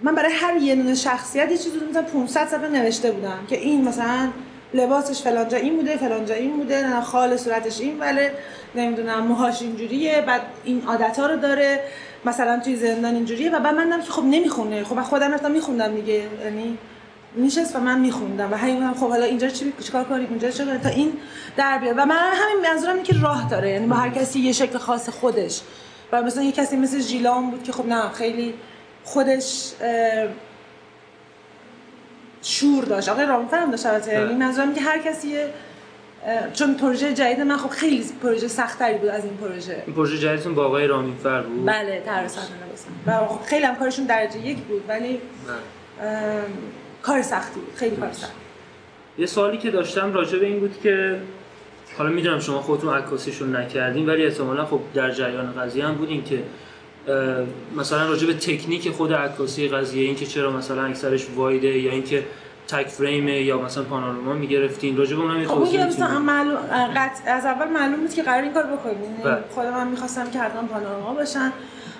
من 0.00 0.14
برای 0.14 0.32
هر 0.32 0.56
یه 0.56 0.76
دونه 0.76 0.94
شخصیت 0.94 1.50
یه 1.50 1.58
چیزی 1.58 1.78
مثلا 1.90 2.02
500 2.02 2.46
صفحه 2.46 2.68
نوشته 2.68 3.12
بودم 3.12 3.38
که 3.48 3.56
این 3.56 3.88
مثلا 3.88 4.28
لباسش 4.74 5.22
فلانجا 5.22 5.56
این 5.56 5.76
بوده 5.76 5.96
فلانجا 5.96 6.34
این 6.34 6.56
بوده 6.56 7.00
خال 7.00 7.36
صورتش 7.36 7.80
این 7.80 8.00
ولی 8.00 8.28
نمی‌دونم 8.74 9.26
موهاش 9.26 9.62
اینجوریه 9.62 10.20
بعد 10.26 10.42
این 10.64 10.82
عادت 10.86 11.18
رو 11.18 11.36
داره 11.36 11.80
مثلا 12.24 12.60
توی 12.60 12.76
زندان 12.76 13.14
اینجوریه 13.14 13.50
و 13.50 13.60
بعد 13.60 13.74
من 13.74 13.84
دیدم 13.84 14.02
که 14.02 14.12
خب 14.12 14.24
نمی‌خونه 14.24 14.84
خب 14.84 14.96
من 14.96 15.02
خودم 15.02 15.32
رفتم 15.32 15.50
میخوندم 15.50 15.94
دیگه 15.94 16.22
یعنی 16.44 16.78
میشست 17.34 17.76
و 17.76 17.80
من 17.80 18.00
میخوندم 18.00 18.52
و 18.52 18.56
هی 18.56 18.72
میگم 18.72 18.94
خب 18.94 19.08
حالا 19.08 19.24
اینجا 19.24 19.48
چی 19.48 19.72
چیکار 19.80 20.04
کنیم 20.04 20.26
اینجا 20.30 20.50
چی 20.50 20.64
کنیم 20.64 20.78
تا 20.78 20.88
این 20.88 21.12
در 21.56 21.78
بیاد. 21.78 21.98
و 21.98 22.04
من 22.06 22.30
همین 22.32 22.66
منظورم 22.66 22.94
اینه 22.94 23.06
که 23.06 23.14
راه 23.22 23.48
داره 23.50 23.70
یعنی 23.70 23.86
با 23.86 23.96
هر 23.96 24.08
کسی 24.08 24.40
یه 24.40 24.52
شکل 24.52 24.78
خاص 24.78 25.08
خودش. 25.08 25.60
و 26.12 26.22
مثلا 26.22 26.42
یه 26.42 26.52
کسی 26.52 26.76
مثل 26.76 27.00
ژیلان 27.00 27.50
بود 27.50 27.62
که 27.62 27.72
خب 27.72 27.86
نه 27.86 28.08
خیلی 28.08 28.54
خودش 29.04 29.72
شور 32.42 32.84
داشت. 32.84 33.08
آقای 33.08 33.26
رامفر 33.26 33.58
هم 33.58 33.70
داشت 33.70 33.86
البته. 33.86 34.12
یعنی 34.12 34.34
منظورم 34.34 34.74
که 34.74 34.80
هر 34.80 34.98
کسی 34.98 35.36
چون 36.54 36.74
پروژه 36.74 37.14
جدید 37.14 37.40
من 37.40 37.56
خب 37.56 37.68
خیلی 37.70 38.04
پروژه 38.22 38.48
سختری 38.48 38.98
بود 38.98 39.08
از 39.08 39.24
این 39.24 39.36
پروژه. 39.36 39.82
این 39.86 39.94
پروژه 39.94 40.18
جدیدتون 40.18 40.54
با 40.54 40.64
آقای 40.64 40.86
رامینفر 40.86 41.42
بود؟ 41.42 41.66
بله 41.66 42.02
لباسم 42.06 42.40
و 43.06 43.26
خب 43.26 43.44
خیلی 43.44 43.64
هم 43.64 43.74
کارشون 43.74 44.04
درجه 44.04 44.46
یک 44.46 44.58
بود 44.58 44.84
ولی 44.88 45.20
بله. 45.98 46.42
کار 47.02 47.22
سختی 47.22 47.60
بود. 47.60 47.74
خیلی 47.76 47.96
کار 47.96 48.12
سخت. 48.12 48.32
یه 49.18 49.26
سوالی 49.26 49.58
که 49.58 49.70
داشتم 49.70 50.12
راجع 50.12 50.38
به 50.38 50.46
این 50.46 50.60
بود 50.60 50.80
که 50.82 51.18
حالا 51.98 52.10
می‌دونم 52.10 52.40
شما 52.40 52.60
خودتون 52.60 52.94
عکاسیشون 52.94 53.56
نکردین 53.56 54.06
ولی 54.06 54.24
احتمالا 54.26 54.64
خب 54.64 54.80
در 54.94 55.10
جریان 55.10 55.52
قضیه 55.52 55.86
هم 55.86 55.94
بودین 55.94 56.24
که 56.24 56.42
مثلا 57.76 58.08
راجع 58.08 58.26
به 58.26 58.34
تکنیک 58.34 58.90
خود 58.90 59.12
عکاسی 59.12 59.68
قضیه 59.68 60.04
این 60.04 60.16
که 60.16 60.26
چرا 60.26 60.50
مثلا 60.50 60.84
اکثرش 60.84 61.26
وایده 61.36 61.78
یا 61.78 61.92
اینکه 61.92 62.24
تک 62.68 62.86
فریمه 62.86 63.40
یا 63.40 63.62
مثلا 63.62 63.84
پانوراما 63.84 64.32
می‌گرفتین 64.32 64.96
راجع 64.96 65.16
به 65.16 65.22
اونم 65.22 65.40
یه 65.40 65.48
خب 65.48 65.54
توضیح 65.54 65.86
مثلا 65.86 66.18
معلوم 66.18 66.56
از 67.26 67.46
اول 67.46 67.68
معلوم 67.68 68.00
بود 68.00 68.14
که 68.14 68.22
قرار 68.22 68.42
این 68.42 68.52
کار 68.52 68.66
بکنیم 68.66 69.16
بله. 69.24 69.32
یعنی 69.32 69.44
خود 69.50 69.66
من 69.66 69.88
می‌خواستم 69.88 70.30
که 70.30 70.38
حتما 70.38 70.62
پانوراما 70.62 71.14
باشن. 71.14 71.52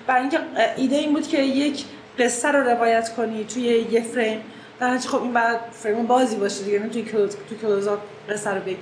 برای 0.07 0.21
اینکه 0.21 0.39
ایده 0.77 0.95
این 0.95 1.13
بود 1.13 1.27
که 1.27 1.41
یک 1.41 1.83
قصه 2.19 2.51
رو 2.51 2.69
روایت 2.69 3.15
کنی 3.15 3.43
توی 3.43 3.63
یه 3.63 4.01
فریم. 4.01 4.39
در 4.79 4.97
خب 4.97 5.21
این 5.21 5.33
بعد 5.33 5.59
فریم 5.71 6.07
بازی 6.07 6.35
باشه 6.35 6.63
دیگه 6.63 6.79
نه 6.79 6.89
توی 6.89 7.01
کلوز 7.01 7.35
توی 7.49 7.57
کلوزآپ 7.57 7.99
قصه 8.29 8.49
رو 8.49 8.61
بگی. 8.61 8.77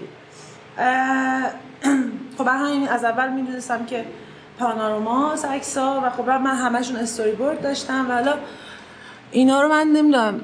خب 2.38 2.44
برای 2.44 2.76
همین 2.76 2.88
از 2.88 3.04
اول 3.04 3.30
می‌دونستم 3.30 3.86
که 3.86 4.06
پانوراما 4.62 5.36
عکس‌ها 5.50 6.02
و 6.04 6.10
خب 6.10 6.30
من 6.30 6.56
همشون 6.56 6.96
استوری 6.96 7.32
بورد 7.32 7.62
داشتم 7.62 8.06
و 8.10 8.14
حالا 8.14 8.34
اینا 9.32 9.62
رو 9.62 9.70
من 9.70 9.88
نمی‌دونم. 9.88 10.42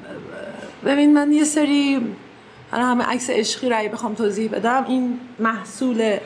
ببین 0.84 1.14
من 1.14 1.32
یه 1.32 1.44
سری 1.44 2.14
الان 2.72 2.90
همه 2.90 3.04
عکس 3.04 3.30
عشقی 3.30 3.68
رو 3.68 3.88
بخوام 3.92 4.14
توضیح 4.14 4.50
بدم 4.50 4.84
این 4.88 5.20
محصول 5.38 6.16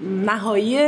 نهایی 0.00 0.78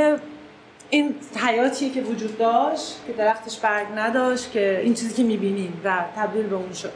این 0.90 1.14
حیاتیه 1.36 1.90
که 1.90 2.02
وجود 2.02 2.38
داشت 2.38 3.00
که 3.06 3.12
درختش 3.12 3.58
برگ 3.58 3.86
نداشت 3.96 4.52
که 4.52 4.80
این 4.84 4.94
چیزی 4.94 5.14
که 5.14 5.22
می‌بینیم 5.22 5.80
و 5.84 6.04
تبدیل 6.16 6.46
به 6.46 6.56
اون 6.56 6.72
شد 6.72 6.92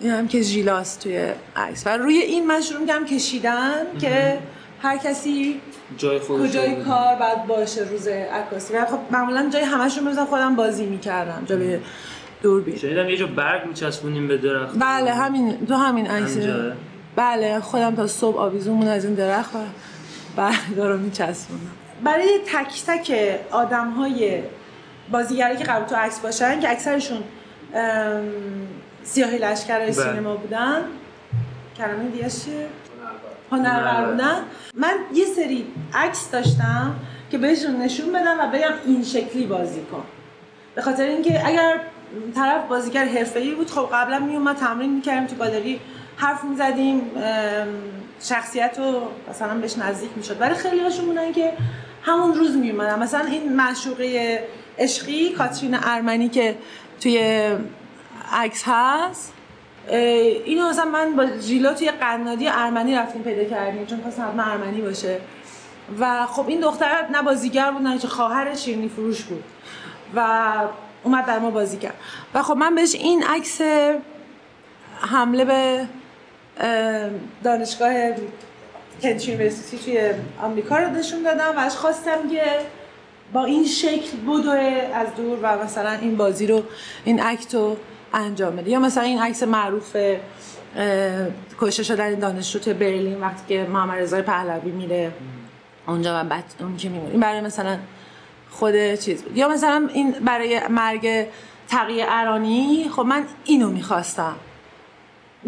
این 0.00 0.10
هم 0.10 0.28
که 0.28 0.40
ژیلاست 0.40 1.02
توی 1.02 1.32
عکس. 1.56 1.86
و 1.86 1.90
روی 1.90 2.18
این 2.18 2.46
من 2.46 2.60
شروع 2.60 3.04
کشیدن 3.04 3.86
که 4.00 4.38
هر 4.82 4.96
کسی 4.96 5.60
جای 5.96 6.18
خودش 6.18 6.50
کجای 6.50 6.74
رو 6.76 6.84
کار 6.84 7.16
باید 7.16 7.46
باشه 7.46 7.84
روز 7.90 8.08
عکاسی. 8.08 8.74
و 8.74 8.84
خب 8.84 8.98
معمولا 9.10 9.50
جای 9.52 9.62
همشون 9.62 10.04
مثلا 10.04 10.24
خودم 10.24 10.56
بازی 10.56 10.86
می‌کردم 10.86 11.42
جلوی 11.46 11.78
دوربین. 12.42 12.76
شنیدم 12.76 13.08
یه 13.08 13.16
جا 13.16 13.26
برگ 13.26 13.66
میچسبونیم 13.66 14.28
به 14.28 14.36
درخت. 14.36 14.74
بله 14.78 15.14
همین 15.14 15.66
تو 15.66 15.74
همین 15.74 16.06
همینجا؟ 16.06 16.72
بله 17.16 17.60
خودم 17.60 17.94
تا 17.94 18.06
صبح 18.06 18.38
آویزون 18.38 18.88
از 18.88 19.04
این 19.04 19.14
درخت 19.14 19.54
و 19.54 19.58
برگا 20.36 20.88
رو 20.88 20.98
میچسبونم 20.98 21.60
برای 22.04 22.38
تک 22.46 22.84
تک 22.86 23.38
آدم 23.50 23.90
های 23.90 24.42
بازیگری 25.12 25.56
که 25.56 25.64
قرار 25.64 25.88
تو 25.88 25.96
عکس 25.96 26.20
باشن 26.20 26.60
که 26.60 26.70
اکثرشون 26.70 27.22
سیاهی 29.02 29.38
لشکرهای 29.38 29.92
بله. 29.92 29.92
سینما 29.92 30.36
بودن. 30.36 30.82
کلمه 31.76 32.08
دیگه 32.08 32.30
چیه؟ 32.30 32.66
هنرور 33.50 33.94
هنرور. 33.94 34.12
بودن 34.12 34.42
من 34.74 34.94
یه 35.14 35.24
سری 35.24 35.66
عکس 35.94 36.30
داشتم 36.30 36.94
که 37.30 37.38
بهشون 37.38 37.76
نشون 37.76 38.12
بدم 38.12 38.36
و 38.40 38.46
بگم 38.46 38.72
این 38.86 39.04
شکلی 39.04 39.46
بازی 39.46 39.80
کن. 39.80 40.04
به 40.74 40.82
خاطر 40.82 41.02
اینکه 41.02 41.46
اگر 41.46 41.80
طرف 42.34 42.68
بازیگر 42.68 43.04
حرفه‌ای 43.04 43.54
بود 43.54 43.70
خب 43.70 43.88
قبلا 43.92 44.18
میومد 44.18 44.56
تمرین 44.56 44.94
می‌کردیم 44.94 45.26
تو 45.26 45.36
گالری 45.36 45.80
حرف 46.16 46.44
می‌زدیم 46.44 47.02
شخصیت 48.20 48.78
رو 48.78 49.02
مثلا 49.30 49.54
بهش 49.54 49.78
نزدیک 49.78 50.10
می‌شد. 50.16 50.38
برای 50.38 50.54
خیلی 50.54 50.80
هاشون 50.80 51.04
بودن 51.04 51.32
که 51.32 51.52
همون 52.02 52.34
روز 52.34 52.56
میومدن 52.56 52.98
مثلا 52.98 53.24
این 53.24 53.56
معشوقه 53.56 54.38
عشقی 54.78 55.30
کاترین 55.30 55.78
ارمنی 55.82 56.28
که 56.28 56.56
توی 57.00 57.18
عکس 58.32 58.62
هست 58.66 59.32
اینو 59.88 60.68
مثلا 60.68 60.84
من 60.84 61.16
با 61.16 61.26
ژیلا 61.40 61.74
توی 61.74 61.90
قنادی 61.90 62.48
ارمنی 62.48 62.94
رفتیم 62.94 63.22
پیدا 63.22 63.44
کردیم 63.44 63.86
چون 63.86 64.00
خواستم 64.00 64.22
حتما 64.22 64.42
ارمنی 64.42 64.80
باشه. 64.80 65.18
و 66.00 66.26
خب 66.26 66.48
این 66.48 66.60
دختر 66.60 67.06
نه 67.12 67.22
بازیگر 67.22 67.70
بود 67.70 67.82
نه 67.82 67.98
خواهر 67.98 68.54
شیرینی 68.54 68.88
فروش 68.88 69.22
بود. 69.22 69.44
و 70.14 70.50
اومد 71.04 71.26
در 71.26 71.38
ما 71.38 71.50
بازی 71.50 71.76
کرد. 71.76 71.94
و 72.34 72.42
خب 72.42 72.56
من 72.56 72.74
بهش 72.74 72.94
این 72.94 73.22
عکس 73.22 73.60
حمله 75.00 75.44
به 75.44 75.86
دانشگاه 77.44 77.92
Kent 79.02 79.28
University 79.28 79.84
توی 79.84 80.10
آمریکا 80.42 80.78
رو 80.78 80.90
نشون 80.90 81.22
دادم 81.22 81.56
و 81.56 81.58
ازش 81.58 81.76
خواستم 81.76 82.28
که 82.30 82.42
با 83.32 83.44
این 83.44 83.64
شکل 83.64 84.16
بدو 84.26 84.50
از 84.94 85.14
دور 85.16 85.38
و 85.42 85.64
مثلا 85.64 85.90
این 85.90 86.16
بازی 86.16 86.46
رو 86.46 86.62
این 87.04 87.22
act 87.22 87.54
رو 87.54 87.76
انجام 88.14 88.56
بده. 88.56 88.70
یا 88.70 88.78
مثلا 88.78 89.02
این 89.02 89.22
عکس 89.22 89.42
معروف 89.42 89.96
کشته 91.60 91.82
شدن 91.82 92.14
دانشجو 92.14 92.58
توی 92.58 92.74
برلین 92.74 93.20
وقتی 93.20 93.42
که 93.48 93.66
محمد 93.70 93.98
رضا 93.98 94.22
پهلوی 94.22 94.70
میره. 94.70 95.12
اونجا 95.88 96.20
و 96.20 96.24
بعد 96.24 96.44
اون 96.60 96.76
که 96.76 96.88
میمونه. 96.88 97.10
این 97.10 97.20
برای 97.20 97.40
مثلا 97.40 97.78
خود 98.50 98.94
چیز 98.94 99.22
بود. 99.22 99.36
یا 99.36 99.48
مثلا 99.48 99.88
این 99.94 100.10
برای 100.10 100.60
مرگ 100.68 101.26
تقی 101.68 102.06
ارانی 102.08 102.90
خب 102.96 103.02
من 103.02 103.24
اینو 103.44 103.70
می‌خواستم. 103.70 104.36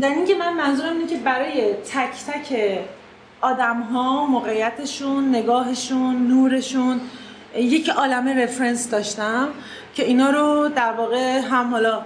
در 0.01 0.09
اینکه 0.09 0.35
من 0.35 0.55
منظورم 0.55 0.93
اینه 0.93 1.07
که 1.07 1.17
برای 1.17 1.75
تک 1.75 2.11
تک 2.27 2.79
آدم 3.41 3.81
ها 3.81 4.27
موقعیتشون 4.27 5.29
نگاهشون 5.29 6.29
نورشون 6.29 7.01
یک 7.57 7.89
عالمه 7.89 8.45
رفرنس 8.45 8.91
داشتم 8.91 9.49
که 9.95 10.05
اینا 10.05 10.31
رو 10.31 10.69
در 10.69 10.93
واقع 10.93 11.39
هم 11.39 11.71
حالا 11.71 12.03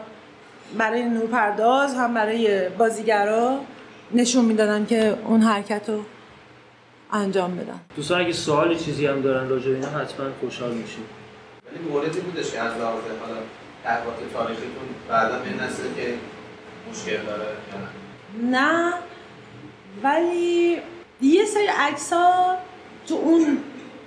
برای 0.79 1.05
نورپرداز 1.05 1.94
هم 1.94 2.14
برای 2.14 2.68
بازیگرا 2.68 3.59
نشون 4.14 4.44
می‌دادم 4.44 4.87
که 4.87 5.18
اون 5.24 5.42
حرکت 5.42 5.88
رو 5.88 6.02
انجام 7.12 7.57
بدن. 7.57 7.81
دوستان 7.96 8.20
اگه 8.20 8.33
سوالی 8.33 8.76
چیزی 8.76 9.07
هم 9.07 9.20
دارن 9.20 9.48
راجع 9.48 9.70
اینا 9.70 9.88
حتما 9.88 10.26
خوشحال 10.40 10.70
میشیم. 10.70 11.05
ولی 11.72 11.90
موردی 11.90 12.20
بودش 12.20 12.50
که 12.52 12.61
از 12.61 12.72
لحاظ 12.72 13.02
حالا 13.20 13.40
تحقیقات 13.85 14.14
تاریخیتون 14.33 14.88
بعدا 15.09 15.38
به 15.38 15.64
نسل 15.64 15.83
که 15.96 16.14
مشکل 16.90 17.26
داره 17.26 17.44
یا 17.72 18.50
نه؟ 18.50 18.92
ولی 20.02 20.79
یه 21.20 21.44
سری 21.44 21.66
عکس 21.66 22.12
ها 22.12 22.57
تو 23.09 23.14
اون 23.14 23.59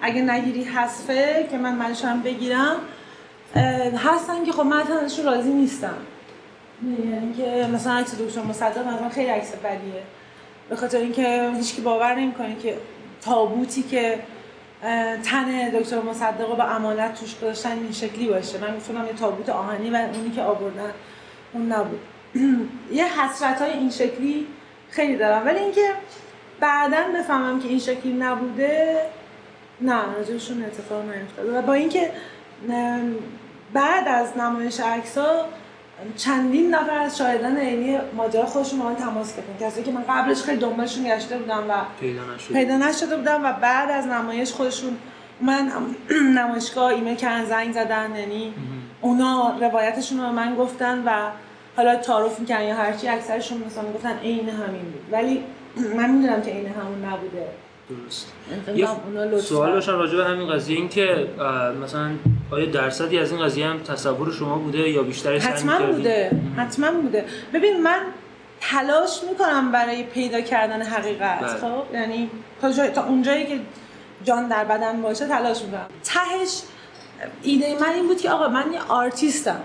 اگه 0.01 0.21
نگیری 0.21 0.63
حذفه 0.63 1.47
که 1.51 1.57
من 1.57 1.75
منشم 1.75 2.21
بگیرم 2.21 2.75
هستن 4.05 4.45
که 4.45 4.51
خب 4.51 4.61
من 4.61 4.81
ازشون 4.81 5.25
راضی 5.25 5.49
نیستم. 5.49 5.97
یعنی 6.83 7.67
مثلا 7.71 7.93
عکس 7.93 8.15
دکتر 8.15 8.41
مصدق 8.41 8.87
مثلا 8.87 9.09
خیلی 9.09 9.29
عکس 9.29 9.51
بدیه. 9.55 10.03
به 10.69 10.75
خاطر 10.75 10.97
اینکه 10.97 11.51
هیچکی 11.55 11.81
باور 11.81 12.15
نمی‌کنه 12.15 12.55
که 12.55 12.77
تابوتی 13.21 13.83
که 13.83 14.19
تن 15.23 15.69
دکتر 15.69 16.01
مصدق 16.01 16.49
رو 16.49 16.55
به 16.55 16.75
امانت 16.75 17.19
توش 17.19 17.37
گذاشتن 17.37 17.71
این 17.71 17.91
شکلی 17.91 18.27
باشه. 18.27 18.57
من 18.57 18.73
می‌تونم 18.73 19.05
یه 19.05 19.13
تابوت 19.13 19.49
آهنی 19.49 19.89
و 19.89 19.95
اونی 19.95 20.31
که 20.31 20.41
آوردن 20.41 20.91
اون 21.53 21.71
نبود. 21.71 21.99
یه 22.91 23.21
حسرت 23.21 23.61
های 23.61 23.71
این 23.71 23.89
شکلی 23.89 24.47
خیلی 24.89 25.17
دارم. 25.17 25.45
ولی 25.45 25.59
اینکه 25.59 25.89
بعدا 26.59 27.03
بفهمم 27.15 27.61
که 27.61 27.67
این 27.67 27.79
شکلی 27.79 28.13
نبوده 28.13 29.01
نه 29.81 30.13
راجبشون 30.15 30.63
اتفاق 30.63 31.05
نیفتاده. 31.05 31.59
و 31.59 31.61
با 31.61 31.73
اینکه 31.73 32.11
بعد 33.73 34.07
از 34.07 34.37
نمایش 34.37 34.79
عکس 34.79 35.17
چندین 36.15 36.75
نفر 36.75 36.99
از 36.99 37.17
شاهدان 37.17 37.57
عینی 37.57 37.97
ماجرا 38.17 38.45
خودشون 38.45 38.79
با 38.79 38.85
من 38.85 38.95
تماس 38.95 39.35
گرفتن. 39.35 39.65
کسی 39.65 39.83
که 39.83 39.91
من 39.91 40.03
قبلش 40.09 40.41
خیلی 40.41 40.57
دنبالشون 40.57 41.03
گشته 41.03 41.37
بودم 41.37 41.63
و 41.69 41.73
پیدا 41.99 42.21
نشد 42.35 42.53
پیدا 42.53 42.77
نشده 42.77 43.17
بودم 43.17 43.45
و 43.45 43.53
بعد 43.53 43.91
از 43.91 44.07
نمایش 44.07 44.51
خودشون 44.51 44.97
من 45.41 45.71
نمایشگاه 46.37 46.85
ایمیل 46.85 47.15
کردن 47.15 47.45
زنگ 47.45 47.73
زدن 47.73 48.15
یعنی 48.15 48.53
اونا 49.01 49.57
روایتشون 49.61 50.19
رو 50.19 50.25
به 50.25 50.31
من 50.31 50.55
گفتن 50.55 51.03
و 51.05 51.29
حالا 51.75 51.95
تعارف 51.95 52.39
می‌کنن 52.39 52.63
یا 52.63 52.75
هرچی 52.75 53.07
اکثرشون 53.07 53.63
مثلا 53.67 53.83
گفتن 53.93 54.17
عین 54.17 54.49
همین 54.49 54.81
بود. 54.81 55.01
ولی 55.11 55.43
من 55.97 56.09
می‌دونم 56.09 56.41
که 56.41 56.51
عین 56.51 56.67
همون 56.67 57.05
نبوده. 57.05 57.47
درست 57.89 58.33
یه 58.75 58.87
سوال 59.39 59.71
داشتم 59.71 59.91
راجع 59.91 60.17
به 60.17 60.25
همین 60.25 60.47
قضیه 60.47 60.77
این 60.77 60.89
که 60.89 61.27
مثلا 61.83 62.11
آیا 62.51 62.65
درصدی 62.65 63.19
از 63.19 63.31
این 63.31 63.41
قضیه 63.41 63.67
هم 63.67 63.79
تصور 63.79 64.31
شما 64.31 64.57
بوده 64.57 64.89
یا 64.89 65.03
بیشتر 65.03 65.37
حتما 65.37 65.79
بوده. 65.79 66.31
حتما 66.57 66.91
بوده. 66.91 67.25
ببین 67.53 67.83
من 67.83 67.99
تلاش 68.61 69.21
می‌کنم 69.29 69.71
برای 69.71 70.03
پیدا 70.03 70.41
کردن 70.41 70.81
حقیقت 70.81 71.39
بله. 71.39 71.47
خب؟ 71.47 71.93
یعنی 71.93 72.29
تا. 72.61 72.87
تا 72.87 73.03
اونجایی 73.03 73.45
که 73.45 73.59
جان 74.23 74.47
در 74.47 74.63
بدن 74.65 75.01
باشه 75.01 75.27
تلاش 75.27 75.61
می‌کنم. 75.61 75.85
تهش 76.03 76.61
ایده 77.43 77.77
من 77.81 77.93
این 77.93 78.07
بود 78.07 78.17
که 78.17 78.29
آقا 78.29 78.47
من 78.47 78.73
یه 78.73 78.79
آرتیستم. 78.87 79.61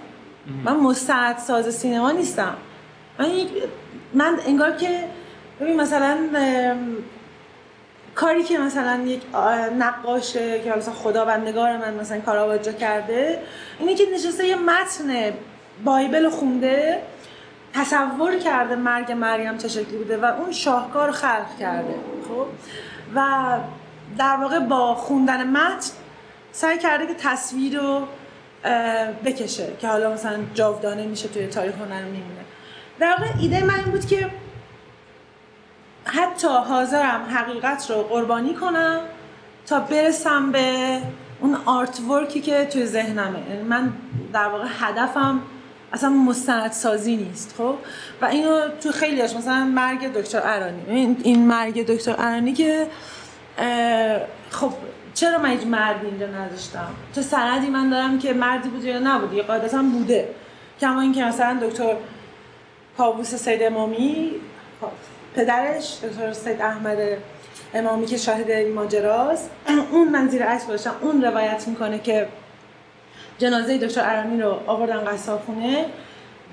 من 0.65 0.77
مستعد 0.77 1.39
ساز 1.39 1.75
سینما 1.75 2.11
نیستم. 2.11 2.57
من. 3.19 3.27
من 4.15 4.39
انگار 4.47 4.71
که 4.71 5.05
ببین 5.61 5.81
مثلا 5.81 6.19
کاری 8.15 8.43
که 8.43 8.59
مثلا 8.59 9.03
یک 9.07 9.23
نقاشه 9.79 10.61
که 10.61 10.71
مثلا 10.71 10.95
خداوندگار 10.95 11.77
من 11.77 11.95
مثلا 11.95 12.21
کاراواجو 12.21 12.73
کرده 12.73 13.43
اینه 13.79 13.95
که 13.95 14.05
نشسته 14.15 14.47
یه 14.47 14.57
متن 14.57 15.33
بایبل 15.85 16.29
خونده 16.29 17.03
تصور 17.75 18.39
کرده 18.39 18.77
مرگ 18.77 19.13
مریم 19.13 19.59
چه 19.59 19.69
شکلی 19.69 19.97
بوده 19.97 20.17
و 20.17 20.25
اون 20.25 20.53
شاهکار 20.53 21.11
خلق 21.11 21.59
کرده 21.61 21.95
خب؟ 22.29 22.47
و 23.15 23.29
در 24.19 24.37
واقع 24.37 24.59
با 24.59 24.95
خوندن 24.95 25.51
متن 25.51 25.91
سعی 26.53 26.79
کرده 26.79 27.07
که 27.07 27.15
تصویر 27.15 27.81
رو 27.81 28.07
بکشه 29.25 29.73
که 29.81 29.89
حالا 29.89 30.13
مثلا 30.13 30.37
جاودانه 30.55 31.07
میشه 31.07 31.29
توی 31.29 31.47
تاریخ 31.47 31.75
هنر 31.75 32.03
میمونه 32.03 32.45
در 32.99 33.11
واقع 33.11 33.27
ایده 33.41 33.65
من 33.65 33.75
این 33.75 33.85
بود 33.85 34.07
که 34.07 34.31
حتی 36.05 36.49
حاضرم 36.49 37.25
حقیقت 37.31 37.91
رو 37.91 38.03
قربانی 38.03 38.55
کنم 38.55 39.01
تا 39.67 39.81
برسم 39.81 40.53
به 40.53 40.99
اون 41.41 41.57
آرت 41.67 42.01
ورکی 42.01 42.41
که 42.41 42.65
توی 42.65 42.87
ذهنمه. 42.87 43.51
یعنی 43.51 43.63
من 43.63 43.93
در 44.33 44.49
واقع 44.49 44.67
هدفم 44.79 45.41
اصلا 45.93 46.11
مستند 46.11 46.73
سازی 46.73 47.17
نیست 47.17 47.55
خب؟ 47.59 47.75
و 48.23 48.25
اینو 48.25 48.69
تو 48.83 48.93
خیلی 48.93 49.21
هاش 49.21 49.37
مثلا 49.37 49.65
مرگ 49.65 50.13
دکتر 50.13 50.41
ارانی. 50.45 51.17
این 51.23 51.47
مرگ 51.47 51.87
دکتر 51.87 52.15
ارانی 52.19 52.53
که 52.53 52.87
خب 54.51 54.73
چرا 55.15 55.39
من 55.39 55.51
هیچ 55.51 55.67
مردی 55.67 56.07
اینجا 56.07 56.27
نذاشتم 56.27 56.89
چه 57.15 57.23
سندی 57.23 57.67
من 57.67 57.91
دارم 57.91 58.19
که 58.19 58.33
مردی 58.33 58.69
بوده 58.69 58.89
یا 58.89 58.99
نبوده 58.99 59.43
قاعدتا 59.43 59.83
بوده. 59.83 60.29
کما 60.81 61.01
اینکه 61.01 61.25
مثلا 61.25 61.59
دکتر 61.63 61.97
کابوس 62.99 63.35
سید 63.35 63.63
امامی 63.63 64.31
خب 64.81 64.89
پدرش 65.35 65.99
دکتر 66.03 66.33
سید 66.33 66.63
احمد 66.63 66.99
امامی 67.75 68.07
که 68.07 68.17
شاهد 68.17 68.51
این 68.51 68.73
ماجراست 68.73 69.51
اون 69.93 70.09
من 70.09 70.29
زیر 70.29 70.43
عکس 70.43 70.65
باشم 70.65 70.95
اون 71.01 71.23
روایت 71.23 71.69
می‌کنه 71.69 71.99
که 71.99 72.29
جنازه 73.39 73.79
دکتر 73.79 74.03
ارانی 74.05 74.43
رو 74.43 74.61
آوردن 74.67 75.17
خونه 75.47 75.85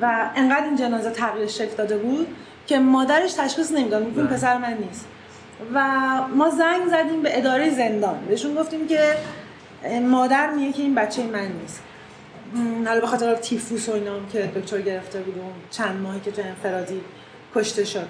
و 0.02 0.30
انقدر 0.36 0.66
این 0.66 0.76
جنازه 0.76 1.12
تغییر 1.12 1.48
شکل 1.48 1.76
داده 1.76 1.98
بود 1.98 2.28
که 2.68 2.80
مادرش 2.80 3.34
تشخیص 3.34 3.72
نمی‌داد. 3.72 4.04
میگه 4.04 4.24
پسر 4.24 4.58
من 4.58 4.74
نیست. 4.74 5.08
و 5.74 5.84
ما 6.36 6.50
زنگ 6.50 6.88
زدیم 6.90 7.22
به 7.22 7.38
اداره 7.38 7.70
زندان. 7.70 8.26
بهشون 8.30 8.56
گفتیم 8.56 8.88
که 8.88 9.16
مادر 10.02 10.50
میگه 10.50 10.74
که 10.74 10.82
این 10.82 10.96
بچه 10.96 11.24
من 11.24 11.48
نیست. 11.62 11.84
حالا 12.88 13.00
به 13.00 13.08
خاطر 13.08 13.36
تیفوس 13.36 13.90
و 13.90 13.92
اینا 13.92 14.12
که 14.34 14.40
دکتر 14.40 14.82
گرفته 14.82 15.20
بود 15.20 15.38
اون 15.38 15.54
چند 15.72 16.02
ماهی 16.02 16.20
که 16.20 16.32
تو 16.32 16.42
انفرادی 16.42 17.02
کشته 17.56 17.84
شد. 17.84 18.08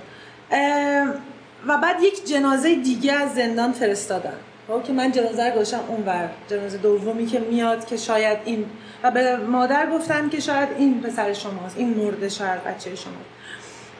و 1.68 1.78
بعد 1.78 2.04
یک 2.04 2.28
جنازه 2.28 2.76
دیگه 2.76 3.14
از 3.14 3.34
زندان 3.34 3.72
فرستادن. 3.72 4.34
خب 4.68 4.84
که 4.84 4.94
من 4.94 5.12
جنازه 5.12 5.46
رو 5.46 5.52
گذاشتم 5.52 5.80
اونور 5.88 6.30
جنازه 6.48 6.78
دومی 6.78 7.26
که 7.26 7.40
میاد 7.40 7.86
که 7.86 7.98
شاید 7.98 8.38
این 8.46 8.66
و 9.04 9.12
به 9.12 9.38
مادر 9.38 9.90
گفتن 9.92 10.30
که 10.30 10.40
شاید 10.40 10.70
این 10.78 11.02
پسر 11.02 11.34
شماست 11.34 11.78
این 11.78 11.90
مرده 11.90 12.30
شاید 12.30 12.64
بچه 12.64 12.96
شما 12.96 13.14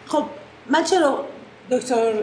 خب 0.08 0.26
من 0.70 0.84
چرا 0.84 1.26
دکتر 1.72 2.14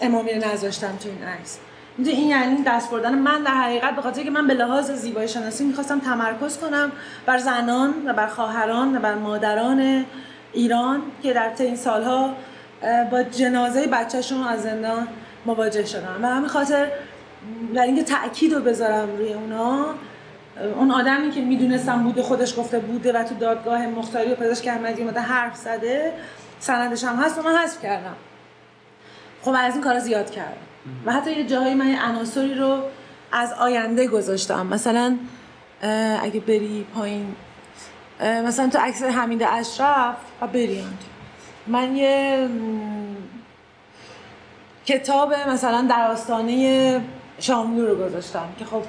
امامی 0.00 0.32
رو 0.32 0.48
نذاشتم 0.48 0.96
تو 1.02 1.08
این 1.08 1.24
عکس؟ 1.24 1.58
این 1.98 2.28
یعنی 2.28 2.62
دست 2.66 2.90
بردن. 2.90 3.14
من 3.14 3.42
در 3.42 3.50
حقیقت 3.50 3.96
به 3.96 4.02
خاطر 4.02 4.22
که 4.22 4.30
من 4.30 4.46
به 4.46 4.54
لحاظ 4.54 4.90
زیبایی 4.90 5.28
شناسی 5.28 5.64
می‌خواستم 5.64 5.98
تمرکز 5.98 6.58
کنم 6.58 6.92
بر 7.26 7.38
زنان 7.38 7.94
و 8.06 8.12
بر 8.12 8.26
خواهران 8.26 8.96
و 8.96 9.00
بر 9.00 9.14
مادران 9.14 10.04
ایران 10.52 11.02
که 11.22 11.32
در 11.32 11.50
این 11.58 11.76
سالها 11.76 12.34
با 13.10 13.22
جنازه 13.22 13.86
بچهشون 13.86 14.42
از 14.42 14.62
زندان 14.62 15.08
مواجه 15.46 15.84
شدن 15.84 16.18
و 16.22 16.26
همین 16.26 16.48
خاطر 16.48 16.90
در 17.74 17.82
اینکه 17.82 18.02
تاکید 18.02 18.54
رو 18.54 18.60
بذارم 18.60 19.16
روی 19.16 19.32
اونا 19.32 19.86
اون 20.76 20.90
آدمی 20.90 21.30
که 21.30 21.40
می‌دونستم 21.40 22.02
بوده 22.02 22.22
خودش 22.22 22.58
گفته 22.58 22.78
بوده 22.78 23.12
و 23.12 23.24
تو 23.24 23.34
دادگاه 23.34 23.86
مختاری 23.86 24.32
و 24.32 24.34
پزشک 24.34 24.68
احمدی 24.68 25.02
اومده 25.02 25.20
حرف 25.20 25.56
زده 25.56 26.12
سندش 26.60 27.04
هم 27.04 27.16
هست 27.16 27.38
و 27.38 27.42
من 27.42 27.56
حذف 27.56 27.82
کردم. 27.82 28.16
خب 29.42 29.54
از 29.58 29.74
این 29.74 29.84
کارا 29.84 29.98
زیاد 29.98 30.30
کردم. 30.30 30.52
و 31.06 31.12
حتی 31.12 31.32
یه 31.32 31.46
جاهایی 31.46 31.74
من 31.74 31.88
یه 31.88 32.08
عناصری 32.08 32.54
رو 32.54 32.82
از 33.32 33.52
آینده 33.52 34.06
گذاشتم. 34.06 34.66
مثلا 34.66 35.16
اگه 36.22 36.40
بری 36.40 36.86
پایین 36.94 37.34
مثلا 38.20 38.68
تو 38.68 38.78
عکس 38.78 39.02
حمید 39.02 39.42
اشرف 39.42 40.16
و 40.42 40.46
بری 40.46 40.84
من 41.70 41.96
یه 41.96 42.48
کتاب 44.86 45.34
مثلا 45.34 45.86
در 45.90 46.10
آستانه 46.10 47.00
شاملو 47.38 47.86
رو 47.86 48.04
گذاشتم 48.06 48.48
که 48.58 48.64
خب 48.64 48.82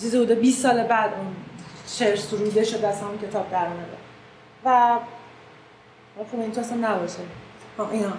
چیزی 0.00 0.18
بوده 0.18 0.34
20 0.34 0.62
سال 0.62 0.82
بعد 0.82 1.10
اون 1.14 1.26
شعر 1.86 2.16
سروده 2.16 2.64
شده 2.64 2.88
از 2.88 3.00
همون 3.00 3.18
کتاب 3.18 3.50
در 3.50 3.66
اومده. 3.66 3.96
و 4.64 4.98
خب 6.32 6.40
این 6.40 6.52
تو 6.52 6.60
اصلا 6.60 6.76
نباشه. 6.76 7.18
اینا. 7.92 8.12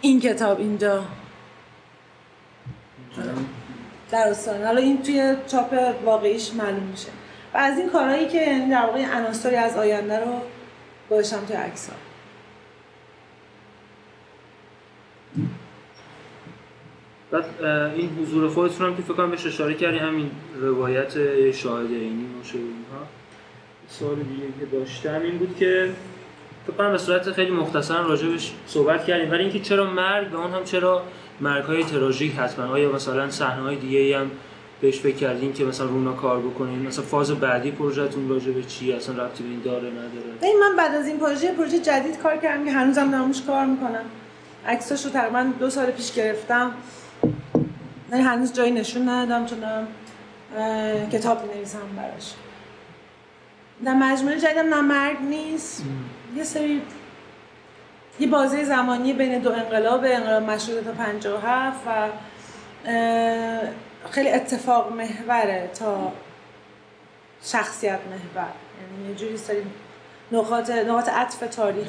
این 0.00 0.20
کتاب 0.20 0.58
اینجا. 0.58 1.04
در 4.10 4.28
آستانه. 4.28 4.66
حالا 4.66 4.80
این 4.80 5.02
توی 5.02 5.36
چاپ 5.46 5.94
واقعیش 6.04 6.54
معلوم 6.54 6.82
میشه. 6.82 7.08
و 7.54 7.58
از 7.58 7.78
این 7.78 7.88
کارهایی 7.88 8.28
که 8.28 8.40
یعنی 8.40 8.70
در 8.70 8.86
واقع 8.86 9.16
عناصری 9.16 9.56
از 9.56 9.76
آینده 9.76 10.20
رو 10.20 10.40
گذاشتم 11.10 11.46
توی 11.46 11.56
عکس 11.56 11.88
بعد 17.30 17.44
این 17.96 18.10
حضور 18.22 18.48
خودتون 18.48 18.86
هم 18.86 18.96
که 18.96 19.02
فکر 19.02 19.14
کنم 19.14 19.30
بهش 19.30 19.46
اشاره 19.46 19.74
کردی 19.74 19.98
همین 19.98 20.30
روایت 20.60 21.12
شاهد 21.52 21.86
عینی 21.86 22.26
باشه 22.38 22.54
اینها. 22.58 23.06
سوال 23.88 24.14
دیگه 24.14 24.46
که 24.60 24.66
داشتم 24.76 25.22
این 25.22 25.38
بود 25.38 25.56
که 25.58 25.90
فکر 26.66 26.76
کنم 26.76 26.92
به 26.92 26.98
صورت 26.98 27.32
خیلی 27.32 27.50
مختصر 27.50 28.02
راجبش 28.02 28.52
صحبت 28.66 29.04
کردیم. 29.04 29.30
ولی 29.30 29.42
اینکه 29.42 29.60
چرا 29.60 29.90
مرگ 29.90 30.34
و 30.34 30.36
اون 30.36 30.50
هم 30.50 30.64
چرا 30.64 31.02
مرگ 31.40 31.64
های 31.64 31.84
تراژیک 31.84 32.32
حتما 32.32 32.64
آیا 32.64 32.92
مثلا 32.92 33.30
صحنه 33.30 33.62
های 33.62 33.76
دیگه 33.76 34.18
هم 34.18 34.30
بهش 34.80 35.00
فکر 35.00 35.16
کردین 35.16 35.52
که 35.52 35.64
مثلا 35.64 35.86
رونا 35.86 36.12
کار 36.12 36.38
بکنین 36.38 36.86
مثلا 36.86 37.04
فاز 37.04 37.30
بعدی 37.30 37.70
پروژهتون 37.70 38.28
راجع 38.28 38.52
به 38.52 38.62
چی؟ 38.62 38.92
اصلا 38.92 39.24
ربطی 39.24 39.42
به 39.42 39.50
این 39.50 39.60
داره 39.64 39.88
نداره؟ 39.90 40.58
من 40.60 40.76
بعد 40.76 40.94
از 40.94 41.06
این 41.06 41.18
پروژه 41.18 41.52
پروژه 41.52 41.78
جدید 41.78 42.18
کار 42.22 42.36
کردم 42.36 42.64
که 42.64 42.72
هنوزم 42.72 43.10
ناموش 43.10 43.42
کار 43.42 43.66
می‌کنم. 43.66 44.04
عکساش 44.66 45.04
رو 45.04 45.10
تقریبا 45.10 45.46
دو 45.60 45.70
سال 45.70 45.90
پیش 45.90 46.12
گرفتم. 46.12 46.72
نه 48.10 48.22
هنوز 48.22 48.52
جایی 48.52 48.70
نشون 48.70 49.08
ندادم 49.08 49.46
چون 49.46 49.58
کتاب 51.12 51.54
نویسم 51.54 51.96
براش. 51.96 52.34
در 53.84 53.94
مجموعه 53.94 54.40
جدیدم 54.40 54.74
نه 54.74 54.80
مرگ 54.80 55.20
نیست. 55.20 55.84
یه 56.36 56.44
سری 56.44 56.82
یه 58.20 58.26
بازه 58.26 58.64
زمانی 58.64 59.12
بین 59.12 59.38
دو 59.38 59.52
انقلاب 59.52 60.04
انقلاب 60.04 60.42
مشروطه 60.42 60.82
تا 60.82 60.92
57 60.92 61.80
و 61.86 62.08
خیلی 64.10 64.30
اتفاق 64.30 64.92
محوره 64.92 65.70
تا 65.74 66.12
شخصیت 67.42 68.00
محور. 68.10 68.48
یعنی 68.80 69.08
یه 69.08 69.14
جوری 69.14 69.36
سری 69.36 69.62
نقاط 70.32 70.70
نقاط 70.70 71.08
عطف 71.08 71.56
تاریخ 71.56 71.88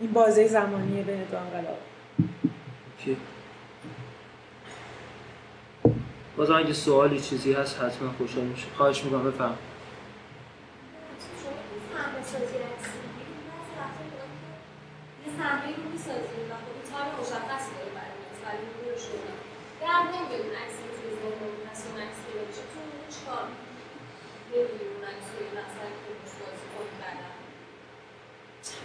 این 0.00 0.12
بازه 0.12 0.48
زمانی 0.48 1.02
بین 1.02 1.22
دو 1.30 1.36
انقلاب. 1.36 1.78
بازم 6.36 6.54
اگه 6.54 6.72
سوالی 6.72 7.20
چیزی 7.20 7.52
هست 7.52 7.80
حتما 7.80 8.12
خوشحال 8.18 8.44
میشه 8.44 8.66
خواهش 8.76 9.04
می‌کنم 9.04 9.30
بفهم 9.30 9.54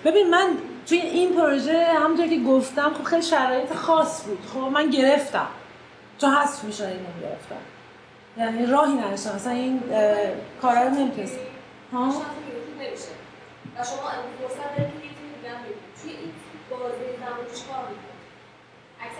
ببین 0.05 0.29
من 0.29 0.57
توی 0.87 0.97
این 0.97 1.35
پروژه 1.35 1.85
همونطور 1.85 2.27
که 2.27 2.39
گفتم 2.39 2.93
خب 2.93 3.03
خیلی 3.03 3.21
شرایط 3.21 3.73
خاص 3.73 4.23
بود. 4.25 4.39
خب 4.53 4.59
من 4.59 4.89
گرفتم. 4.89 5.47
چون 6.21 6.29
حذف 6.33 6.63
میشه 6.63 6.87
این 6.87 7.05
گرفتم 7.21 7.55
یعنی 8.37 8.65
راهی 8.65 8.93
نداشتم 8.93 9.35
مثلا 9.35 9.53
این 9.53 9.83
کارا 10.61 10.83
رو 10.83 10.89
نمی‌تونستم 10.89 11.39
ها؟ 11.91 12.05
نمیشه. 12.79 13.03
و 13.77 13.83
شما 13.83 14.09
فرصت 14.47 14.77
دارید 14.77 14.93
که 14.93 15.07
یه 15.07 15.13
دیگه 15.35 15.49
هم 15.49 15.57
توی 16.01 16.11
این 16.11 16.31
بازه 16.69 16.95
زمان 17.19 17.45
چیکار 17.55 17.83
عکس 19.01 19.17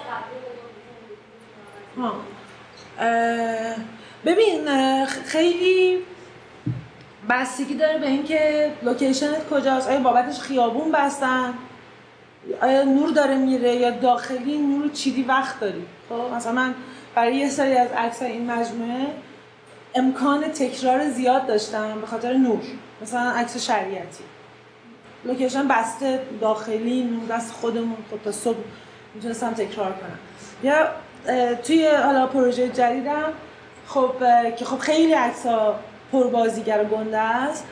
ببین 4.26 4.66
خیلی 5.06 6.06
بستگی 7.30 7.74
داره 7.76 8.00
به 8.00 8.08
اینکه 8.08 8.72
لوکیشنت 8.82 9.50
کجاست. 9.50 9.90
آیا 9.90 10.00
بابتش 10.00 10.40
خیابون 10.40 10.92
بستن؟ 10.92 11.54
آیا 12.62 12.84
نور 12.84 13.10
داره 13.10 13.38
میره 13.38 13.76
یا 13.76 13.92
داخلی 13.92 14.58
نور 14.58 14.90
چیدی 14.92 15.24
وقت 15.24 15.60
داری؟ 15.60 15.86
خب 16.10 16.36
مثلا 16.36 16.52
من 16.52 16.76
برای 17.16 17.36
یه 17.36 17.50
سری 17.50 17.74
از 17.74 17.92
عکس 17.92 18.22
این 18.22 18.52
مجموعه 18.52 19.08
امکان 19.96 20.42
تکرار 20.42 21.10
زیاد 21.10 21.48
داشتم 21.48 22.02
به 22.02 22.08
خاطر 22.08 22.34
نور 22.34 22.62
مثلا 23.02 23.32
عکس 23.32 23.58
شریعتی. 23.58 24.24
لوکیشن 25.26 25.68
بسته 25.68 26.22
داخلی 26.42 27.04
نور 27.04 27.38
دست 27.38 27.52
خودمون 27.52 27.98
خود 28.10 28.22
تا 28.24 28.32
صبح 28.32 28.58
می‌تونستم 29.16 29.54
تکرار 29.54 29.92
کنم. 29.92 30.20
یا 30.64 30.88
توی 31.56 31.88
حالا 31.88 32.28
پروژه 32.28 32.70
جدیدم 32.70 33.34
خب 33.88 34.12
که 34.58 34.66
خب 34.66 34.78
خیلی 34.78 35.14
عکس 35.14 35.46
ها 35.46 35.76
پر 36.12 36.28
بازیگر 36.28 36.84
گنده 36.84 37.18
است. 37.18 37.66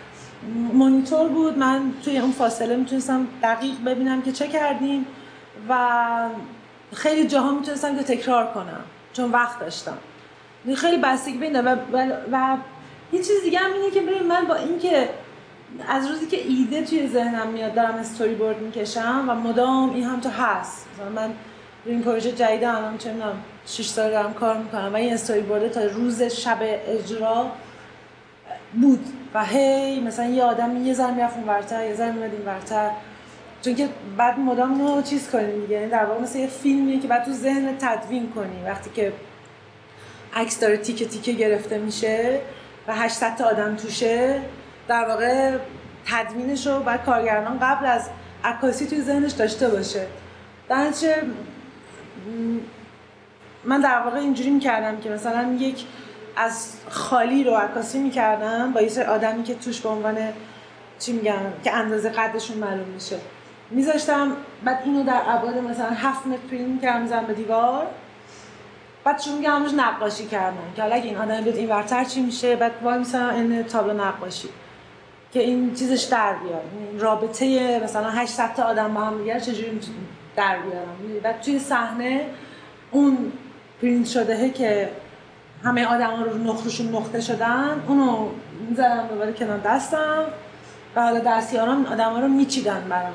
مانیتور 0.74 1.28
بود 1.28 1.58
من 1.58 1.94
توی 2.06 2.18
اون 2.18 2.32
فاصله 2.32 2.76
می‌تونستم 2.76 3.28
دقیق 3.44 3.84
ببینم 3.86 4.22
که 4.22 4.32
چه 4.32 4.48
کردیم 4.48 5.06
و 5.70 5.76
خیلی 6.94 7.28
جاها 7.28 7.52
می‌تونستم 7.52 7.98
که 7.98 8.04
تکرار 8.04 8.48
کنم 8.48 8.84
چون 9.14 9.32
وقت 9.32 9.60
داشتم. 9.60 9.98
خیلی 10.76 10.98
بستگی 10.98 11.38
بینه 11.38 11.62
و, 11.62 11.76
و, 11.94 12.12
و 12.32 12.58
یه 13.14 13.20
چیز 13.20 13.44
دیگه 13.44 13.60
هم 13.60 13.74
اینه 13.74 13.92
که 13.92 14.02
ببین 14.02 14.24
من 14.24 14.46
با 14.46 14.56
اینکه 14.56 15.10
از 15.90 16.08
روزی 16.08 16.28
که 16.28 16.38
ایده 16.48 16.84
توی 16.84 17.08
ذهنم 17.08 17.48
میاد 17.48 17.74
دارم 17.74 17.96
استوری 17.96 18.36
بورد 18.36 18.62
می‌کشم 18.62 19.26
و 19.28 19.36
مدام 19.36 19.94
این 19.94 20.04
هم 20.04 20.20
تو 20.20 20.30
هست. 20.30 20.88
مثلا 20.94 21.10
من 21.10 21.34
این 21.86 22.04
پروژه 22.04 22.32
جدید 22.32 22.64
الان 22.64 22.98
چه 22.98 23.14
می‌دونم 23.14 23.44
6 23.66 23.88
سال 23.88 24.12
دارم 24.12 24.34
کار 24.34 24.58
می‌کنم 24.58 24.94
و 24.94 24.96
این 24.96 25.14
استوری 25.14 25.42
بورد 25.42 25.68
تا 25.68 25.84
روز 25.84 26.22
شب 26.22 26.58
اجرا 26.62 27.52
بود. 28.74 29.06
و 29.34 29.46
هی 29.46 30.00
مثلا 30.00 30.26
یه 30.26 30.44
آدم 30.44 30.86
یه 30.86 30.94
ذره 30.94 31.12
می‌رفت 31.12 31.38
اونورتر 31.38 31.86
یه 31.86 31.96
ذره 31.96 32.12
میاد 32.12 32.34
اینورتر 32.34 32.90
چون 33.68 33.76
که 33.76 33.90
بعد 34.18 34.40
مدام 34.40 34.78
نو 34.78 35.02
چیز 35.02 35.30
کنیم 35.30 35.62
دیگه. 35.62 35.76
یعنی 35.76 35.90
در 35.90 36.06
واقع 36.06 36.22
مثل 36.22 36.40
یه 36.40 36.48
فیلمیه 36.48 37.00
که 37.00 37.08
بعد 37.08 37.26
تو 37.26 37.32
ذهن 37.32 37.78
تدوین 37.78 38.30
کنی 38.30 38.64
وقتی 38.66 38.90
که 38.90 39.14
عکس 40.36 40.60
داره 40.60 40.78
تیکه 40.78 41.06
تیکه 41.06 41.32
گرفته 41.32 41.78
میشه 41.78 42.40
و 42.88 42.96
800 42.96 43.36
تا 43.36 43.46
آدم 43.46 43.76
توشه 43.76 44.42
در 44.88 45.06
واقع 45.06 45.58
تدوینش 46.06 46.68
رو 46.68 46.80
بعد 46.80 47.04
کارگردان 47.04 47.60
قبل 47.60 47.86
از 47.86 48.10
عکاسی 48.44 48.88
توی 48.88 49.02
ذهنش 49.02 49.32
داشته 49.32 49.70
باشه. 49.70 50.08
در 50.70 50.92
من 53.64 53.82
در 53.82 54.00
واقع 54.00 54.18
اینجوری 54.18 54.50
می‌کردم 54.50 55.00
که 55.02 55.10
مثلا 55.10 55.58
یک 55.60 55.86
از 56.36 56.74
خالی 56.90 57.44
رو 57.44 57.54
عکاسی 57.54 58.00
می‌کردم 58.00 58.72
با 58.72 58.82
یه 58.82 59.04
آدمی 59.04 59.44
که 59.44 59.56
توش 59.56 59.82
به 59.82 59.90
عنوان 59.90 60.18
چی 61.00 61.14
میگم؟ 61.14 61.40
که 61.64 61.74
اندازه 61.74 62.10
قدشون 62.10 62.58
معلوم 62.58 62.88
میشه. 62.88 63.18
میذاشتم 63.70 64.32
بعد 64.64 64.82
اینو 64.86 65.04
در 65.04 65.22
ابعاد 65.28 65.58
مثلا 65.58 65.90
هفت 65.90 66.28
متر 66.28 66.38
پرینت 66.52 66.68
می‌کردم 66.68 67.02
می‌زنم 67.02 67.26
به 67.26 67.34
دیوار. 67.34 67.88
بعد 69.04 69.22
میگم 69.38 69.56
همونش 69.56 69.74
نقاشی 69.74 70.26
کردم 70.26 70.58
که 70.76 70.82
حالا 70.82 70.96
اگه 70.96 71.06
این 71.06 71.18
آدم 71.18 71.42
بیاد 71.42 71.56
این 71.56 71.70
ورتر 71.70 72.04
چی 72.04 72.22
میشه؟ 72.22 72.56
بعد 72.56 72.72
وای 72.84 72.98
میسنم 72.98 73.36
این 73.36 73.64
تابلو 73.64 73.94
نقاشی 73.94 74.50
که 75.34 75.40
این 75.40 75.74
چیزش 75.74 76.04
در 76.04 76.34
بیاد. 76.34 76.64
رابطه 77.00 77.80
مثلا 77.84 78.10
800 78.10 78.54
تا 78.54 78.64
آدم 78.64 78.94
با 78.94 79.02
هم 79.02 79.18
دیگه 79.18 79.40
چجوری 79.40 79.80
در 80.36 80.58
بیارم؟ 80.60 81.22
بعد 81.24 81.42
توی 81.42 81.60
صحنه 81.60 82.26
اون 82.92 83.32
پرینت 83.82 84.08
شده 84.08 84.50
که 84.50 84.90
همه 85.64 85.86
آدم 85.86 86.24
رو 86.24 86.38
نقطهشون 86.38 86.96
نقطه 86.96 87.22
شدن 87.22 87.84
اونو 87.88 88.30
می‌زدم 88.70 89.08
دوباره 89.10 89.34
کنار 89.34 89.58
دستم. 89.58 90.24
و 90.96 91.02
حالا 91.02 91.20
دستیاران 91.20 91.86
آدم 91.86 92.12
ها 92.14 92.20
رو 92.20 92.28
میچیدن 92.28 92.86
برام. 92.90 93.14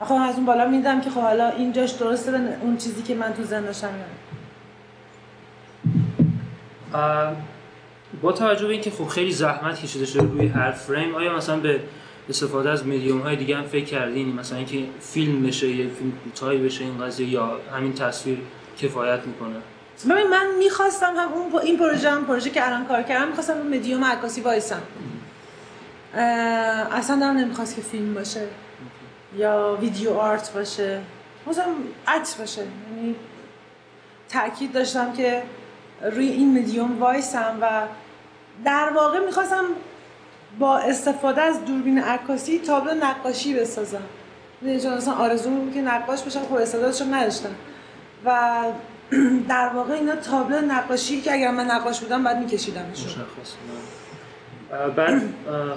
خب 0.00 0.14
از 0.14 0.34
اون 0.34 0.46
بالا 0.46 0.68
میدم 0.68 1.00
که 1.00 1.10
خب 1.10 1.20
حالا 1.20 1.48
اینجاش 1.48 1.90
درسته 1.90 2.58
اون 2.62 2.76
چیزی 2.76 3.02
که 3.02 3.14
من 3.14 3.32
تو 3.32 3.42
ذهن 3.42 3.64
داشتم 3.64 3.88
با 8.22 8.32
توجه 8.32 8.66
به 8.66 8.72
اینکه 8.72 8.90
خب 8.90 9.06
خیلی 9.06 9.32
زحمت 9.32 9.82
کشیده 9.82 10.06
شده 10.06 10.22
روی 10.22 10.46
هر 10.46 10.70
فریم 10.70 11.14
آیا 11.14 11.36
مثلا 11.36 11.56
به 11.56 11.80
استفاده 12.28 12.70
از 12.70 12.86
میدیوم 12.86 13.20
های 13.20 13.36
دیگه 13.36 13.56
هم 13.56 13.64
فکر 13.64 13.84
کردین؟ 13.84 14.34
مثلا 14.34 14.58
اینکه 14.58 14.84
فیلم 15.00 15.42
بشه 15.42 15.68
یه 15.68 15.88
فیلم 15.88 16.12
کوتاهی 16.24 16.58
بشه 16.58 16.84
این 16.84 17.04
قضیه 17.04 17.28
یا 17.28 17.60
همین 17.76 17.92
تصویر 17.94 18.38
کفایت 18.78 19.20
می‌کنه؟ 19.26 19.56
ببین 20.10 20.30
من 20.30 20.46
می‌خواستم 20.58 21.14
هم 21.16 21.32
اون 21.32 21.62
این 21.62 21.78
پروژه 21.78 22.10
هم 22.10 22.24
پروژه 22.24 22.50
که 22.50 22.66
الان 22.66 22.86
کار 22.86 23.02
کردم 23.02 23.28
می‌خواستم 23.28 23.52
اون 23.52 23.76
مدیوم 23.76 24.04
عکاسی 24.04 24.40
وایسم. 24.40 24.82
اصلا 26.92 27.20
دارم 27.20 27.36
نمی‌خواست 27.36 27.76
که 27.76 27.82
فیلم 27.82 28.14
باشه. 28.14 28.40
یا 29.36 29.78
ویدیو 29.80 30.12
آرت 30.12 30.52
باشه. 30.52 31.00
مثلا 31.46 31.64
عکس 32.06 32.34
باشه. 32.34 32.60
یعنی 32.60 33.14
تاکید 34.28 34.72
داشتم 34.72 35.12
که 35.12 35.42
روی 36.02 36.28
این 36.28 36.58
مدیوم 36.58 37.00
وایسم 37.00 37.58
و 37.60 37.82
در 38.64 38.90
واقع 38.94 39.18
می‌خواستم 39.26 39.64
با 40.58 40.78
استفاده 40.78 41.42
از 41.42 41.64
دوربین 41.64 41.98
عکاسی 41.98 42.58
تابلو 42.58 42.94
نقاشی 42.94 43.54
بسازم. 43.54 44.02
چون 44.60 44.92
اصلا 44.92 45.14
آرزو 45.14 45.50
بود 45.50 45.74
که 45.74 45.80
نقاش 45.80 46.22
بشم 46.22 46.40
خب 46.40 46.54
استعدادشو 46.54 47.04
نداشتم. 47.04 47.54
و 48.24 48.62
در 49.48 49.68
واقع 49.74 49.94
اینا 49.94 50.16
تابلو 50.16 50.60
نقاشی 50.60 51.20
که 51.20 51.32
اگر 51.32 51.50
من 51.50 51.64
نقاش 51.64 52.00
بودم 52.00 52.24
بعد 52.24 52.38
میکشیدمشون. 52.38 53.12
بعد 54.96 55.22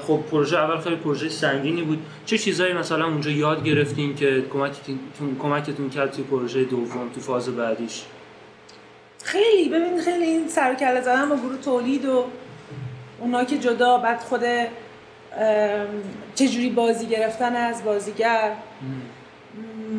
خب 0.08 0.20
پروژه 0.32 0.58
اول 0.58 0.78
خیلی 0.82 0.96
پروژه 0.96 1.30
سنگینی 1.30 1.82
بود. 1.82 2.06
چه 2.26 2.38
چیزایی 2.38 2.74
مثلا 2.74 3.06
اونجا 3.06 3.32
یاد 3.32 3.64
گرفتین 3.64 4.16
که 4.16 4.46
کمکتون 4.54 5.00
کمکتون 5.42 5.90
کرد 5.90 6.12
توی 6.12 6.24
پروژه 6.24 6.64
دوم 6.64 7.10
تو 7.16 7.22
فاز 7.22 7.50
بعدیش؟ 7.50 8.04
خیلی. 9.24 9.70
ببین 9.70 10.02
خیلی 10.02 10.26
این 10.26 10.48
سر 10.48 10.76
کله 10.76 11.02
زدن 11.02 11.30
با 11.30 11.36
گروه 11.36 11.62
تولید 11.62 12.06
و 12.06 12.26
اونا 13.20 13.44
که 13.44 13.58
جدا 13.58 13.98
بعد 13.98 14.20
خود 14.20 14.42
چجوری 16.36 16.70
بازی 16.70 17.06
گرفتن 17.06 17.56
از 17.56 17.84
بازیگر. 17.84 18.52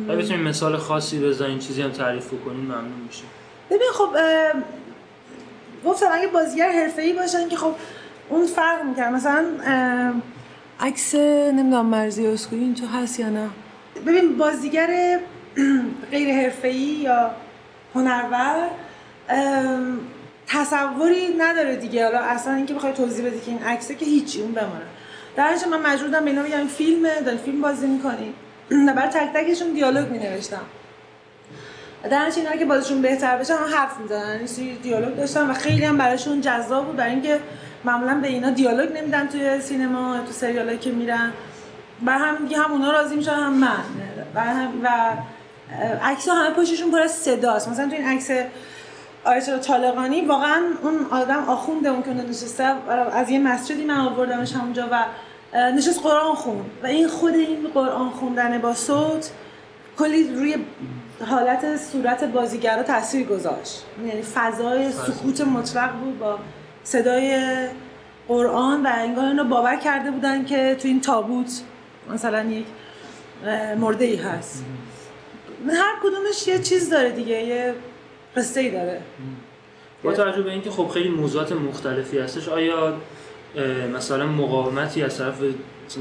اگه 0.09 0.17
بتونین 0.17 0.43
مثال 0.43 0.77
خاصی 0.77 1.19
بزنین 1.19 1.59
چیزی 1.59 1.81
هم 1.81 1.91
تعریف 1.91 2.29
کنین 2.45 2.61
ممنون 2.61 3.01
میشه 3.07 3.23
ببین 3.69 3.89
خب 3.93 4.09
گفتم 5.85 6.05
اگه 6.11 6.27
بازیگر 6.27 6.71
حرفه‌ای 6.71 7.13
باشن 7.13 7.49
که 7.49 7.55
خب 7.55 7.75
اون 8.29 8.45
فرق 8.45 8.85
می‌کرد. 8.85 9.13
مثلا 9.13 9.45
عکس 10.79 11.15
نمی‌دونم 11.15 11.85
مرزی 11.85 12.27
اسکوی 12.27 12.59
این 12.59 12.75
تو 12.75 12.87
هست 12.87 13.19
یا 13.19 13.29
نه. 13.29 13.49
ببین 14.07 14.37
بازیگر 14.37 15.19
غیر 16.11 16.35
حرفه‌ای 16.35 16.73
یا 16.75 17.31
هنرور 17.95 18.67
تصوری 20.47 21.35
نداره 21.37 21.75
دیگه. 21.75 22.05
حالا 22.05 22.19
اصلا 22.19 22.53
اینکه 22.53 22.73
بخوای 22.73 22.93
توضیح 22.93 23.25
بدی 23.25 23.39
که 23.39 23.51
این 23.51 23.63
عکسه 23.63 23.95
که 23.95 24.05
هیچی 24.05 24.41
اون 24.41 24.51
بمونه. 24.51 24.85
در 25.35 25.55
من 25.71 25.81
مجبورم 25.81 26.23
به 26.23 26.29
اینا 26.29 26.43
بگم 26.43 26.67
فیلمه 26.67 27.21
دارین 27.21 27.39
فیلم 27.39 27.61
بازی 27.61 27.87
می‌کنی 27.87 28.33
برای 28.95 29.09
تک 29.09 29.33
تکشون 29.33 29.73
دیالوگ 29.73 30.09
می 30.09 30.19
نوشتم 30.19 30.61
در 32.09 32.31
اینا 32.35 32.55
که 32.55 32.65
بازشون 32.65 33.01
بهتر 33.01 33.37
بشه 33.37 33.55
هم 33.55 33.75
حرف 33.75 33.99
می‌زنن. 33.99 34.39
این 34.57 34.77
دیالوگ 34.83 35.15
داشتن 35.15 35.49
و 35.49 35.53
خیلی 35.53 35.85
هم 35.85 35.97
براشون 35.97 36.41
جذاب 36.41 36.85
بود. 36.85 36.95
برای 36.95 37.11
اینکه 37.11 37.39
معمولا 37.85 38.19
به 38.21 38.27
اینا 38.27 38.49
دیالوگ 38.49 38.97
نمیدن 38.97 39.27
توی 39.27 39.61
سینما 39.61 40.19
تو 40.19 40.31
سریال 40.31 40.77
که 40.77 40.91
میرن. 40.91 41.33
بر 42.01 42.17
هم 42.17 42.37
هم 42.55 42.71
اونا 42.71 42.91
راضی 42.91 43.15
میشن 43.15 43.31
هم 43.31 43.53
من. 43.53 43.83
و 44.35 44.39
هم 44.39 44.71
و 44.83 44.89
عکس 46.03 46.29
همه 46.29 46.49
پشتشون 46.49 46.91
پر 46.91 46.99
از 46.99 47.11
صداست 47.11 47.69
مثلا 47.69 47.89
تو 47.89 47.95
این 47.95 48.07
عکس 48.07 48.29
آیت 49.25 49.61
طالقانی 49.61 50.21
واقعا 50.21 50.61
اون 50.81 51.05
آدم 51.11 51.43
آخونده 51.43 51.89
اون 51.89 52.03
که 52.03 52.09
نشسته 52.09 52.63
از 53.13 53.29
یه 53.29 53.39
مسجدی 53.39 53.83
من 53.85 53.97
آوردمش 53.97 54.53
همونجا 54.53 54.87
و 54.91 55.05
نشست 55.57 55.99
قرآن 56.03 56.35
خون 56.35 56.65
و 56.83 56.87
این 56.87 57.07
خود 57.07 57.33
این 57.35 57.67
قرآن 57.73 58.09
خوندن 58.09 58.57
با 58.57 58.73
صوت 58.73 59.31
کلی 59.97 60.33
روی 60.33 60.55
حالت 61.29 61.77
صورت 61.77 62.23
بازیگرا 62.23 62.83
تاثیر 62.83 63.27
گذاشت. 63.27 63.83
یعنی 64.05 64.21
فضای 64.21 64.91
سکوت 64.91 65.41
مطلق 65.41 65.91
بود 65.91 66.19
با 66.19 66.39
صدای 66.85 67.39
قرآن 68.27 68.85
و 68.85 68.89
انگار 68.93 69.25
اینو 69.25 69.43
باور 69.43 69.75
کرده 69.75 70.11
بودن 70.11 70.45
که 70.45 70.75
تو 70.79 70.87
این 70.87 71.01
تابوت 71.01 71.61
مثلا 72.13 72.43
یک 72.43 72.65
مرده 73.79 74.05
ای 74.05 74.15
هست. 74.15 74.65
هر 75.69 75.95
کدومش 76.03 76.47
یه 76.47 76.59
چیز 76.59 76.89
داره 76.89 77.11
دیگه 77.11 77.43
یه 77.43 77.73
قصه 78.35 78.59
ای 78.59 78.71
داره. 78.71 79.01
با 80.03 80.13
توجه 80.13 80.41
به 80.41 80.51
اینکه 80.51 80.71
خب 80.71 80.87
خیلی 80.87 81.09
موضوعات 81.09 81.51
مختلفی 81.51 82.19
هستش 82.19 82.49
آیا 82.49 82.93
مثلا 83.93 84.25
مقاومتی 84.25 85.03
از 85.03 85.17
طرف 85.17 85.35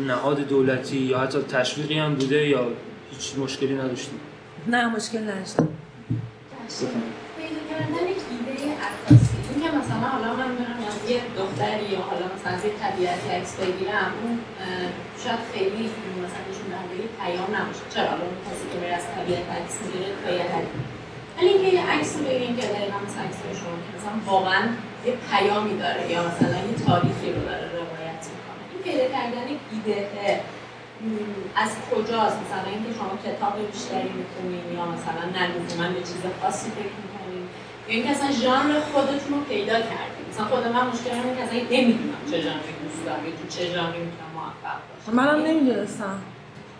نهاد 0.06 0.40
دولتی 0.40 0.96
یا 0.96 1.18
حتی 1.18 1.38
تشویقی 1.38 1.98
هم 1.98 2.14
بوده 2.14 2.48
یا 2.48 2.66
هیچ 3.10 3.38
مشکلی 3.38 3.74
نداشتیم 3.74 4.20
نه 4.66 4.96
مشکل 4.96 5.18
نداشتم. 5.18 5.68
پیدا 7.38 7.60
کردن 7.70 7.94
ایده 7.94 8.62
این 8.62 9.62
که 9.62 9.76
مثلا 9.76 9.96
حالا 9.96 10.36
من 10.36 10.73
یه 11.10 11.20
دختری 11.40 11.86
یا 11.94 12.00
حالا 12.10 12.26
مثلا 12.34 12.56
یه 12.66 12.72
طبیعتی 12.82 13.28
عکس 13.36 13.52
بگیرم 13.60 14.10
اون 14.22 14.34
شاید 15.22 15.42
خیلی 15.52 15.84
مثلا 16.24 16.42
نشون 16.50 16.68
دهنده 16.72 16.94
پیام 17.20 17.48
نباشه. 17.56 17.84
چرا؟ 17.94 18.06
حالا 18.12 18.24
اون 18.30 18.38
کسی 18.46 18.64
که 18.70 18.76
میره 18.80 18.94
از 19.00 19.06
طبیعت 19.16 19.46
عکس 19.58 19.74
می‌گیره 19.82 20.08
تا 20.22 20.28
یه 20.38 20.46
حدی 20.52 20.78
ولی 21.36 21.48
اینکه 21.48 21.68
یه 21.76 21.82
عکس 21.92 22.10
رو 22.16 22.20
بگیریم 22.24 22.56
که 22.56 22.66
دقیقا 22.74 22.98
مثلا 23.06 23.22
عکس 23.28 23.38
شما 23.60 23.74
که 23.84 23.90
مثلا 23.96 24.14
واقعا 24.32 24.62
یه 25.06 25.12
پیامی 25.30 25.74
داره 25.84 26.02
یا 26.14 26.20
مثلا 26.30 26.58
یه 26.68 26.76
تاریخی 26.86 27.28
رو 27.34 27.40
داره 27.48 27.66
روایت 27.80 28.22
می‌کنه. 28.32 28.62
این 28.72 28.80
پیدا 28.86 29.04
کردن 29.14 29.46
ایده 29.72 29.98
از 31.64 31.70
کجاست؟ 31.90 32.38
مثلا 32.44 32.68
اینکه 32.74 32.90
شما 32.98 33.12
کتاب 33.26 33.54
بیشتری 33.72 34.10
می‌خونین 34.20 34.66
یا 34.76 34.84
مثلا 34.94 35.24
نه 35.36 35.88
به 35.94 36.00
چیز 36.10 36.22
خاصی 36.40 36.68
فکر 36.78 36.96
می‌کنین 37.04 37.44
یا 37.86 37.94
اینکه 37.94 38.10
اصلا 38.10 38.30
ژانر 38.42 38.80
خودتون 38.80 39.30
رو 39.34 39.40
پیدا 39.54 39.78
کردین. 39.90 40.13
مثلا 40.34 40.46
خود 40.46 40.66
من 40.66 40.86
مشکل 40.86 41.10
اینه 41.10 41.36
که 41.36 41.42
اصلا 41.42 41.58
نمی‌دونم 41.58 42.14
چه 42.30 42.40
ژانری 42.40 42.58
دوست 42.82 43.04
دارم 43.06 43.20
تو 43.42 43.48
چه 43.48 43.64
ژانری 43.64 43.98
می‌تونم 43.98 44.30
موفق 44.34 44.78
باشم. 45.06 45.16
منم 45.16 45.46
نمی‌دونستم. 45.46 46.18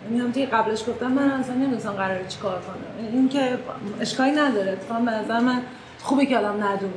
یعنی 0.03 0.19
هم 0.19 0.31
دیگه 0.31 0.45
قبلش 0.45 0.79
گفتم 0.79 1.11
من 1.11 1.31
اصلا 1.31 1.91
قراره 1.91 2.25
چی 2.27 2.39
کار 2.39 2.61
کنم. 2.61 3.07
این 3.11 3.29
که 3.29 3.57
اشکالی 4.01 4.31
نداره. 4.31 4.71
اتفاقا 4.71 4.99
به 4.99 5.11
نظر 5.11 5.39
من 5.39 5.61
خوبه 6.01 6.25
که 6.25 6.37
آدم 6.37 6.63
ندونه. 6.63 6.93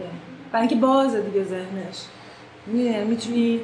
برای 0.53 0.69
اینکه 0.69 0.87
بازه 0.87 1.21
دیگه 1.21 1.45
ذهنش. 1.45 1.97
می‌تونی 3.07 3.61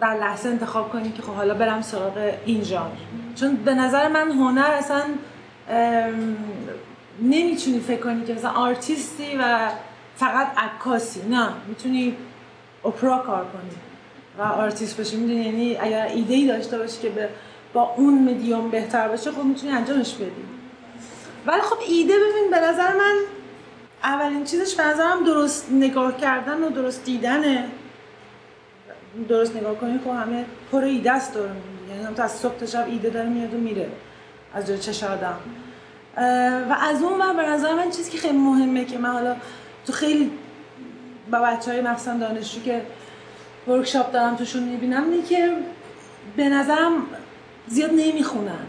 در 0.00 0.14
لحظه 0.14 0.48
انتخاب 0.48 0.92
کنی 0.92 1.12
که 1.12 1.22
خب 1.22 1.32
حالا 1.32 1.54
برم 1.54 1.82
سراغ 1.82 2.32
این 2.44 2.62
ژانر. 2.62 2.90
چون 3.34 3.56
به 3.56 3.74
نظر 3.74 4.08
من 4.08 4.30
هنر 4.30 4.70
اصلا 4.78 5.02
نمی‌تونی 7.22 7.80
فکر 7.80 8.00
کنی 8.00 8.24
که 8.24 8.34
مثلا 8.34 8.50
آرتیستی 8.50 9.36
و 9.40 9.70
فقط 10.16 10.46
عکاسی 10.56 11.28
نه. 11.28 11.48
می‌تونی 11.68 12.16
اپرا 12.84 13.18
کار 13.18 13.44
کنی 13.44 13.70
و 14.38 14.42
آرتیست 14.42 14.96
باشی 14.96 15.16
می‌دونی؟ 15.16 15.44
یعنی 15.44 15.76
اگر 15.76 16.06
ایده 16.06 16.34
ای 16.34 16.46
داشته 16.46 16.78
باشی 16.78 17.00
که 17.02 17.28
با 17.72 17.94
اون 17.96 18.14
مدیوم 18.30 18.70
بهتر 18.70 19.08
باشه 19.08 19.30
خب 19.30 19.44
می‌تونی 19.44 19.72
انجامش 19.72 20.14
بدی. 20.14 20.44
ولی 21.46 21.60
خب 21.60 21.76
ایده 21.88 22.14
ببین 22.14 22.50
به 22.50 22.60
نظر 22.60 22.92
من 22.92 23.16
اولین 24.02 24.44
چیزش 24.44 24.74
به 24.74 24.84
نظرم 24.84 25.24
درست 25.24 25.72
نگاه 25.72 26.16
کردن 26.16 26.62
و 26.62 26.70
درست 26.70 27.04
دیدنه. 27.04 27.64
درست 29.28 29.56
نگاه 29.56 29.74
کنی 29.74 29.98
خب 30.04 30.10
همه 30.10 30.44
پر 30.72 30.84
ایده 30.84 31.12
است 31.12 31.34
داره. 31.34 31.50
یعنی 31.90 32.04
هم 32.04 32.14
از 32.18 32.32
صبح 32.32 32.56
تا 32.56 32.66
شب 32.66 32.86
ایده 32.88 33.10
داره 33.10 33.28
میاد 33.28 33.54
و 33.54 33.56
میره. 33.56 33.88
از 34.54 34.66
جای 34.66 34.78
چش 34.78 35.04
آدم 35.04 35.36
و 36.70 36.76
از 36.80 37.02
اون 37.02 37.20
و 37.20 37.34
به 37.34 37.42
نظر 37.42 37.74
من 37.74 37.90
چیزی 37.90 38.10
که 38.10 38.18
خیلی 38.18 38.38
مهمه 38.38 38.84
که 38.84 38.98
من 38.98 39.10
حالا 39.10 39.36
تو 39.86 39.92
خیلی 39.92 40.30
با 41.30 41.38
بچه 41.38 41.70
های 41.70 41.80
مخصوصا 41.80 42.14
دانشجو 42.14 42.62
که 42.62 42.82
ورکشاپ 43.68 44.12
دارم 44.12 44.36
توشون 44.36 44.62
می‌بینم 44.62 45.10
اینه 45.10 45.22
که 45.22 45.52
به 46.36 46.48
نظرم 46.48 46.92
زیاد 47.66 47.90
نمی‌خونن. 47.90 48.66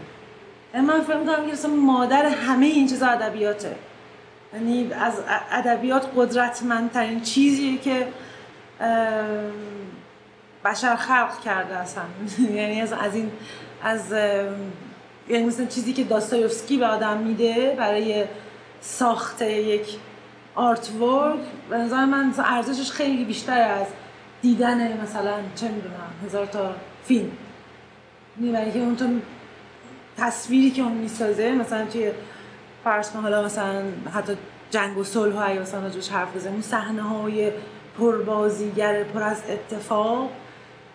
یعنی 0.74 0.86
من 0.86 1.00
فکر 1.00 1.16
می‌کنم 1.16 1.50
که 1.50 1.68
مادر 1.68 2.26
همه 2.26 2.66
این 2.66 2.88
چیزا 2.88 3.06
ادبیاته. 3.06 3.76
یعنی 4.54 4.92
از 4.92 5.12
ادبیات 5.50 6.06
قدرتمندترین 6.16 7.20
چیزیه 7.20 7.78
که 7.78 8.08
بشر 10.64 10.96
خلق 10.96 11.40
کرده 11.40 11.76
اصلا. 11.76 12.02
یعنی 12.58 12.80
از, 12.80 12.92
از 12.92 13.14
این 13.14 13.30
از 13.82 14.12
یعنی 15.28 15.44
مثلا 15.46 15.66
چیزی 15.66 15.92
که 15.92 16.04
داستایوفسکی 16.04 16.76
به 16.76 16.86
آدم 16.86 17.18
میده 17.18 17.74
برای 17.78 18.24
ساخت 18.80 19.42
یک 19.42 19.86
آرت 20.58 20.90
ورک 21.00 21.40
به 21.70 21.76
نظر 21.76 22.04
من 22.04 22.34
ارزشش 22.38 22.90
خیلی 22.90 23.24
بیشتر 23.24 23.60
از 23.60 23.86
دیدن 24.42 25.00
مثلا 25.02 25.34
چه 25.54 25.68
می‌دونم 25.68 26.10
هزار 26.26 26.46
تا 26.46 26.74
فیلم. 27.04 27.30
برای 28.52 28.72
که 28.72 28.78
اون 28.78 29.22
تصویری 30.16 30.70
که 30.70 30.82
اون 30.82 30.92
می‌سازه 30.92 31.52
مثلا 31.52 31.86
توی 31.86 32.10
فرض 32.84 33.10
حالا 33.10 33.44
مثلا 33.44 33.82
حتی 34.14 34.32
جنگ 34.70 34.98
و 34.98 35.04
صلح 35.04 35.34
و 35.34 35.50
اگه 35.50 35.60
مثلا 35.60 35.80
راجبش 35.80 36.08
حرف 36.08 36.36
بزنیم 36.36 36.52
اون 36.52 36.62
صحنه 36.62 37.02
های 37.02 37.52
پربازیگر 37.98 39.04
پر 39.04 39.22
از 39.22 39.42
اتفاق. 39.48 40.30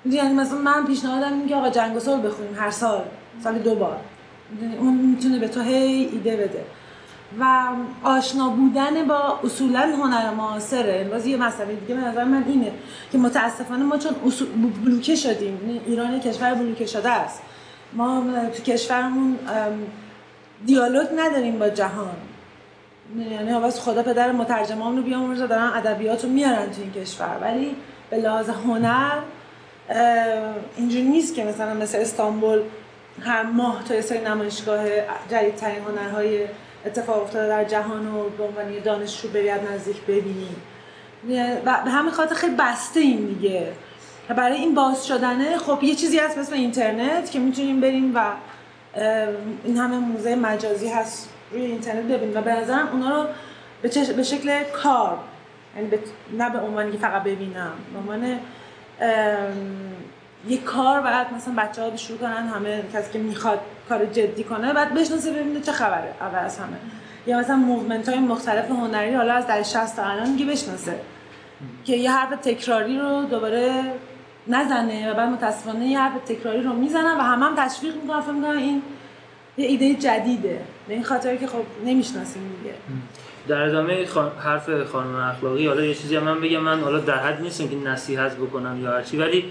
یعنی 0.05 0.34
مثلا 0.34 0.57
من 0.57 0.86
پیشنهادم 0.86 1.34
اینه 1.34 1.47
که 1.47 1.55
آقا 1.55 1.70
جنگ 1.70 1.95
و 1.95 1.99
صلح 1.99 2.22
بخونیم 2.22 2.55
هر 2.55 2.72
سال 2.72 3.03
سال 3.43 3.59
دو 3.59 3.76
بار. 3.76 3.99
اون 4.80 4.93
می‌تونه 4.93 5.39
به 5.39 5.47
تو 5.47 5.61
هی 5.61 6.09
ایده 6.14 6.36
بده. 6.36 6.66
و 7.39 7.67
آشنا 8.03 8.49
بودن 8.49 9.07
با 9.07 9.39
اصولا 9.43 9.79
هنر 9.79 10.31
معاصره 10.31 11.03
باز 11.03 11.25
یه 11.25 11.38
مسئله 11.38 11.75
دیگه 11.75 11.95
به 11.95 12.01
نظر 12.01 12.23
من 12.23 12.43
اینه 12.47 12.71
که 13.11 13.17
متاسفانه 13.17 13.84
ما 13.84 13.97
چون 13.97 14.13
بلوکه 14.86 15.15
شدیم 15.15 15.59
یعنی 15.61 15.81
ایران 15.86 16.19
کشور 16.19 16.53
بلوکه 16.53 16.86
شده 16.86 17.09
است. 17.09 17.41
ما 17.93 18.23
تو 18.55 18.63
کشورمون 18.63 19.39
دیالوگ 20.65 21.07
نداریم 21.17 21.59
با 21.59 21.69
جهان. 21.69 22.15
یعنی 23.17 23.59
بس 23.59 23.79
خدا 23.79 24.03
پدر 24.03 24.31
مترجمان 24.31 24.97
رو 24.97 25.03
بیامرزه 25.03 25.47
دارن 25.47 25.71
ادبیات 25.75 26.23
رو 26.23 26.29
میارن 26.29 26.65
تو 26.65 26.81
این 26.81 26.91
کشور. 26.91 27.38
ولی 27.41 27.75
به 28.09 28.17
لحاظ 28.17 28.49
هنر 28.49 29.19
اینجوری 30.77 31.03
نیست 31.03 31.36
که 31.36 31.43
مثلا 31.43 31.73
مثل 31.73 31.97
استانبول 31.97 32.59
هر 33.21 33.43
ماه 33.43 33.84
یه 33.89 34.01
سری 34.01 34.19
نمایشگاه 34.19 34.86
جدیدترین 35.31 35.84
هنرهای 35.84 36.45
اتفاق 36.86 37.23
افتاده 37.23 37.47
در 37.47 37.63
جهان 37.63 38.07
و 38.07 38.29
به 38.29 38.43
عنوان 38.43 38.73
یه 38.73 38.79
دانشجو 38.79 39.27
بری 39.27 39.51
نزدیک 39.51 40.01
ببینیم 40.01 40.55
و 41.65 41.81
به 41.86 41.91
همین 41.91 42.11
خاطر 42.11 42.36
خیلی 42.36 42.55
بسته 42.55 42.99
این 42.99 43.25
دیگه. 43.25 43.71
برای 44.29 44.57
این 44.57 44.75
باز 44.75 45.07
شدنه 45.07 45.57
خب 45.57 45.84
یه 45.84 45.95
چیزی 45.95 46.19
هست 46.19 46.38
مثل 46.38 46.53
اینترنت 46.53 47.31
که 47.31 47.39
می‌تونیم 47.39 47.81
بریم 47.81 48.15
و 48.15 48.31
این 49.63 49.77
همه 49.77 49.97
موزه 49.97 50.36
مجازی 50.36 50.89
هست 50.89 51.29
روی 51.51 51.61
اینترنت 51.61 52.03
ببینیم. 52.03 52.38
و 52.38 52.41
به 52.41 52.53
نظرم 52.53 52.89
اونا 52.91 53.21
رو 53.21 53.27
به, 53.81 53.89
به 54.17 54.23
شکل 54.23 54.63
کار 54.63 55.17
یعنی 55.75 55.89
نه 56.38 56.49
به 56.49 56.59
عنوانی 56.59 56.91
که 56.91 56.97
فقط 56.97 57.23
ببینم 57.23 57.71
به 57.93 57.99
عنوان 57.99 58.39
یه 60.47 60.57
کار 60.57 61.01
بعد 61.01 61.33
مثلا 61.33 61.53
بچه 61.57 61.81
ها 61.81 61.95
شروع 61.95 62.17
کنن 62.17 62.47
همه 62.47 62.83
کسی 62.93 63.13
که 63.13 63.19
می‌خواد 63.19 63.59
کار 63.89 64.05
جدی 64.05 64.43
کنه 64.43 64.73
بعد 64.73 64.93
بشناسه 64.93 65.31
ببینه 65.31 65.61
چه 65.61 65.71
خبره 65.71 66.13
اول 66.21 66.39
از 66.39 66.59
همه. 66.59 66.77
یا 67.27 67.39
مثلا 67.39 67.55
movement 67.55 68.09
های 68.09 68.19
مختلف 68.19 68.69
هنری 68.69 69.13
حالا 69.13 69.33
از 69.33 69.47
دهه 69.47 69.63
60 69.63 69.95
تا 69.95 70.03
الان 70.03 70.29
میگه 70.29 70.45
بشناسه. 70.45 70.99
که 71.85 71.95
یه 71.95 72.11
حرف 72.11 72.29
تکراری 72.41 72.99
رو 72.99 73.23
دوباره 73.23 73.83
نزنه 74.47 75.11
و 75.11 75.13
بعد 75.13 75.29
متاسفانه 75.29 75.87
یه 75.87 75.99
حرف 75.99 76.13
تکراری 76.25 76.63
رو 76.63 76.73
می‌زنن 76.73 77.17
و 77.17 77.21
همه 77.21 77.45
هم 77.45 77.55
تشویق 77.55 77.95
می‌کنن 77.95 78.21
فکر 78.21 78.31
می‌کنن 78.31 78.57
این 78.57 78.81
یه 79.57 79.67
ایده 79.67 79.93
جدیده. 79.93 80.61
به 80.87 80.93
این 80.93 81.03
خاطر 81.03 81.35
که 81.35 81.47
خب 81.47 81.63
نمی‌شناسیم 81.85 82.41
دیگه. 82.61 82.75
در 83.47 83.61
ادامه 83.61 84.05
حرف 84.43 84.83
خانم 84.83 85.15
اخلاقی 85.15 85.67
حالا 85.67 85.85
یه 85.85 85.93
چیزی 85.93 86.17
من 86.17 86.41
بگم 86.41 86.59
من 86.59 86.81
حالا 86.81 86.99
در 86.99 87.17
حد 87.17 87.41
نیستم 87.41 87.67
که 87.67 87.75
نصیحت 87.75 88.35
بکنم 88.35 88.83
یا 88.83 88.91
هرچی 88.91 89.17
ولی 89.17 89.45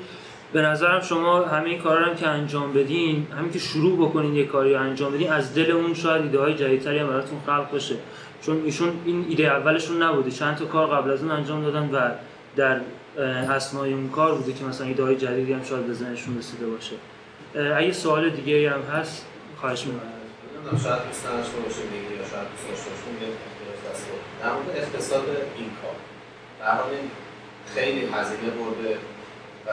به 0.53 0.63
نظرم 0.63 1.01
شما 1.01 1.43
همین 1.43 1.79
کارا 1.79 2.07
هم 2.07 2.15
که 2.15 2.29
انجام 2.29 2.73
بدین 2.73 3.27
همین 3.39 3.53
که 3.53 3.59
شروع 3.59 4.09
بکنین 4.09 4.35
یه 4.35 4.47
کاری 4.47 4.75
انجام 4.75 5.13
بدین 5.13 5.33
از 5.33 5.55
دل 5.55 5.71
اون 5.71 5.95
شاید 5.95 6.23
ایده 6.23 6.41
های 6.41 6.55
جدیدتری 6.55 6.99
هم 6.99 7.07
براتون 7.07 7.41
خلق 7.47 7.75
بشه. 7.75 7.95
چون 8.43 8.63
ایشون 8.65 8.93
این 9.05 9.27
ایده 9.29 9.45
اولشون 9.45 10.03
نبوده. 10.03 10.31
چند 10.31 10.57
تا 10.57 10.65
کار 10.65 10.87
قبل 10.87 11.11
از 11.11 11.23
اون 11.23 11.31
انجام 11.31 11.63
دادن 11.63 11.91
و 11.93 12.11
در 12.57 12.81
اسنای 13.51 13.93
اون 13.93 14.09
کار 14.09 14.35
بوده 14.35 14.53
که 14.53 14.65
مثلا 14.65 14.87
ایده 14.87 15.03
های 15.03 15.17
جدیدی 15.17 15.53
هم 15.53 15.65
شاید 15.65 15.87
به 15.87 15.93
ذهنشون 15.93 16.39
رسیده 16.39 16.67
باشه. 16.67 16.97
اگه 17.77 17.93
سوال 17.93 18.31
دیگه 18.31 18.71
هم 18.71 18.83
هست 18.83 19.27
خواهش 19.61 19.85
می‌کنم. 19.87 20.79
شاید 20.83 21.03
دوست 21.09 21.27
نداشته 21.27 21.57
باشه 21.57 21.79
یا 21.79 22.25
شاید 22.31 22.47
دوست 22.53 22.69
داشته 22.69 22.91
باشه 22.91 23.37
در 24.43 24.53
مورد 24.53 24.77
اقتصاد 24.77 25.23
این 25.59 25.71
کار 25.83 25.95
حال 26.77 26.91
خیلی 27.75 28.01
هزینه 28.01 28.51
برده. 28.51 28.99
و 29.67 29.71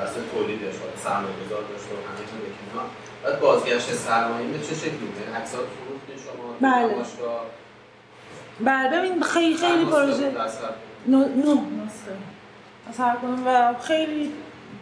واسه 0.00 0.20
تولیدش 0.32 0.74
و 0.74 0.86
سرمایه 1.04 1.34
گذار 1.46 1.62
داشته 1.62 1.92
و 1.94 2.00
همه 2.08 2.24
چیز 2.30 2.40
اینا 2.72 2.84
بعد 3.24 3.40
بازگشت 3.40 3.94
سرمایه 3.94 4.48
به 4.48 4.58
چه 4.58 4.74
شکلی 4.74 4.90
بوده 4.90 5.38
اکسات 5.38 5.66
فروختین 5.76 6.16
شما 6.24 6.70
بله. 6.70 6.94
بله 8.60 8.98
ببین 8.98 9.22
خیلی 9.22 9.56
خیلی 9.56 9.84
پروژه 9.84 10.32
نو 11.06 11.18
نو 11.18 11.54
نسخه. 11.54 13.16
کنم 13.22 13.42
و 13.46 13.74
خیلی 13.82 14.32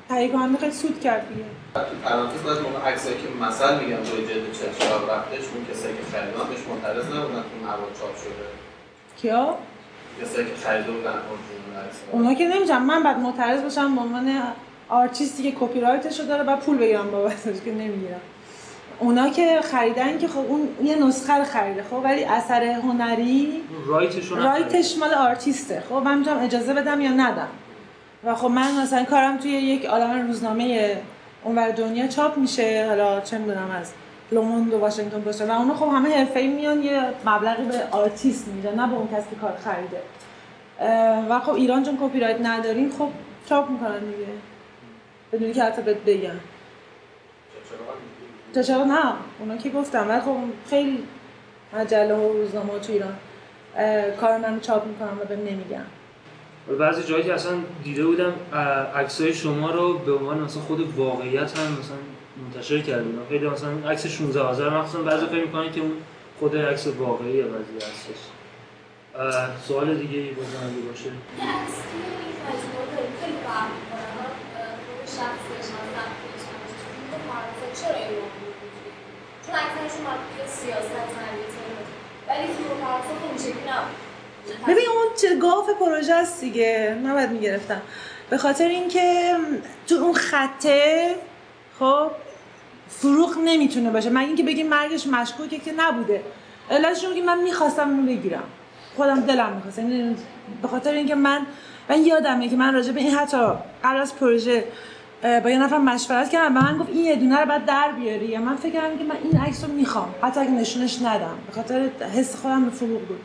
تهیه 0.08 0.32
کننده 0.32 0.58
خیلی 0.58 0.72
سود 0.72 1.00
کرد 1.00 1.28
دیگه. 1.28 1.44
تو 1.74 2.08
پرانتز 2.08 2.42
باید 2.42 2.58
موقع 2.58 2.90
عکسایی 2.90 3.16
که 3.16 3.44
مثل 3.44 3.78
میگم 3.78 3.96
روی 3.96 4.26
جلد 4.26 4.52
چهل 4.52 5.08
رفتش 5.10 5.44
اون 5.54 5.66
کسایی 5.72 5.94
که 5.96 6.02
خریدن 6.12 6.48
بهش 6.50 6.60
معترض 6.68 7.04
نبودن 7.04 7.42
که 7.42 7.66
مواد 7.66 7.92
چاپ 8.00 8.16
شده. 8.16 8.48
کیا؟ 9.16 9.58
کسایی 10.22 10.46
که 10.46 10.54
خریده 10.64 10.90
بودن 10.90 11.12
اونا 12.12 12.34
که 12.34 12.48
نمیشم 12.48 12.82
من 12.82 13.02
بعد 13.02 13.18
معترض 13.18 13.62
باشم 13.62 13.94
به 13.94 14.00
عنوان 14.00 14.42
آرتیستی 14.88 15.42
که 15.42 15.56
کپی 15.60 15.80
رایتشو 15.80 16.22
داره 16.22 16.44
بعد 16.44 16.60
پول 16.60 16.78
بگیرم 16.78 17.10
بابتش 17.10 17.60
که 17.64 17.72
نمی‌گیرم. 17.72 18.20
اونا 18.98 19.28
که 19.28 19.60
خریدن 19.60 20.18
که 20.18 20.28
خب 20.28 20.38
اون 20.38 20.68
یه 20.82 20.96
نسخه 20.96 21.34
رو 21.34 21.44
خریده 21.44 21.82
خب 21.82 22.00
ولی 22.04 22.24
اثر 22.24 22.62
هنری 22.62 23.62
رایتش 24.36 24.98
مال 24.98 25.14
آرتیسته. 25.14 25.82
خب 25.88 25.94
من 25.94 26.18
می‌تونم 26.18 26.38
اجازه 26.38 26.74
بدم 26.74 27.00
یا 27.00 27.10
ندم. 27.10 27.48
و 28.24 28.34
خب 28.34 28.48
من 28.48 28.82
مثلا 28.82 29.04
کارم 29.04 29.36
توی 29.36 29.50
یک 29.50 29.86
عالم 29.86 30.26
روزنامه 30.26 30.96
اونور 31.44 31.70
دنیا 31.70 32.06
چاپ 32.06 32.38
میشه 32.38 32.86
حالا 32.88 33.20
چه 33.20 33.38
می‌دونم 33.38 33.70
از 33.80 33.92
لوموند 34.32 34.74
و 34.74 34.78
واشنگتن 34.78 35.20
پست 35.20 35.42
و 35.42 35.50
اونا 35.50 35.74
خب 35.74 35.86
همه 35.86 36.16
حرفه‌ای 36.16 36.48
میان 36.48 36.82
یه 36.82 37.02
مبلغی 37.26 37.64
به 37.64 37.82
آرتیست 37.90 38.48
میدن 38.48 38.74
نه 38.74 38.88
به 38.88 38.94
اون 38.94 39.08
کسی 39.08 39.30
که 39.30 39.36
کار 39.36 39.56
خریده. 39.64 40.00
و 41.30 41.40
خب 41.40 41.52
ایران 41.52 41.82
چون 41.82 41.98
کپی 42.02 42.20
رایت 42.20 42.40
نداریم 42.42 42.90
خب 42.98 43.08
چاپ 43.48 43.70
می‌کنن 43.70 43.98
دیگه. 43.98 44.26
بدون 45.32 45.52
اینکه 45.52 45.62
حتی 45.62 45.82
بهت 45.82 45.96
بگم 45.96 46.30
چرا 48.62 48.84
نه؟ 48.84 49.12
اونا 49.38 49.56
که 49.56 49.70
گفتم 49.70 50.08
ولی 50.08 50.20
خب 50.20 50.36
خیلی 50.70 51.04
مجله 51.78 52.14
و 52.14 52.32
روزنامه 52.32 52.78
تو 52.78 52.92
ایران. 52.92 53.14
کار 54.20 54.38
من 54.38 54.60
چاپ 54.60 54.86
می‌کنم 54.86 55.18
و 55.20 55.24
بهم 55.24 55.38
نمیگم 55.38 55.84
بعضی 56.78 57.02
جایی 57.02 57.24
که 57.24 57.34
اصلا 57.34 57.52
دیده 57.84 58.04
بودم 58.04 58.32
عکسای 58.96 59.34
شما 59.34 59.70
رو 59.70 59.98
به 59.98 60.12
عنوان 60.12 60.38
مثلا 60.38 60.62
خود 60.62 60.98
واقعیت 60.98 61.58
هم 61.58 61.72
مثلا 61.72 61.96
منتشر 62.44 62.80
کردیم. 62.80 63.20
خیلی 63.28 63.48
مثلا 63.48 63.90
عکس 63.90 64.06
16 64.06 64.40
آذر 64.40 64.68
مخصوصا 64.68 65.02
بعضی 65.02 65.26
فکر 65.26 65.44
می‌کنن 65.44 65.72
که 65.72 65.80
اون 65.80 65.92
خود 66.38 66.56
عکس 66.56 66.86
واقعی 66.86 67.42
بعضی 67.42 67.76
هستش. 67.76 68.20
سوال 69.68 69.94
دیگه 69.94 70.18
ای 70.18 70.30
بازم 70.30 70.48
اگه 70.48 70.88
باشه. 70.88 71.10
ولی 84.66 84.74
ببین 84.74 84.88
اون 84.88 85.06
چه 85.20 85.36
گاف 85.36 85.70
پروژه 85.80 86.14
است 86.14 86.40
دیگه. 86.40 86.98
نباید 87.04 87.30
می‌گرفتم. 87.30 87.82
به 88.30 88.38
خاطر 88.38 88.68
اینکه 88.68 89.36
تو 89.86 89.94
اون 89.94 90.14
خطه 90.14 91.14
خب 91.78 92.10
فروخ 92.88 93.36
نمی‌تونه 93.44 93.90
باشه. 93.90 94.10
مگه 94.10 94.26
اینکه 94.26 94.42
بگیم 94.42 94.68
مرگش 94.68 95.06
مشکوکه 95.06 95.58
که 95.58 95.72
نبوده. 95.78 96.22
علتش 96.70 97.00
که 97.00 97.22
من 97.22 97.42
می‌خواستم 97.42 97.88
اونو 97.90 98.02
بگیرم. 98.02 98.42
خودم 98.96 99.20
دلم 99.20 99.52
می‌خواست. 99.52 99.78
یعنی 99.78 100.16
به 100.62 100.68
خاطر 100.68 100.92
اینکه 100.92 101.14
من 101.14 101.40
من 101.90 102.04
یادمه 102.04 102.48
که 102.48 102.56
من 102.56 102.74
راجع 102.74 102.92
به 102.92 103.00
این 103.00 103.10
حتی 103.10 103.46
قبل 103.84 104.00
از 104.00 104.16
پروژه 104.16 104.64
با 105.22 105.50
یه 105.50 105.58
نفر 105.58 105.78
مشورت 105.78 106.30
کردم. 106.30 106.54
به 106.54 106.60
من 106.60 106.78
گفت 106.78 106.88
این 106.88 107.04
یه 107.04 107.16
دونه 107.16 107.40
رو 107.40 107.46
بعد 107.46 107.64
در 107.64 107.92
بیاری. 108.00 108.26
یا 108.26 108.40
من 108.40 108.56
فکر 108.56 108.72
کردم 108.72 108.98
که 108.98 109.04
من 109.04 109.16
این 109.22 109.40
عکس 109.40 109.64
رو 109.64 109.72
می‌خوام. 109.72 110.14
حتی 110.22 110.40
اگه 110.40 110.50
نشونش 110.50 110.98
ندم. 111.02 111.38
به 111.46 111.52
خاطر 111.52 111.88
حس 112.16 112.36
خودم 112.36 112.64
به 112.64 112.70
فروغ 112.70 113.00
بود. 113.00 113.20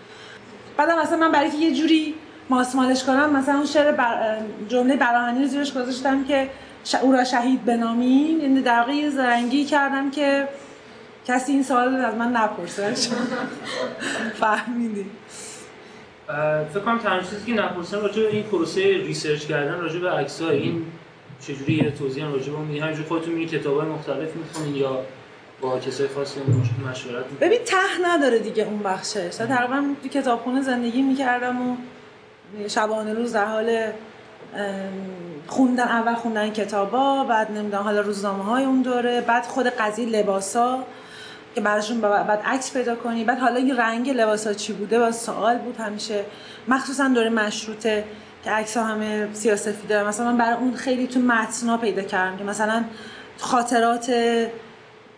بعدم 0.77 0.99
مثلا 0.99 1.17
من 1.17 1.31
برای 1.31 1.51
که 1.51 1.57
یه 1.57 1.73
جوری 1.73 2.15
ماسمالش 2.49 3.03
کنم 3.03 3.29
مثلا 3.29 3.55
اون 3.55 3.65
شعر 3.65 3.91
بر... 3.91 4.37
جمله 4.69 4.95
براهنی 4.95 5.41
رو 5.41 5.47
زیرش 5.47 5.73
گذاشتم 5.73 6.23
که 6.23 6.49
او 7.01 7.11
را 7.11 7.23
شهید 7.23 7.65
بنامیم. 7.65 8.39
یعنی 8.39 8.61
در 8.61 8.79
واقع 8.79 8.91
یه 8.91 9.09
زرنگی 9.09 9.65
کردم 9.65 10.11
که 10.11 10.47
کسی 11.27 11.51
این 11.51 11.63
سوال 11.63 11.95
از 11.95 12.15
من 12.15 12.31
نپرسه. 12.31 12.93
فهمیدی. 14.41 15.05
فکر 16.73 16.79
کنم 16.85 16.99
تنها 16.99 17.19
چیزی 17.19 17.45
که 17.45 17.61
نپرسن 17.61 18.01
راجع 18.01 18.21
به 18.21 18.29
این 18.29 18.43
پروسه 18.43 18.81
ریسرچ 18.81 19.45
کردن 19.45 19.79
راجع 19.79 19.99
به 19.99 20.09
عکس‌ها 20.09 20.49
این 20.49 20.85
چجوری 21.41 21.73
یه 21.73 21.91
توضیح 21.91 22.25
راجع 22.25 22.51
به 22.51 22.57
اون 22.57 22.67
همینجوری 22.67 23.07
خودتون 23.07 23.33
می 23.33 23.45
کتابای 23.45 23.87
مختلف 23.87 24.35
می‌خونین 24.35 24.75
یا 24.75 24.99
با 25.61 25.79
کسای 25.79 26.07
خاصی 26.07 26.39
مشورت 26.89 27.25
ببین 27.41 27.59
ته 27.65 28.07
نداره 28.07 28.39
دیگه 28.39 28.63
اون 28.63 28.79
بخشش. 28.79 29.35
تقریبا 29.35 29.83
تو 30.03 30.09
کتابخونه 30.09 30.61
زندگی 30.61 31.01
می‌کردم 31.01 31.69
و 31.69 31.75
شبانه 32.67 33.13
روز 33.13 33.33
در 33.33 33.45
حال 33.45 33.91
خوندن 35.47 35.83
اول 35.83 36.13
خوندن 36.15 36.49
کتابا 36.49 37.23
بعد 37.23 37.51
نمی‌دونم 37.51 37.83
حالا 37.83 38.01
روزنامه 38.01 38.43
های 38.43 38.63
اون 38.63 38.81
دوره 38.81 39.21
بعد 39.21 39.45
خود 39.45 39.67
قضیه 39.67 40.05
لباسا 40.05 40.83
که 41.55 41.61
براشون 41.61 42.01
بعد 42.01 42.41
عکس 42.45 42.73
پیدا 42.73 42.95
کنی. 42.95 43.23
بعد 43.23 43.39
حالا 43.39 43.55
این 43.55 43.77
رنگ 43.77 44.09
لباسا 44.09 44.53
چی 44.53 44.73
بوده؟ 44.73 44.99
با 44.99 45.11
سوال 45.11 45.57
بود 45.57 45.77
همیشه. 45.77 46.25
مخصوصا 46.67 47.07
دوره 47.07 47.29
مشروطه 47.29 48.03
که 48.43 48.51
عکس 48.51 48.77
همه 48.77 49.33
سیاسفی 49.33 49.87
داره 49.87 50.07
مثلا 50.07 50.31
من 50.31 50.37
برای 50.37 50.53
اون 50.53 50.73
خیلی 50.73 51.07
تو 51.07 51.19
متنا 51.19 51.77
پیدا 51.77 52.01
کردم 52.01 52.37
که 52.37 52.43
مثلا 52.43 52.83
خاطرات 53.39 54.05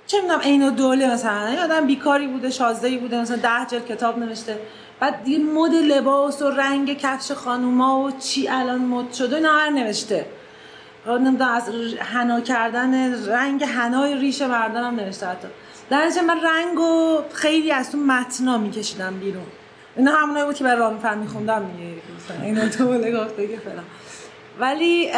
چه 0.08 0.22
می‌دونم 0.22 0.40
عین 0.40 0.68
و 0.68 0.72
دوله 0.72 1.14
مثلا. 1.14 1.64
آدم 1.64 1.88
بیکاری 1.88 2.28
بوده 2.28 2.50
شازده 2.50 2.98
بوده 2.98 3.22
مثلا 3.22 3.38
ده 3.38 3.66
جلد 3.72 3.88
کتاب 3.88 4.20
نوشته. 4.20 4.58
بعد 5.00 5.24
دیگه 5.24 5.40
مد 5.40 5.74
لباس 5.74 6.42
و 6.42 6.50
رنگ 6.50 6.98
کفش 6.98 7.32
خانوما 7.32 8.00
و 8.00 8.12
چی 8.12 8.48
الان 8.48 8.82
مد 8.82 9.14
شده 9.14 9.48
هر 9.48 9.70
نوشته. 9.70 10.26
نمی‌دونم 11.08 11.52
از 11.52 11.70
حنا 12.00 12.42
کردن 12.42 13.26
رنگ 13.26 13.64
حنای 13.64 14.16
ریش 14.16 14.42
مردان 14.42 14.84
هم 14.84 14.96
نوشته 14.96 15.26
حتی. 15.26 15.48
در 15.90 16.10
من 16.28 16.42
رنگ 16.42 16.80
و 16.80 17.22
خیلی 17.34 17.72
از 17.72 17.92
تو 17.92 17.98
متنا 17.98 18.58
میکشیدم 18.58 19.20
بیرون. 19.20 19.46
اینا 19.96 20.12
همونایی 20.16 20.46
بود 20.46 20.56
که 20.56 20.64
برای 20.64 20.80
رام 20.80 21.00
فر 21.00 21.16
میخوندم 21.16 21.70
اینا 22.44 22.70
تو 22.70 22.86
گفته 22.88 23.48
که 23.48 23.58
فلان. 23.58 23.86
ولی 24.60 25.12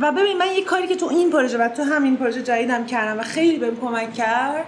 و 0.00 0.12
ببین 0.12 0.38
من 0.38 0.46
یه 0.46 0.64
کاری 0.64 0.86
که 0.86 0.96
تو 0.96 1.06
این 1.06 1.30
پروژه 1.30 1.58
و 1.58 1.68
تو 1.68 1.82
همین 1.82 2.16
پروژه 2.16 2.42
جدیدم 2.42 2.86
کردم 2.86 3.20
و 3.20 3.22
خیلی 3.22 3.58
بهم 3.58 3.76
کمک 3.80 4.14
کرد 4.14 4.64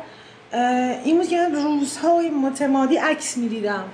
این 1.04 1.16
بود 1.18 1.28
که 1.28 1.48
روزهای 1.48 2.30
متمادی 2.30 2.96
عکس 2.96 3.36
می‌دیدم. 3.36 3.84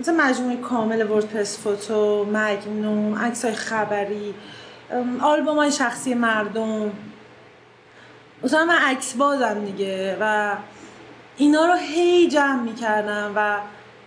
مثلا 0.00 0.14
مجموعه 0.16 0.56
کامل 0.56 1.10
وردپرس 1.10 1.58
فوتو 1.58 2.26
مگنوم 2.32 3.18
عکس 3.18 3.44
های 3.44 3.54
خبری 3.54 4.34
آلبوم 5.20 5.56
های 5.56 5.72
شخصی 5.72 6.14
مردم. 6.14 6.92
مثلا 8.42 8.64
من 8.64 8.78
عکس 8.78 9.14
بازم 9.14 9.64
دیگه 9.64 10.16
و 10.20 10.54
اینا 11.36 11.66
رو 11.66 11.74
هی 11.74 12.28
جمع 12.28 12.62
می‌کردم 12.62 13.32
و 13.36 13.56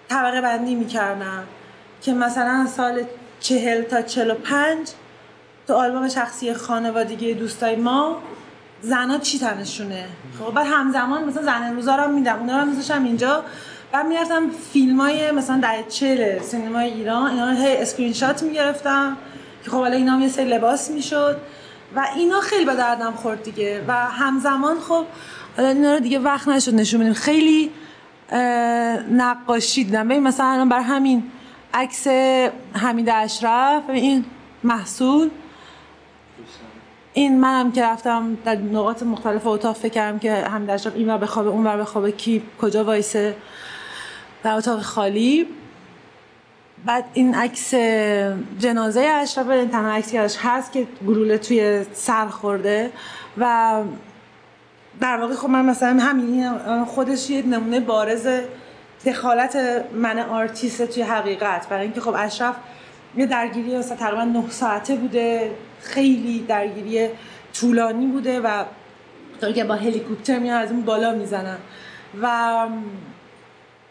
طبقه 0.09 0.41
بندی 0.41 0.75
می‌کردم 0.75 1.43
که 2.01 2.13
مثلا 2.13 2.67
سال 2.75 3.03
چهل 3.39 3.81
تا 3.81 4.01
چهل 4.01 4.31
و 4.31 4.33
پنج 4.33 4.89
تو 5.67 5.73
آلبوم 5.73 6.09
شخصی 6.09 6.53
خانوادگی 6.53 7.33
دوستای 7.33 7.75
ما 7.75 8.17
زنا 8.83 9.17
چی 9.17 9.39
تنشونه؟ 9.39 10.05
خب 10.39 10.53
بعد 10.53 10.67
همزمان 10.69 11.23
مثلا 11.23 11.43
زن 11.43 11.75
روزا 11.75 11.95
رو 11.95 12.11
می‌دیدم. 12.11 12.39
اونا 12.39 12.59
رو 12.59 12.65
میذاشم 12.65 13.03
اینجا. 13.03 13.43
بعد 13.91 14.05
می‌رفتم 14.05 14.49
فیلم 14.73 15.01
های 15.01 15.31
مثلا 15.31 15.57
در 15.57 15.81
چل 15.89 16.39
سینمای 16.39 16.89
ایران. 16.89 17.31
اینا 17.31 17.51
هی 17.51 17.77
اسکرین 17.77 18.13
شات 18.13 18.43
می‌گرفتم 18.43 19.17
که 19.63 19.71
خب 19.71 19.77
حالا 19.77 19.95
اینا 19.95 20.11
هم 20.11 20.21
یه 20.21 20.27
سری 20.27 20.49
لباس 20.49 20.91
می‌شد. 20.91 21.37
و 21.95 22.07
اینا 22.15 22.39
خیلی 22.39 22.65
به 22.65 22.75
دردم 22.75 23.11
خورد 23.11 23.43
دیگه. 23.43 23.83
و 23.87 23.93
همزمان 23.93 24.79
خب 24.79 25.05
حالا 25.57 25.69
اینا 25.69 25.93
رو 25.93 25.99
دیگه 25.99 26.19
وقت 26.19 26.47
نشد 26.47 26.75
نشون 26.75 26.99
بدیم. 26.99 27.13
خیلی 27.13 27.71
نقاشی 29.11 29.83
دیدم. 29.83 30.07
ببین 30.07 30.23
مثلا 30.23 30.45
الان 30.45 30.69
بر 30.69 30.79
همین 30.79 31.23
عکس 31.73 32.07
حمید 32.73 33.09
اشرف 33.09 33.89
این 33.89 34.25
محصول. 34.63 35.29
این 37.13 37.39
منم 37.39 37.71
که 37.71 37.83
رفتم 37.83 38.37
در 38.45 38.55
نقاط 38.55 39.03
مختلف 39.03 39.47
اتاق 39.47 39.75
فکر 39.75 39.89
کردم 39.93 40.19
که 40.19 40.33
حمید 40.33 40.69
اشرف 40.69 40.95
این 40.95 41.09
ور 41.09 41.17
بخوابه 41.17 41.49
اون 41.49 41.63
ور 41.63 41.77
بخوابه 41.77 42.11
کی 42.11 42.43
کجا 42.61 42.83
وایسه 42.83 43.35
در 44.43 44.53
اتاق 44.53 44.81
خالی. 44.81 45.47
بعد 46.85 47.05
این 47.13 47.35
عکس 47.35 47.73
جنازه 48.59 49.01
اشرف 49.01 49.49
این 49.49 49.69
تنها 49.69 49.91
عکسی 49.91 50.17
هست 50.17 50.71
که 50.71 50.87
گلوله 51.07 51.37
توی 51.37 51.85
سر 51.93 52.27
خورده 52.27 52.91
و 53.37 53.81
در 54.99 55.17
واقع 55.17 55.35
خب 55.35 55.49
من 55.49 55.65
مثلا 55.65 55.99
همین 55.99 56.51
خودش 56.85 57.29
یه 57.29 57.41
نمونه 57.41 57.79
بارز 57.79 58.27
دخالت 59.05 59.55
من 59.93 60.19
آرتیست 60.19 60.85
توی 60.85 61.03
حقیقت. 61.03 61.69
برای 61.69 61.83
اینکه 61.83 62.01
خب 62.01 62.13
اشرف 62.17 62.55
یه 63.17 63.25
درگیری 63.25 63.77
مثلا 63.77 63.97
تقریبا 63.97 64.23
9 64.23 64.49
ساعته 64.49 64.95
بوده. 64.95 65.51
خیلی 65.83 66.45
درگیری 66.47 67.09
طولانی 67.53 68.05
بوده 68.05 68.39
و 68.39 68.63
که 69.55 69.63
با 69.63 69.75
هلیکوپتر 69.75 70.39
میان 70.39 70.57
از 70.57 70.71
اون 70.71 70.81
بالا 70.81 71.11
می‌زنن. 71.11 71.57
و 72.21 72.67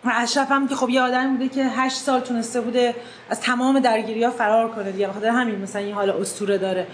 اشرف 0.05 0.51
هم 0.51 0.69
که 0.69 0.75
خب 0.75 0.91
یه 0.91 1.01
آدمی 1.01 1.37
بوده 1.37 1.49
که 1.49 1.65
هشت 1.65 1.97
سال 1.97 2.21
تونسته 2.21 2.61
بوده 2.61 2.95
از 3.31 3.41
تمام 3.41 3.81
درگیری 3.81 4.25
ها 4.25 4.31
فرار 4.31 4.71
کنه 4.71 4.93
دیگه 4.93 5.09
بخاطر 5.09 5.29
همین 5.29 5.59
مثلا 5.59 5.83
این 5.83 5.95
حالت 5.95 6.11
اسطوره 6.11 6.59
داره 6.59 6.87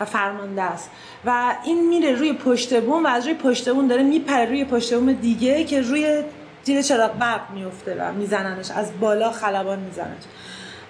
و 0.00 0.04
فرمانده 0.04 0.62
است. 0.62 0.90
و 1.26 1.54
این 1.64 1.88
میره 1.88 2.12
روی 2.12 2.32
پشت 2.32 2.80
بوم 2.80 3.04
و 3.04 3.08
از 3.08 3.24
روی 3.24 3.34
پشت 3.34 3.70
بوم 3.70 3.88
داره 3.88 4.02
میپره 4.02 4.44
روی 4.44 4.64
پشت 4.64 4.94
بوم 4.94 5.12
دیگه 5.12 5.64
که 5.64 5.80
روی 5.80 6.22
زیر 6.62 6.82
چراغ 6.82 7.18
برق 7.18 7.50
میفته 7.50 7.94
و 7.94 8.12
میزننش 8.12 8.70
از 8.70 9.00
بالا 9.00 9.30
خلبان 9.30 9.78
میزننش 9.78 10.22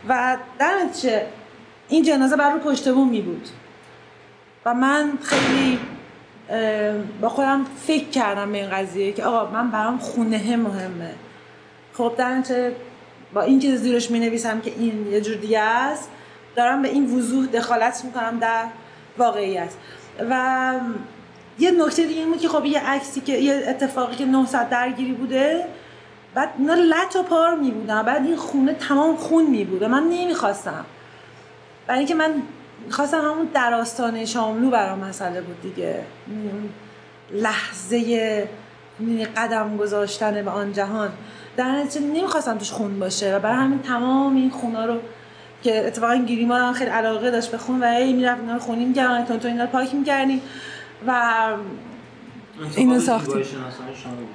و 0.09 0.37
در 0.59 0.79
چه؟ 1.03 1.27
این 1.89 2.03
جنازه 2.03 2.37
بر 2.37 2.51
روی 2.51 2.61
پشت 2.61 2.89
بوم 2.89 3.09
می 3.09 3.21
بود. 3.21 3.49
و 4.65 4.75
من 4.75 5.13
خیلی 5.23 5.79
با 7.21 7.29
خودم 7.29 7.67
فکر 7.87 8.09
کردم 8.09 8.53
به 8.53 8.59
این 8.59 8.71
قضیه 8.71 9.13
که 9.13 9.25
آقا 9.25 9.51
من 9.51 9.71
برام 9.71 9.99
خونه 9.99 10.57
مهمه. 10.57 11.11
خب 11.95 12.13
در 12.19 12.43
با 13.35 13.43
این 13.43 13.59
که 13.59 13.77
زیرش 13.77 14.11
می 14.11 14.19
نویسم 14.21 14.61
که 14.61 14.73
این 14.79 15.07
یه 15.13 15.21
جور 15.21 15.37
دیگه 15.37 15.61
است 15.61 16.11
دارم 16.57 16.83
به 16.83 16.89
این 16.89 17.15
وضوح 17.15 17.47
دخالت 17.47 18.05
می‌کنم 18.05 18.39
در 18.39 18.65
واقعیت. 19.19 19.71
و 20.31 20.75
یه 21.59 21.71
نکته 21.71 22.07
دیگه 22.07 22.21
این 22.21 22.31
بود 22.31 22.41
که 22.41 22.49
خب 22.49 22.65
یه 22.65 22.91
عکسی 22.91 23.21
که 23.21 23.33
یه 23.33 23.65
اتفاقی 23.69 24.17
که 24.17 24.25
900 24.25 24.69
درگیری 24.69 25.13
بوده 25.13 25.65
بعد 26.35 26.49
اینا 26.59 26.75
لط 26.75 27.17
و 27.17 27.23
پار 27.23 27.55
می 27.55 27.71
بودن. 27.71 28.03
بعد 28.03 28.25
این 28.25 28.37
خونه 28.37 28.75
تمام 28.75 29.17
خون 29.17 29.47
می 29.47 29.65
بود 29.65 29.85
من 29.85 30.03
نمی‌خواستم. 30.03 30.85
برای 31.89 31.99
اینکه 31.99 32.15
من 32.15 32.35
خواستم 32.91 33.19
همون 33.19 33.49
در 33.55 33.75
آستانه 33.75 34.25
شاملو 34.25 34.71
برام 34.71 34.99
مسئله 34.99 35.41
بود 35.41 35.63
دیگه. 35.63 36.01
لحظه 37.33 38.49
قدم 39.37 39.77
گذاشتن 39.77 40.43
به 40.43 40.51
آن 40.51 40.73
جهان. 40.73 41.11
در 41.57 41.71
نتیجه 41.71 42.07
نمی‌خواستم 42.07 42.59
توش 42.59 42.71
خون 42.71 43.01
باشه 43.01 43.37
و 43.37 43.39
برای 43.39 43.57
همین 43.57 43.83
تمام 43.83 44.37
این 44.37 44.51
خونا 44.51 44.85
رو 44.85 45.01
که 45.63 45.87
اتفاقا 45.87 46.17
گیریما 46.17 46.73
خیلی 46.73 46.91
علاقه 46.91 47.31
داشت 47.31 47.51
به 47.51 47.59
خون 47.59 47.81
و 47.81 47.87
هی 47.87 48.13
می‌رفت 48.13 48.41
اینا 48.41 48.53
رو 48.53 48.59
خونی 48.59 48.85
می‌کردن 48.85 49.25
تون 49.25 49.39
تون 49.39 49.51
اینا 49.51 49.65
رو 49.65 49.71
پاک 49.71 49.95
می‌کردیم 49.95 50.41
و 51.07 51.23
اینو 52.77 53.01
ساختیم 53.01 53.45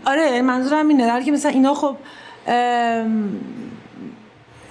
آره 0.05 0.41
منظورم 0.41 0.87
اینه. 0.87 1.07
در 1.07 1.21
که 1.21 1.31
مثلا 1.31 1.51
اینا 1.51 1.73
خب 1.73 1.97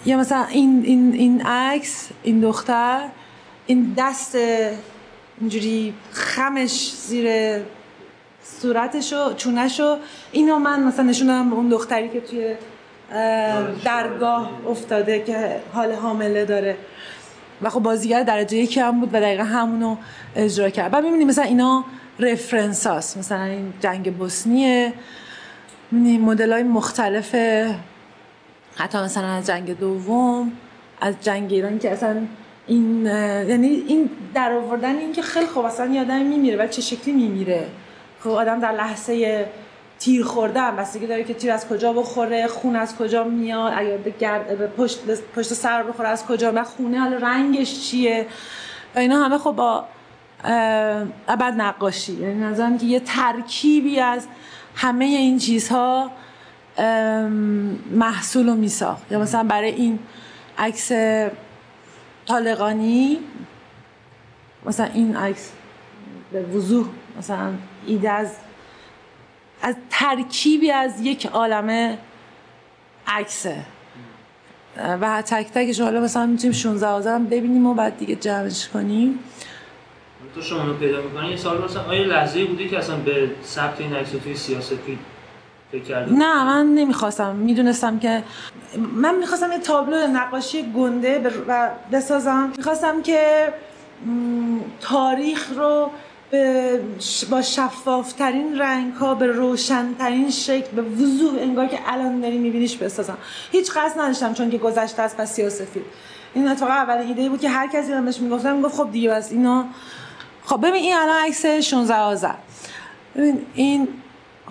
یا 0.07 0.17
مثلا 0.17 0.45
این 0.45 0.83
این 0.85 1.13
این 1.13 1.43
عکس 1.47 2.09
این 2.23 2.41
دختر 2.41 3.09
این 3.67 3.95
دست 3.99 4.37
اینجوری 5.41 5.95
خمش 6.13 6.93
زیر 7.07 7.59
صورتشو 8.43 9.35
چونشو 9.35 9.97
اینو 10.33 10.59
من 10.59 10.83
مثلا 10.83 11.05
نشونم 11.05 11.53
اون 11.53 11.69
دختری 11.69 12.09
که 12.09 12.21
توی 12.21 12.55
درگاه 13.85 14.51
افتاده 14.69 15.23
که 15.23 15.61
حال 15.73 15.93
حامله 15.93 16.45
داره. 16.45 16.77
و 17.63 17.71
خب 17.71 17.81
بازیگر 17.81 18.23
درجه 18.23 18.57
یکی 18.57 18.81
هم 18.81 19.01
بود 19.01 19.15
و 19.15 19.21
دقیقا 19.21 19.45
همونو 19.45 19.97
اجرا 20.37 20.71
کرد. 20.71 20.91
و 20.95 21.01
می‌بینیم 21.01 21.29
مثلا 21.29 21.45
اینا 21.45 21.85
رفرنس 22.19 22.87
هست 22.87 23.17
مثلا 23.17 23.45
این 23.45 23.73
جنگ 23.81 24.17
بوسنیه 24.17 24.93
مدل 25.93 26.53
های 26.53 26.63
مختلف 26.63 27.35
حتی 28.77 28.99
مثلا 28.99 29.27
از 29.27 29.47
جنگ 29.47 29.79
دوم 29.79 30.53
از 31.01 31.15
جنگ 31.21 31.53
ایران 31.53 31.79
که 31.79 31.91
اصلا 31.91 32.17
این 32.67 33.07
یعنی 33.07 33.69
این 33.69 34.11
در 34.35 34.53
آوردن 34.53 34.97
این 34.97 35.13
که 35.13 35.23
خیلی 35.23 35.47
خوب 35.47 35.65
اصلا 35.65 35.87
یه 35.87 36.01
آدم 36.01 36.23
میمیره 36.23 36.65
و 36.65 36.67
چه 36.67 36.83
شکلی 36.83 37.15
میمیره. 37.15 37.67
خب 38.21 38.31
آدم 38.31 38.61
در 38.61 38.73
لحظه 38.73 39.47
تیر 39.99 40.25
خوردن 40.25 40.77
بستگی 40.77 41.07
داره 41.07 41.25
که 41.25 41.35
تیر 41.35 41.53
از 41.53 41.69
کجا 41.69 41.93
بخوره 41.93 42.47
خون 42.47 42.77
از 42.77 42.97
کجا 42.97 43.25
میاد 43.25 43.73
اگر 43.77 43.97
به 43.97 44.11
گرد 44.11 44.77
پشت 44.77 44.99
پشت 45.37 45.55
سر 45.55 45.83
بخوره 45.83 46.09
از 46.09 46.27
کجا 46.27 46.53
و 46.55 46.63
خونه 46.65 47.01
حالا 47.01 47.17
رنگش 47.17 47.81
چیه؟ 47.81 48.27
اینا 48.97 49.25
همه 49.25 49.39
خب 49.39 49.51
با 49.51 49.85
ابد 51.29 51.55
نقاشی. 51.57 52.13
یعنی 52.13 52.35
نظرم 52.35 52.79
که 52.79 52.87
یه 52.87 53.01
ترکیبی 53.01 54.01
از 54.01 54.27
همه 54.75 55.05
این 55.05 55.39
چیزها 55.39 56.11
محصول 57.91 58.49
رو 58.49 58.55
میساخت. 58.55 59.13
یا 59.13 59.19
مثلا 59.19 59.45
برای 59.45 59.71
این 59.71 59.99
عکس 60.59 60.93
طالقانی 62.27 63.19
مثلا 64.67 64.87
این 64.87 65.17
عکس 65.17 65.53
به 66.33 66.43
وضوح 66.43 66.87
مثلا 67.19 67.53
ایده 67.87 68.11
از 68.11 68.37
از 69.63 69.75
ترکیبی 69.91 70.71
از 70.71 71.01
یک 71.01 71.27
عالمه 71.27 71.99
عکسه. 73.07 73.57
و 74.77 75.23
تک 75.23 75.47
تکش 75.55 75.81
حالا 75.81 76.01
مثلا 76.01 76.27
می‌تونیم 76.27 76.53
16 76.53 76.87
آذرم 76.87 77.27
ببینیم 77.27 77.67
و 77.67 77.75
بعد 77.75 77.99
دیگه 77.99 78.15
جمعش 78.17 78.69
کنیم. 78.69 79.19
تو 80.35 80.43
شما 80.43 80.65
رو 80.65 80.75
پیدا 80.75 81.03
می‌کنی 81.03 81.31
یه 81.31 81.37
سال 81.37 81.65
مثلا 81.65 81.83
آیا 81.83 82.05
لحظه 82.05 82.45
بوده 82.45 82.69
که 82.69 82.79
اصلا 82.79 82.97
به 82.97 83.31
ثبت 83.45 83.81
این 83.81 83.95
عکس 83.95 84.11
توی 84.11 84.35
سیاست 84.35 84.73
نه 86.11 86.45
من 86.45 86.75
نمی‌خواستم. 86.75 87.35
می‌دونستم 87.35 87.99
که 87.99 88.23
من 88.95 89.15
می‌خواستم 89.15 89.53
یه 89.53 89.59
تابلو 89.59 90.07
نقاشی 90.07 90.73
گنده 90.73 91.31
و 91.49 91.71
بسازم. 91.93 92.53
می‌خواستم 92.57 93.03
که 93.03 93.53
تاریخ 94.81 95.51
رو 95.57 95.91
به 96.31 96.81
با 97.31 97.43
شفافترین 97.43 98.59
رنگ 98.59 98.93
ها 98.93 99.15
به 99.15 99.27
روشنترین 99.27 100.31
شکل 100.31 100.71
به 100.77 100.83
وضوح 100.83 101.41
انگار 101.41 101.67
که 101.67 101.79
الان 101.87 102.21
داری 102.21 102.39
میبینیش 102.39 102.77
بسازم. 102.77 103.19
هیچ 103.53 103.71
قصد 103.71 104.01
نداشتم 104.01 104.35
چون 104.35 104.51
که 104.51 104.59
گذشته 104.59 105.03
از 105.03 105.17
پس 105.17 105.33
سیاسفید 105.33 105.83
این 106.35 106.49
اتفاقا 106.49 106.73
اولین 106.73 107.09
ایده 107.09 107.29
بود 107.29 107.41
که 107.41 107.49
هر 107.49 107.67
کسی 107.67 107.93
من 107.93 108.05
بهش 108.05 108.21
می‌گفتم 108.21 108.57
می‌گفت 108.57 108.77
خب 108.77 108.93
دیگه 108.93 109.11
بس 109.11 109.33
اینا 109.33 109.65
خب 110.45 110.61
ببین 110.61 110.75
این 110.75 110.97
الان 110.97 111.25
عکس 111.27 111.47
16 111.47 111.97
آذر 111.97 112.35
این 113.55 113.89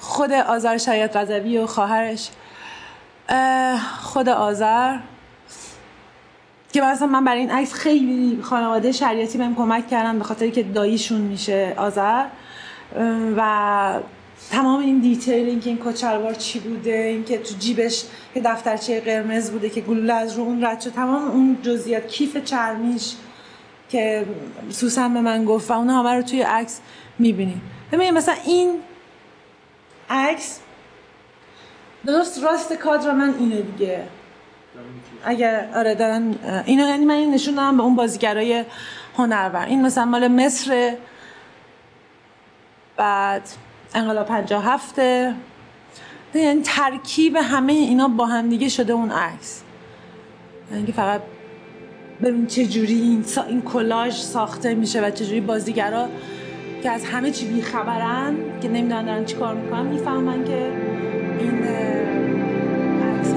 خود 0.01 0.31
آذر 0.31 0.77
شریعت 0.77 1.15
رضوی 1.15 1.57
و 1.57 1.67
خواهرش. 1.67 2.29
خود 4.01 4.29
آذر. 4.29 4.97
که 6.73 6.81
مثلا 6.81 7.07
من 7.07 7.25
برای 7.25 7.39
این 7.39 7.51
عکس 7.51 7.73
خیلی 7.73 8.39
خانواده 8.41 8.91
شریعتی 8.91 9.37
بهم 9.37 9.55
کمک 9.55 9.89
کردن 9.89 10.17
به 10.17 10.23
خاطر 10.23 10.49
که 10.49 10.63
داییشون 10.63 11.21
میشه 11.21 11.73
آذر. 11.77 12.25
و 13.37 13.99
تمام 14.51 14.79
این 14.79 14.99
دیتیل 14.99 15.47
اینکه 15.47 15.69
این 15.69 15.79
کچلوار 15.85 16.33
چی 16.33 16.59
بوده 16.59 16.91
اینکه 16.91 17.37
تو 17.37 17.55
جیبش 17.59 18.03
یه 18.35 18.41
دفترچه 18.41 19.01
قرمز 19.01 19.51
بوده 19.51 19.69
که 19.69 19.81
گلوله 19.81 20.13
از 20.13 20.37
رو 20.37 20.43
اون 20.43 20.65
رد 20.65 20.81
شد. 20.81 20.91
تمام 20.91 21.31
اون 21.31 21.57
جزئیات 21.61 22.07
کیف 22.07 22.37
چرمیش 22.37 23.15
که 23.89 24.25
سوسن 24.69 25.13
به 25.13 25.21
من 25.21 25.45
گفت 25.45 25.71
و 25.71 25.73
اون 25.73 25.89
همه 25.89 26.13
رو 26.13 26.21
توی 26.21 26.41
عکس 26.41 26.79
می‌بینیم 27.19 27.61
ببینید 27.91 28.13
مثلا 28.13 28.35
این 28.45 28.79
عکس. 30.11 30.59
درست 32.05 32.43
راست 32.43 32.73
کادر 32.73 33.11
من 33.11 33.33
اینه 33.39 33.61
دیگه. 33.61 34.03
اگر 35.25 35.69
آره 35.75 35.95
دارن 35.95 36.35
اینو 36.65 36.87
یعنی 36.87 37.05
من 37.05 37.15
این 37.15 37.33
نشون 37.33 37.55
دارم 37.55 37.77
به 37.77 37.83
اون 37.83 37.95
بازیگرای 37.95 38.65
هنرور. 39.17 39.65
این 39.65 39.81
مثلا 39.81 40.05
مال 40.05 40.27
مصر. 40.27 40.95
بعد 42.97 43.49
انقلاب 43.95 44.27
57 44.27 44.97
یعنی 46.33 46.61
ترکیب 46.63 47.35
همه 47.35 47.73
اینا 47.73 48.07
با 48.07 48.25
هم 48.25 48.49
دیگه 48.49 48.69
شده 48.69 48.93
اون 48.93 49.11
عکس. 49.11 49.61
یعنی 50.71 50.91
فقط 50.91 51.21
ببین 52.23 52.47
چه 52.47 52.65
جوری 52.65 53.01
این, 53.01 53.23
سا... 53.23 53.43
این 53.43 53.61
کلاژ 53.61 54.21
ساخته 54.21 54.73
میشه 54.73 55.01
و 55.01 55.09
چه 55.09 55.25
جوری 55.25 55.41
بازیگرا 55.41 56.07
که 56.83 56.89
از 56.91 57.05
همه 57.05 57.31
چی 57.31 57.45
بیخبرن 57.47 58.35
که 58.61 58.67
نمی‌دونن 58.69 59.05
دارن 59.05 59.25
چی 59.25 59.35
کار 59.35 59.55
می‌کنن 59.55 59.85
می‌فهمن 59.85 60.43
که 60.43 60.71
این 61.39 61.63
عکس 63.03 63.33